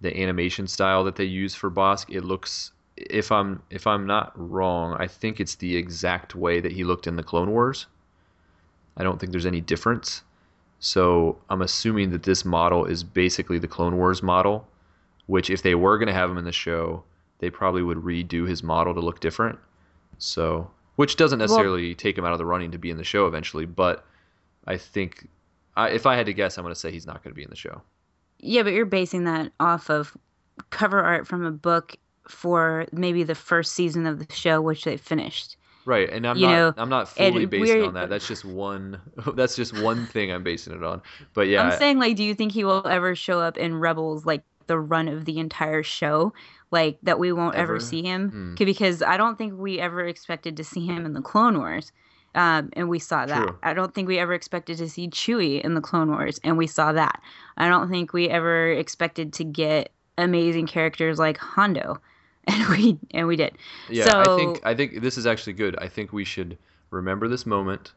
[0.00, 2.72] the animation style that they use for Bossk, it looks.
[2.96, 7.06] If I'm if I'm not wrong, I think it's the exact way that he looked
[7.06, 7.86] in the Clone Wars.
[8.96, 10.22] I don't think there's any difference.
[10.80, 14.66] So I'm assuming that this model is basically the Clone Wars model,
[15.26, 17.02] which if they were going to have him in the show,
[17.38, 19.58] they probably would redo his model to look different.
[20.18, 23.04] So, which doesn't necessarily well, take him out of the running to be in the
[23.04, 24.04] show eventually, but
[24.66, 25.28] I think
[25.76, 27.44] I, if I had to guess, I'm going to say he's not going to be
[27.44, 27.82] in the show.
[28.40, 30.16] Yeah, but you're basing that off of
[30.70, 31.94] cover art from a book
[32.26, 35.56] for maybe the first season of the show, which they finished.
[35.84, 38.08] Right, and I'm You not know, I'm not fully basing on that.
[38.08, 39.00] That's just one
[39.34, 41.00] that's just one thing I'm basing it on.
[41.32, 44.26] But yeah, I'm saying like, do you think he will ever show up in Rebels
[44.26, 46.32] like the run of the entire show?
[46.70, 47.80] Like that we won't ever, Ever?
[47.80, 48.54] see him.
[48.58, 51.92] C- because I don't think we ever expected to see him in the Clone Wars,
[52.34, 53.46] um, and we saw that.
[53.46, 53.58] True.
[53.62, 56.66] I don't think we ever expected to see Chewie in the Clone Wars, and we
[56.66, 57.22] saw that.
[57.56, 62.00] I don't think we ever expected to get amazing characters like Hondo,
[62.46, 63.56] and we and we did.
[63.88, 65.76] yeah, so, I think I think this is actually good.
[65.78, 66.58] I think we should
[66.90, 67.92] remember this moment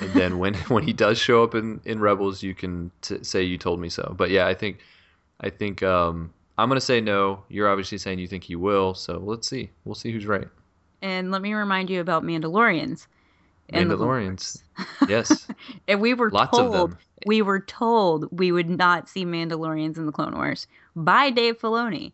[0.00, 3.42] and then when when he does show up in in Rebels, you can t- say
[3.42, 4.14] you told me so.
[4.16, 4.78] But yeah, I think
[5.40, 7.44] I think um I'm going to say no.
[7.48, 9.70] You're obviously saying you think he will, so let's see.
[9.84, 10.48] We'll see who's right.
[11.00, 13.06] and let me remind you about Mandalorians.
[13.70, 14.62] and Mandalorians.
[15.08, 15.46] yes.
[15.88, 16.98] And we were Lots of told them.
[17.26, 20.66] we were told we would not see Mandalorians in the Clone Wars
[20.96, 22.12] by Dave Filoni.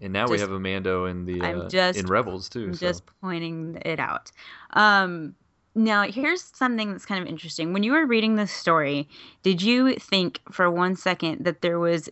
[0.00, 2.64] And now we have a Mando in the uh, just- in Rebels too.
[2.64, 2.86] I'm so.
[2.86, 4.30] just pointing it out.
[4.74, 5.34] Um,
[5.74, 7.72] now, here's something that's kind of interesting.
[7.72, 9.08] When you were reading this story,
[9.42, 12.10] did you think for one second that there was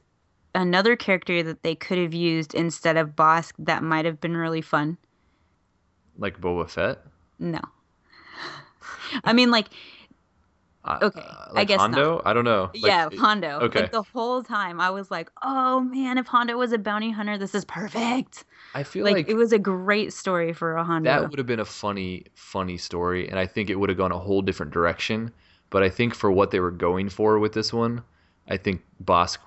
[0.55, 4.63] another character that they could have used instead of Bossk that might have been really
[4.63, 4.99] fun?
[6.19, 6.99] like Boba Fett.
[7.39, 7.61] No.
[9.25, 9.69] I mean, like,
[10.85, 11.93] Uh, Okay, uh, I like guess not.
[11.93, 12.23] Hondo.
[12.25, 12.71] I don't know.
[12.81, 13.61] Like, yeah, Hondo.
[13.61, 13.81] okay.
[13.83, 17.37] Like the whole time, I was like, "Oh man, if Hondo was a bounty hunter,
[17.37, 18.45] this is perfect."
[18.75, 21.11] I feel Like, like, it was a great story for a Hondo.
[21.11, 24.13] that would have been a funny, funny story, and I think it would have gone
[24.13, 25.33] a whole different direction.
[25.71, 28.03] But I think for what they were going for with this one,
[28.49, 29.39] I think Bossk,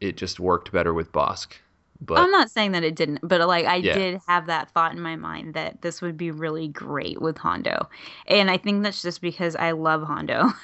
[0.00, 1.52] it just worked better with Bossk.
[2.00, 3.82] But I'm not saying that it didn't, but like I Yeah.
[3.82, 7.88] did have that thought in my mind that this would be really great with Hondo,
[8.26, 10.48] and I think that's just because I love Hondo.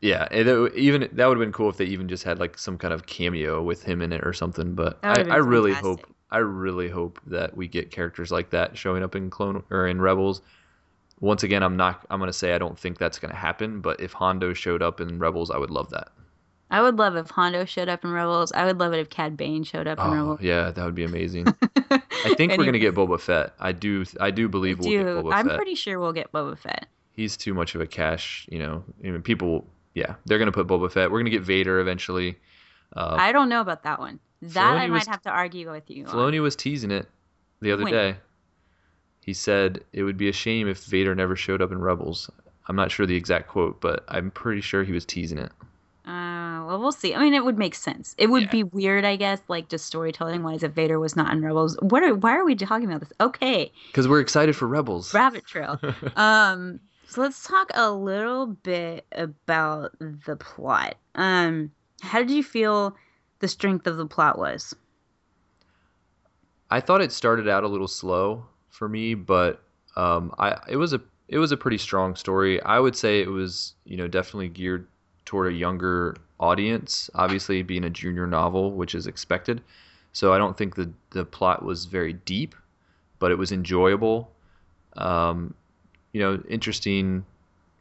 [0.00, 0.46] yeah, it,
[0.76, 3.06] even that would have been cool if they even just had like some kind of
[3.06, 4.74] cameo with him in it or something.
[4.74, 5.74] But I, I really fantastic.
[5.74, 9.86] hope, I really hope that we get characters like that showing up in Clone or
[9.88, 10.42] in Rebels.
[11.20, 12.06] Once again, I'm not.
[12.10, 13.80] I'm gonna say I don't think that's gonna happen.
[13.80, 16.08] But if Hondo showed up in Rebels, I would love that.
[16.74, 18.50] I would love if Hondo showed up in Rebels.
[18.52, 20.40] I would love it if Cad Bane showed up in Oh Rebels.
[20.42, 21.46] yeah, that would be amazing.
[21.90, 23.54] I think we're gonna get Boba Fett.
[23.60, 24.04] I do.
[24.20, 25.56] I do believe we'll get Do Boba I'm Fett.
[25.56, 26.86] pretty sure we'll get Boba Fett.
[27.12, 28.46] He's too much of a cash.
[28.50, 29.66] You know, I mean, people.
[29.94, 31.10] Yeah, they're gonna put Boba Fett.
[31.10, 32.36] We're gonna get Vader eventually.
[32.96, 34.18] Uh, I don't know about that one.
[34.42, 36.06] That I might was- have to argue with you.
[36.06, 36.12] on.
[36.12, 37.08] Filoni was teasing it
[37.60, 37.92] the other When?
[37.92, 38.16] day.
[39.20, 42.28] He said it would be a shame if Vader never showed up in Rebels.
[42.68, 45.52] I'm not sure the exact quote, but I'm pretty sure he was teasing it.
[46.06, 46.10] Uh,
[46.66, 47.14] well, we'll see.
[47.14, 48.14] I mean, it would make sense.
[48.18, 48.50] It would Yeah.
[48.50, 51.76] be weird, I guess, like just storytelling wise, if Vader was not in Rebels.
[51.80, 52.14] What are?
[52.14, 53.12] Why are we talking about this?
[53.20, 55.12] Okay, Because we're excited for Rebels.
[55.14, 55.78] rabbit trail.
[56.16, 60.96] um, so let's talk a little bit about the plot.
[61.14, 61.70] Um,
[62.02, 62.96] how did you feel
[63.40, 64.74] the strength of the plot was?
[66.70, 69.62] I thought it started out a little slow for me, but
[69.96, 72.60] um, I it was a it was a pretty strong story.
[72.62, 74.88] I would say it was you know definitely geared
[75.24, 77.10] toward a younger audience.
[77.14, 79.62] Obviously, being a junior novel, which is expected.
[80.12, 82.54] So I don't think the the plot was very deep,
[83.18, 84.30] but it was enjoyable.
[84.96, 85.54] Um,
[86.12, 87.24] you know, interesting.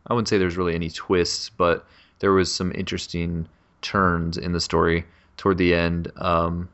[0.08, 1.86] I wouldn't say there's really any twists, but
[2.20, 3.48] there was some interesting
[3.82, 5.06] turns in the story
[5.38, 6.12] toward the end.
[6.18, 6.70] Um,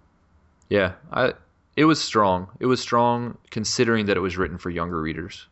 [0.70, 1.34] yeah, I
[1.76, 2.48] it was strong.
[2.60, 5.48] It was strong considering that it was written for younger readers.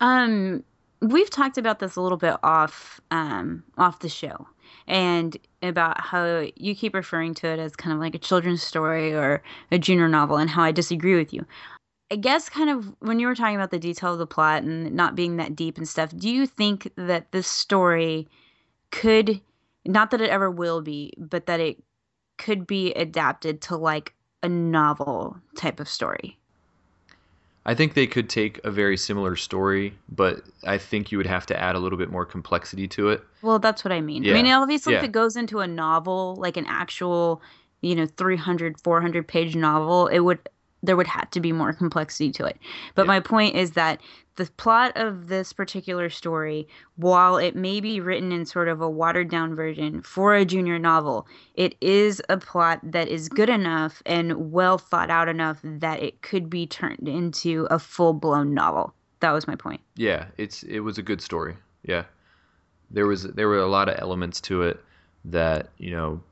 [0.00, 0.64] Um,
[1.00, 4.46] we've talked about this a little bit off um off the show
[4.90, 9.14] and about how you keep referring to it as kind of like a children's story
[9.14, 9.40] or
[9.70, 11.46] a junior novel and how I disagree with you.
[12.10, 14.92] I guess kind of when you were talking about the detail of the plot and
[14.92, 18.26] not being that deep and stuff, do you think that this story
[18.90, 19.40] could
[19.86, 21.80] not that it ever will be, but that it
[22.36, 24.12] could be adapted to like
[24.42, 26.39] a novel type of story?
[27.70, 31.46] I think they could take a very similar story, but I think you would have
[31.46, 33.22] to add a little bit more complexity to it.
[33.42, 34.28] Well, that's what I mean.
[34.28, 37.40] I mean, obviously, if it goes into a novel, like an actual,
[37.80, 40.40] you know, 300, 400 page novel, it would
[40.82, 42.58] there would have to be more complexity to it.
[42.96, 43.08] But Yeah.
[43.08, 44.00] my point is that
[44.40, 48.88] the plot of this particular story, while it may be written in sort of a
[48.88, 54.02] watered down version for a junior novel, it is a plot that is good enough
[54.06, 58.94] and well thought out enough that it could be turned into a full blown novel.
[59.20, 59.82] That was my point.
[59.96, 61.54] Yeah, it's it was a good story.
[61.82, 62.04] Yeah.
[62.90, 64.82] There was there were a lot of elements to it
[65.26, 66.22] that, you know,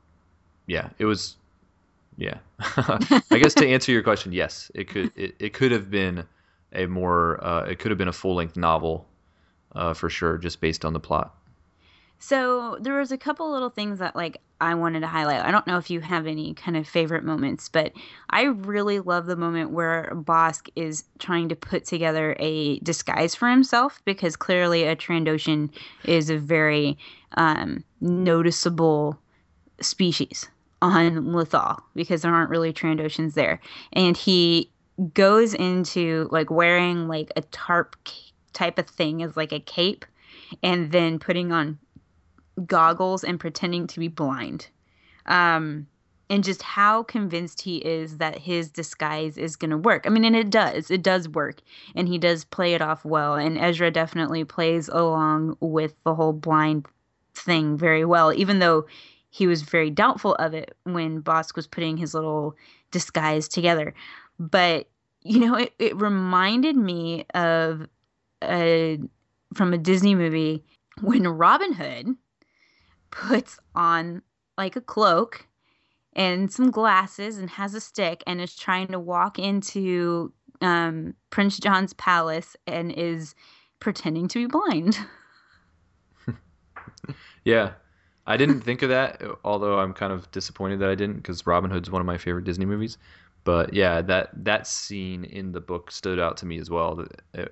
[0.65, 1.35] yeah, it was
[2.17, 2.39] yeah.
[2.59, 6.25] I guess to answer your question, yes, it could it, it could have been
[6.73, 9.07] a more uh, it could have been a full-length novel
[9.73, 11.35] uh, for sure just based on the plot.
[12.19, 15.45] So there was a couple little things that like I wanted to highlight.
[15.45, 17.93] I don't know if you have any kind of favorite moments, but
[18.29, 23.49] I really love the moment where Bossk is trying to put together a disguise for
[23.49, 25.69] himself because clearly a Trandoshan
[26.03, 26.97] is a very
[27.37, 29.17] um, noticeable
[29.79, 30.49] species
[30.81, 33.61] on Lothal because there aren't really Trandoshans there.
[33.93, 34.69] And he
[35.13, 37.95] goes into like wearing like a tarp
[38.53, 40.05] type of thing as like a cape
[40.63, 41.77] and then putting on
[42.65, 44.67] goggles and pretending to be blind.
[45.25, 45.87] Um,
[46.29, 50.05] and just how convinced he is that his disguise is going to work.
[50.05, 50.91] I mean, and it does.
[50.91, 51.61] It does work.
[51.95, 53.35] And he does play it off well.
[53.35, 56.85] And Ezra definitely plays along with the whole blind
[57.33, 58.85] thing very well, even though
[59.31, 62.55] he was very doubtful of it when Bossk was putting his little
[62.91, 63.93] disguise together.
[64.39, 64.89] But,
[65.21, 67.87] you know, it, it reminded me of
[68.43, 68.99] a,
[69.53, 70.63] from a Disney movie
[71.01, 72.15] when Robin Hood
[73.11, 74.21] puts on
[74.57, 75.47] like a cloak
[76.13, 81.59] and some glasses and has a stick and is trying to walk into um, Prince
[81.59, 83.35] John's palace and is
[83.79, 84.97] pretending to be blind.
[87.43, 87.73] yeah.
[88.27, 91.71] I didn't think of that, although I'm kind of disappointed that I didn't because Robin
[91.71, 92.97] Hood's one of my favorite Disney movies.
[93.43, 97.05] But yeah, that that scene in the book stood out to me as well.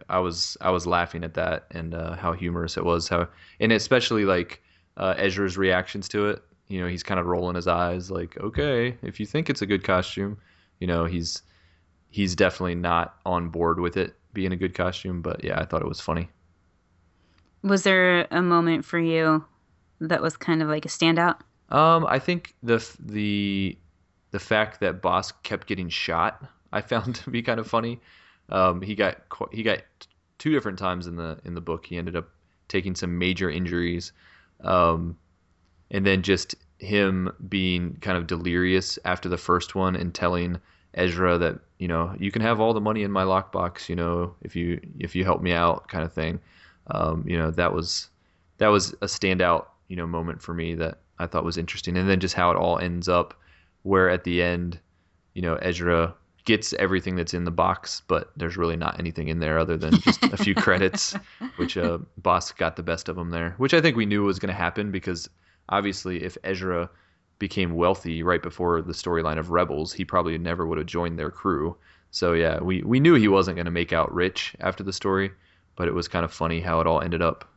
[0.10, 3.08] I was I was laughing at that and uh, how humorous it was.
[3.08, 3.28] How
[3.60, 4.62] and especially like
[4.98, 6.44] uh, Ezra's reactions to it.
[6.68, 9.66] You know, he's kind of rolling his eyes, like, okay, if you think it's a
[9.66, 10.38] good costume,
[10.80, 11.42] you know, he's
[12.10, 15.22] he's definitely not on board with it being a good costume.
[15.22, 16.30] But yeah, I thought it was funny.
[17.64, 19.46] Was there a moment for you
[20.02, 21.40] that was kind of like a standout?
[21.70, 23.78] Um, I think the the
[24.38, 28.00] the fact that Bossk kept getting shot, I found to be kind of funny.
[28.50, 29.18] Um, he got
[29.52, 29.80] he got
[30.38, 31.88] two different times in the in the book.
[31.88, 32.30] He ended up
[32.68, 34.12] taking some major injuries.
[34.62, 35.18] Um,
[35.90, 40.60] and then just him being kind of delirious after the first one and telling
[40.94, 44.36] Ezra that you know you can have all the money in my lockbox, you know,
[44.44, 46.40] if you if you help me out, kind of thing.
[46.92, 48.10] Um, you know that was
[48.60, 52.08] that was a standout you know moment for me that I thought was interesting, and
[52.08, 53.34] then just how it all ends up,
[53.88, 54.78] where at the end,
[55.34, 59.40] you know, Ezra gets everything that's in the box, but there's really not anything in
[59.40, 61.16] there other than just a few credits,
[61.56, 64.40] which uh, Bossk got the best of them there, which I think we knew was
[64.40, 65.30] going to happen because
[65.70, 66.90] obviously if Ezra
[67.40, 71.32] became wealthy right before the storyline of Rebels, he probably never would have joined their
[71.32, 71.78] crew.
[72.12, 75.32] So yeah, we, we knew he wasn't going to make out rich after the story,
[75.78, 77.48] but it was kind of funny how it all ended up.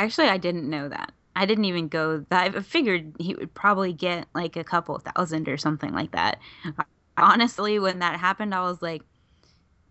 [0.00, 1.12] Actually, I didn't know that.
[1.38, 2.56] I didn't even go that.
[2.56, 6.38] I figured he would probably get like a couple thousand or something like that
[7.18, 9.02] honestly, when that happened, I was like,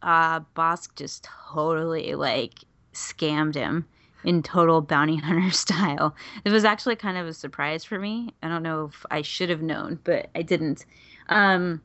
[0.01, 2.53] uh, Bossk just totally like
[2.93, 3.85] scammed him
[4.23, 6.15] in total bounty hunter style.
[6.45, 8.33] It was actually kind of a surprise for me.
[8.41, 10.85] I don't know if I should have known, but I didn't.
[11.29, 11.81] Um,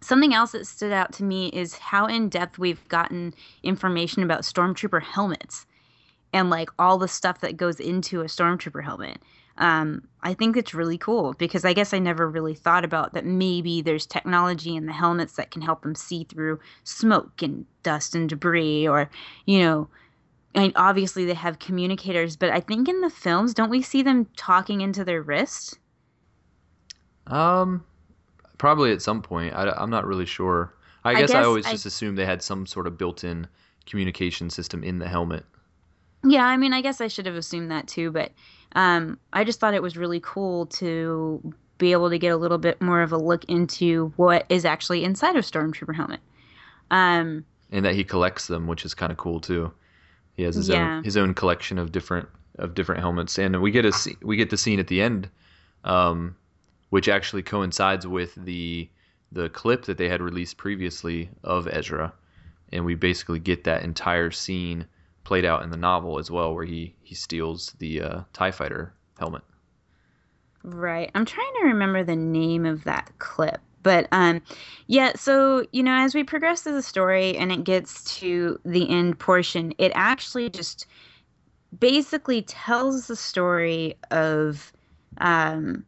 [0.00, 4.42] something else that stood out to me is how in depth we've gotten information about
[4.42, 5.66] stormtrooper helmets
[6.34, 9.18] and like all the stuff that goes into a stormtrooper helmet
[9.58, 13.24] um, I think it's really cool because I guess I never really thought about that
[13.24, 18.14] maybe there's technology in the helmets that can help them see through smoke and dust
[18.16, 19.08] and debris, or,
[19.46, 19.88] you know,
[20.56, 24.02] I mean, obviously they have communicators, but I think in the films, don't we see
[24.02, 25.78] them talking into their wrist?
[27.28, 27.84] Um,
[28.58, 29.54] probably at some point.
[29.54, 30.74] I, am not really sure.
[31.04, 33.46] I, I guess, guess, I always I, just assumed they had some sort of built-in
[33.86, 35.44] communication system in the helmet.
[36.24, 38.32] Yeah, I mean, I guess I should have assumed that too, but
[38.74, 42.58] um, I just thought it was really cool to be able to get a little
[42.58, 46.20] bit more of a look into what is actually inside of Stormtrooper helmet.
[46.90, 49.72] Um, and that he collects them, which is kind of cool too.
[50.34, 50.96] He has his yeah.
[50.96, 52.28] own his own collection of different
[52.58, 53.92] of different helmets, and we get a
[54.22, 55.28] we get the scene at the end,
[55.84, 56.36] um,
[56.90, 58.88] which actually coincides with the
[59.32, 62.12] the clip that they had released previously of Ezra,
[62.72, 64.86] and we basically get that entire scene
[65.24, 68.94] played out in the novel as well, where he he steals the uh, Tie Fighter
[69.18, 69.42] helmet.
[70.62, 71.10] Right.
[71.14, 73.60] I'm trying to remember the name of that clip.
[73.82, 74.40] But um,
[74.86, 78.88] yeah, so you know, as we progress through the story and it gets to the
[78.88, 80.86] end portion, it actually just
[81.78, 84.72] basically tells the story of
[85.18, 85.84] um,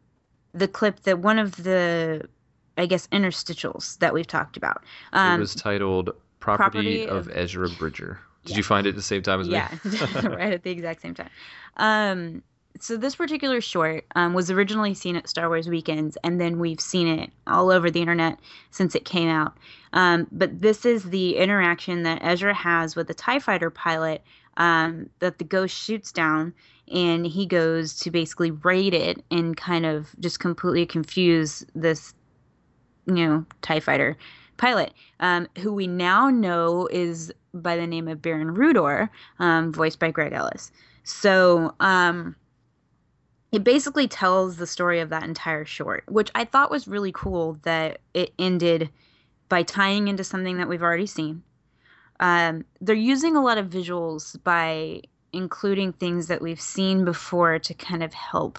[0.52, 2.28] the clip that one of the,
[2.76, 4.84] I guess, interstitials that we've talked about.
[5.14, 8.59] Um, it was titled "Property, Property of, of Ezra Bridger." Did yeah.
[8.59, 9.90] you find it at the same time as yeah, me?
[9.98, 11.31] Yeah, right at the exact same time.
[11.77, 12.43] Um,
[12.81, 16.81] so this particular short um, was originally seen at Star Wars Weekends, and then we've
[16.81, 18.39] seen it all over the internet
[18.70, 19.56] since it came out.
[19.93, 24.23] Um, but this is the interaction that Ezra has with the Tie Fighter pilot
[24.56, 26.55] um, that the ghost shoots down,
[26.93, 32.14] and he goes to basically raid it and kind of just completely confuse this,
[33.06, 34.16] you know, Tie Fighter
[34.56, 39.08] pilot, um, who we now know is by the name of Baron Rudor,
[39.38, 40.70] um, voiced by Greg Ellis.
[41.04, 42.36] So um,
[43.52, 47.58] it basically tells the story of that entire short, which I thought was really cool
[47.62, 48.90] that it ended
[49.48, 51.42] by tying into something that we've already seen.
[52.18, 55.02] Um, they're using a lot of visuals by
[55.32, 58.58] including things that we've seen before to kind of help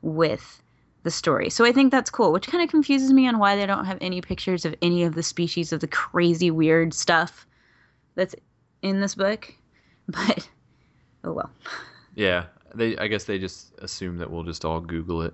[0.00, 0.61] with
[1.02, 1.50] the story.
[1.50, 3.98] So I think that's cool, which kind of confuses me on why they don't have
[4.00, 7.46] any pictures of any of the species of the crazy weird stuff
[8.14, 8.34] that's
[8.82, 9.52] in this book.
[10.08, 10.48] But
[11.22, 11.50] oh well.
[12.16, 12.98] Yeah, they.
[12.98, 15.32] I guess they just assume that we'll just all Google it.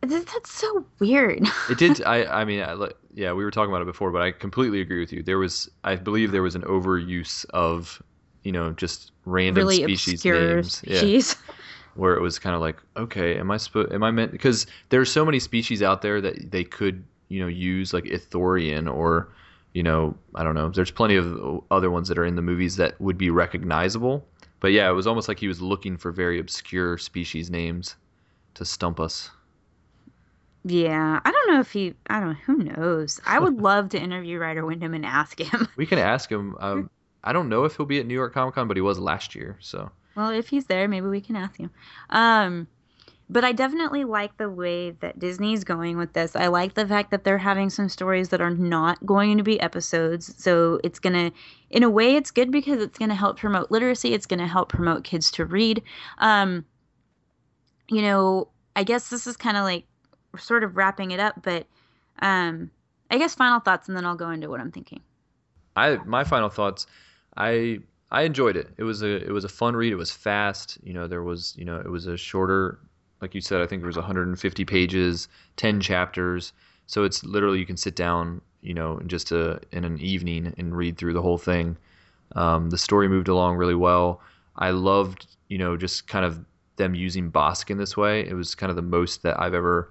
[0.00, 1.46] That's so weird.
[1.68, 2.02] it did.
[2.06, 2.24] I.
[2.24, 2.74] I mean, I,
[3.12, 5.22] yeah, we were talking about it before, but I completely agree with you.
[5.22, 8.02] There was, I believe, there was an overuse of,
[8.44, 10.76] you know, just random really species obscure names.
[10.78, 11.36] species.
[11.36, 11.54] Yeah.
[11.98, 13.92] Where it was kind of like, okay, am I supposed?
[13.92, 14.30] Am I meant?
[14.30, 18.92] Because there's so many species out there that they could, you know, use like Ithorian
[18.92, 19.28] or,
[19.74, 20.70] you know, I don't know.
[20.70, 24.24] There's plenty of other ones that are in the movies that would be recognizable.
[24.60, 27.96] But yeah, it was almost like he was looking for very obscure species names
[28.54, 29.30] to stump us.
[30.64, 31.94] Yeah, I don't know if he.
[32.08, 32.34] I don't.
[32.34, 33.20] Who knows?
[33.26, 35.68] I would love to interview Ryder Wyndham and ask him.
[35.76, 36.56] We can ask him.
[36.60, 36.90] Um,
[37.24, 39.34] I don't know if he'll be at New York Comic Con, but he was last
[39.34, 39.58] year.
[39.60, 41.70] So Well, if he's there, maybe we can ask him.
[42.10, 42.66] Um,
[43.30, 46.34] but I definitely like the way that Disney's going with this.
[46.34, 49.60] I like the fact that they're having some stories that are not going to be
[49.60, 50.34] episodes.
[50.42, 51.30] So it's going to,
[51.70, 54.12] in a way, it's good because it's going to help promote literacy.
[54.12, 55.84] It's going to help promote kids to read.
[56.18, 56.64] Um,
[57.88, 59.84] you know, I guess this is kind of like
[60.36, 61.68] sort of wrapping it up, but
[62.22, 62.72] um,
[63.08, 65.00] I guess final thoughts and then I'll go into what I'm thinking.
[65.76, 66.88] I my final thoughts.
[67.36, 67.78] I
[68.10, 68.68] I enjoyed it.
[68.78, 69.92] It was a it was a fun read.
[69.92, 70.78] It was fast.
[70.82, 72.78] You know, there was you know it was a shorter,
[73.20, 73.60] like you said.
[73.60, 76.52] I think there was 150 pages, 10 chapters.
[76.86, 80.54] So it's literally you can sit down, you know, in just a in an evening
[80.56, 81.76] and read through the whole thing.
[82.34, 84.20] Um, the story moved along really well.
[84.56, 86.44] I loved, you know, just kind of
[86.76, 88.26] them using Bossk in this way.
[88.26, 89.90] It was kind of the most that I've ever,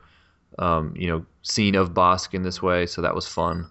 [0.60, 2.86] um, you know, seen of Bossk in this way.
[2.86, 3.70] So that was fun.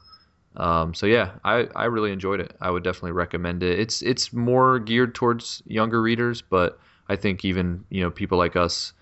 [0.56, 2.56] Um, so yeah, I, I really enjoyed it.
[2.60, 3.78] I would definitely recommend it.
[3.78, 6.78] It's it's more geared towards younger readers, but
[7.08, 8.92] I think even you know people like us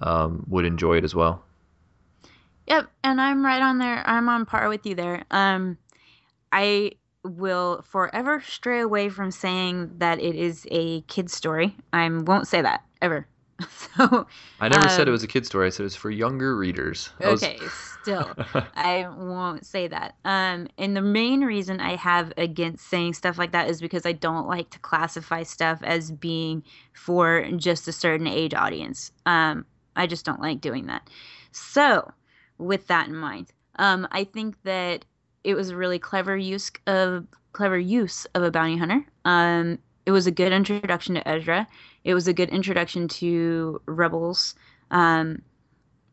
[0.00, 1.44] um, would enjoy it as well.
[2.66, 4.02] Yep, and I'm right on there.
[4.06, 5.24] I'm on par with you there.
[5.30, 5.78] Um,
[6.50, 6.92] I
[7.22, 11.76] will forever stray away from saying that it is a kid story.
[11.92, 13.26] I won't say that ever.
[13.96, 14.26] So
[14.58, 15.66] I never said it um, was a kid story.
[15.66, 17.10] I said it was for younger readers.
[17.20, 17.58] I was- Okay,
[18.02, 18.34] still,
[18.74, 20.16] I won't say that.
[20.24, 24.12] Um, and the main reason I have against saying stuff like that is because I
[24.12, 29.12] don't like to classify stuff as being for just a certain age audience.
[29.26, 29.64] Um,
[29.94, 31.08] I just don't like doing that.
[31.52, 32.10] So,
[32.58, 35.04] with that in mind, um, I think that
[35.44, 39.06] it was a really clever use of clever use of a bounty hunter.
[39.24, 41.66] Um, it was a good introduction to Ezra.
[42.04, 44.54] It was a good introduction to Rebels.
[44.90, 45.42] Um,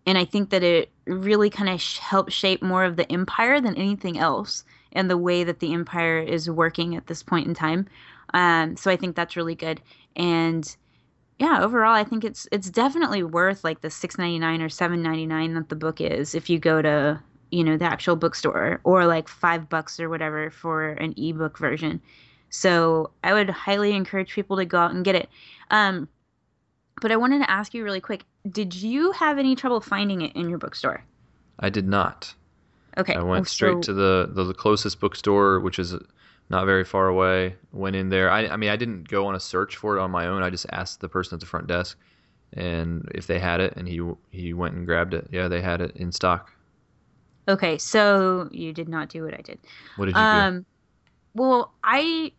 [0.05, 3.61] and I think that it really kind of sh- helped shape more of the Empire
[3.61, 4.63] than anything else,
[4.93, 7.87] and the way that the Empire is working at this point in time.
[8.33, 9.81] Um, so I think that's really good.
[10.15, 10.75] And
[11.39, 15.01] yeah, overall, I think it's it's definitely worth like the six ninety nine or seven
[15.01, 18.79] ninety nine that the book is if you go to you know the actual bookstore
[18.83, 22.01] or like five bucks or whatever for an ebook version.
[22.51, 25.29] So I would highly encourage people to go out and get it.
[25.71, 26.07] Um,
[27.01, 30.35] but I wanted to ask you really quick: Did you have any trouble finding it
[30.35, 31.03] in your bookstore?
[31.59, 32.33] I did not.
[32.97, 35.95] Okay, I went straight so- to the, the the closest bookstore, which is
[36.49, 37.55] not very far away.
[37.71, 38.29] Went in there.
[38.29, 40.43] I I mean I didn't go on a search for it on my own.
[40.43, 41.97] I just asked the person at the front desk,
[42.53, 45.29] and if they had it, and he he went and grabbed it.
[45.31, 46.51] Yeah, they had it in stock.
[47.47, 49.59] Okay, so you did not do what I did.
[49.95, 50.27] What did you do?
[50.27, 50.65] Um,
[51.33, 52.33] well, I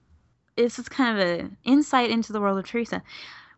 [0.56, 3.02] this is kind of an insight into the world of Teresa.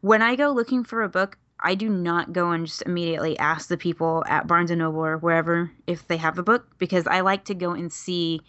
[0.01, 3.69] When I go looking for a book, I do not go and just immediately ask
[3.69, 7.21] the people at Barnes and Noble or wherever if they have a book because I
[7.21, 8.41] like to go and see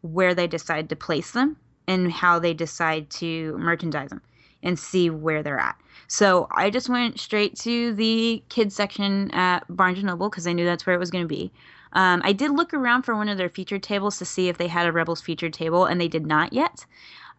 [0.00, 1.56] where they decide to place them
[1.86, 4.22] and how they decide to merchandise them
[4.62, 5.76] and see where they're at.
[6.08, 10.52] So I just went straight to the kids section at Barnes and Noble because I
[10.52, 11.52] knew that's where it was going to be.
[11.92, 14.68] Um, I did look around for one of their featured tables to see if they
[14.68, 16.84] had a Rebels featured table, and they did not yet.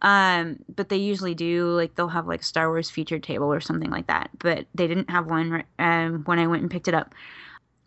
[0.02, 1.70] Um, but they usually do.
[1.70, 4.30] Like they'll have like a Star Wars featured table or something like that.
[4.38, 7.14] But they didn't have one um, when I went and picked it up.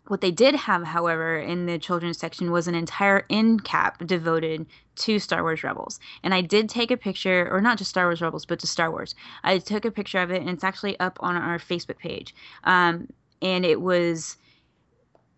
[0.08, 4.66] What they did have, however, in the children's section was an entire end cap devoted
[4.96, 5.98] to Star Wars Rebels.
[6.22, 8.90] And I did take a picture, or not just Star Wars Rebels, but to Star
[8.90, 9.14] Wars.
[9.44, 12.34] I took a picture of it, and it's actually up on our Facebook page.
[12.64, 13.08] Um,
[13.40, 14.36] and it was,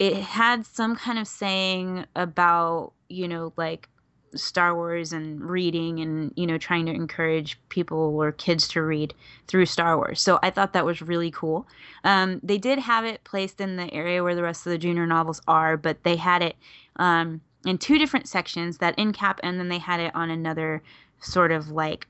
[0.01, 3.89] it had some kind of saying about, you know, like
[4.37, 9.15] Star Wars and reading and you know trying to encourage people or kids to read
[9.47, 10.21] through Star Wars.
[10.21, 11.67] So I thought that was really cool.
[12.05, 15.07] Um, they did have it placed in the area where the rest of the junior
[15.07, 16.57] novels are, but they had it
[16.97, 20.83] um, in two different sections, that end cap, and then they had it on another
[21.21, 22.07] sort of like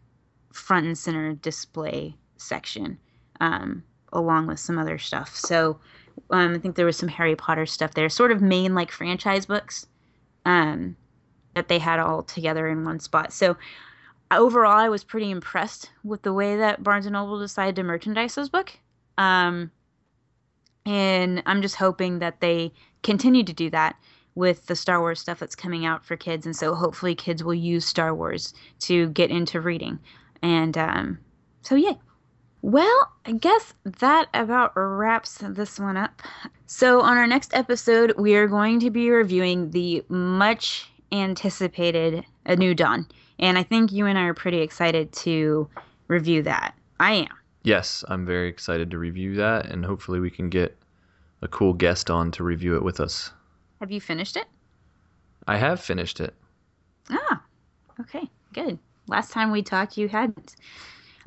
[0.52, 2.98] front and center display section,
[3.40, 3.82] um,
[4.12, 5.34] along with some other stuff.
[5.34, 5.78] So
[6.30, 9.46] um, I think there was some Harry Potter stuff there, sort of main like franchise
[9.46, 9.86] books.
[10.44, 10.96] Um,
[11.56, 13.32] that they had all together in one spot.
[13.32, 13.56] So
[14.30, 18.34] overall, I was pretty impressed with the way that Barnes and Noble decided to merchandise
[18.34, 18.72] this book.
[19.18, 19.72] Um,
[20.84, 22.72] and I'm just hoping that they
[23.02, 23.96] continue to do that
[24.34, 26.44] with the Star Wars stuff that's coming out for kids.
[26.44, 29.98] And so hopefully kids will use Star Wars to get into reading.
[30.42, 31.18] And um,
[31.62, 31.94] so, yeah.
[32.60, 36.20] Well, I guess that about wraps this one up.
[36.66, 42.56] So, on our next episode, we are going to be reviewing the much anticipated A
[42.56, 43.06] New Dawn.
[43.38, 45.68] And I think you and I are pretty excited to
[46.08, 46.74] review that.
[46.98, 47.28] I am.
[47.62, 50.76] Yes, I'm very excited to review that, and hopefully we can get
[51.42, 53.32] a cool guest on to review it with us.
[53.80, 54.46] Have you finished it?
[55.48, 56.34] I have finished it.
[57.10, 57.42] Ah,
[58.00, 58.78] okay, good.
[59.08, 60.56] Last time we talked, you hadn't.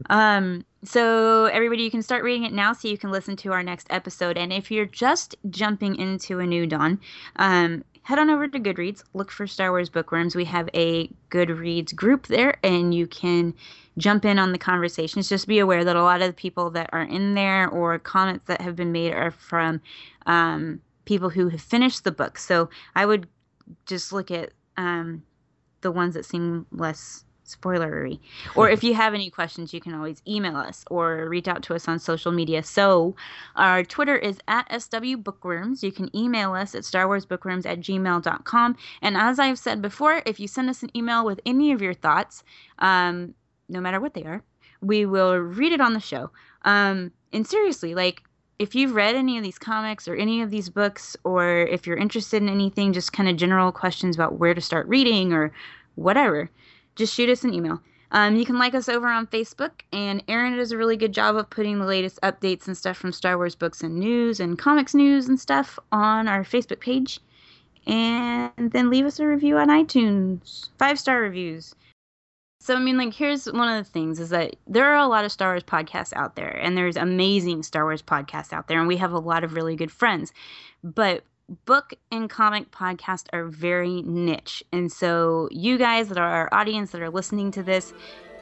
[0.10, 3.64] Um, so everybody, you can start reading it now, so you can listen to our
[3.64, 4.38] next episode.
[4.38, 7.00] And if you're just jumping into a new dawn,
[7.36, 10.36] um, head on over to Goodreads, look for Star Wars Bookworms.
[10.36, 13.54] We have a Goodreads group there, and you can
[14.00, 15.30] jump in on the conversations.
[15.30, 18.46] Just be aware that a lot of the people that are in there or comments
[18.48, 19.80] that have been made are from
[20.26, 22.40] um, people who have finished the book.
[22.40, 23.28] So I would
[23.86, 25.22] just look at um,
[25.82, 28.20] the ones that seem less spoilery.
[28.56, 31.76] Or if you have any questions, you can always email us or reach out to
[31.76, 32.64] us on social media.
[32.64, 33.16] So
[33.56, 35.84] our Twitter is at SW Bookworms.
[35.84, 38.78] You can email us at starwarsbookworms at gmail.com.
[39.02, 41.94] And as I've said before, if you send us an email with any of your
[41.94, 42.44] thoughts,
[42.80, 43.34] um,
[43.68, 44.44] no matter what they are,
[44.82, 46.32] we will read it on the show.
[46.64, 48.24] Um, and seriously, like,
[48.60, 51.98] if you've read any of these comics or any of these books, or if you're
[51.98, 55.54] interested in anything, just kind of general questions about where to start reading or
[55.96, 56.50] whatever,
[57.00, 57.82] just shoot us an email.
[58.12, 61.36] Um, you can like us over on Facebook, and Aaron does a really good job
[61.36, 64.94] of putting the latest updates and stuff from Star Wars books and news and comics
[64.94, 67.20] news and stuff on our Facebook page.
[67.88, 70.70] And then leave us a review on iTunes.
[70.78, 71.74] Five star reviews.
[72.62, 75.24] So, I mean, like, here's one of the things is that there are a lot
[75.24, 78.88] of Star Wars podcasts out there, and there's amazing Star Wars podcasts out there, and
[78.88, 80.34] we have a lot of really good friends.
[80.84, 81.24] But
[81.66, 84.64] book and comic podcasts are very niche.
[84.72, 87.94] And so, you guys that are our audience that are listening to this,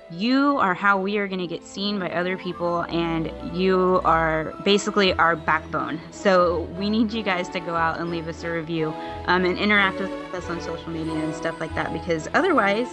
[0.10, 4.54] you are how we are going to get seen by other people, and you are
[4.64, 6.00] basically our backbone.
[6.12, 8.94] So, we need you guys to go out and leave us a review
[9.26, 12.88] um, and interact with us on social media and stuff like that because otherwise,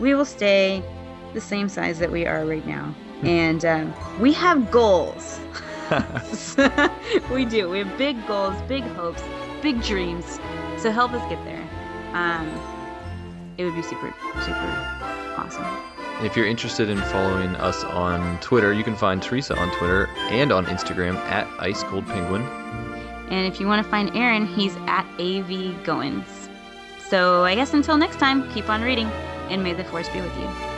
[0.00, 0.82] we will stay
[1.34, 2.94] the same size that we are right now.
[3.22, 5.40] And um, we have goals.
[7.30, 7.68] we do.
[7.68, 9.22] We have big goals, big hopes,
[9.62, 10.38] big dreams.
[10.76, 11.62] So help us get there.
[12.12, 12.48] Um,
[13.56, 15.64] it would be super, super awesome.
[16.24, 20.52] If you're interested in following us on Twitter, you can find Teresa on Twitter and
[20.52, 22.42] on Instagram at Ice Cold Penguin.
[23.30, 26.26] And if you want to find Aaron, he's at AV Goins.
[27.08, 29.06] So I guess until next time, keep on reading,
[29.48, 30.71] and may the force be with you.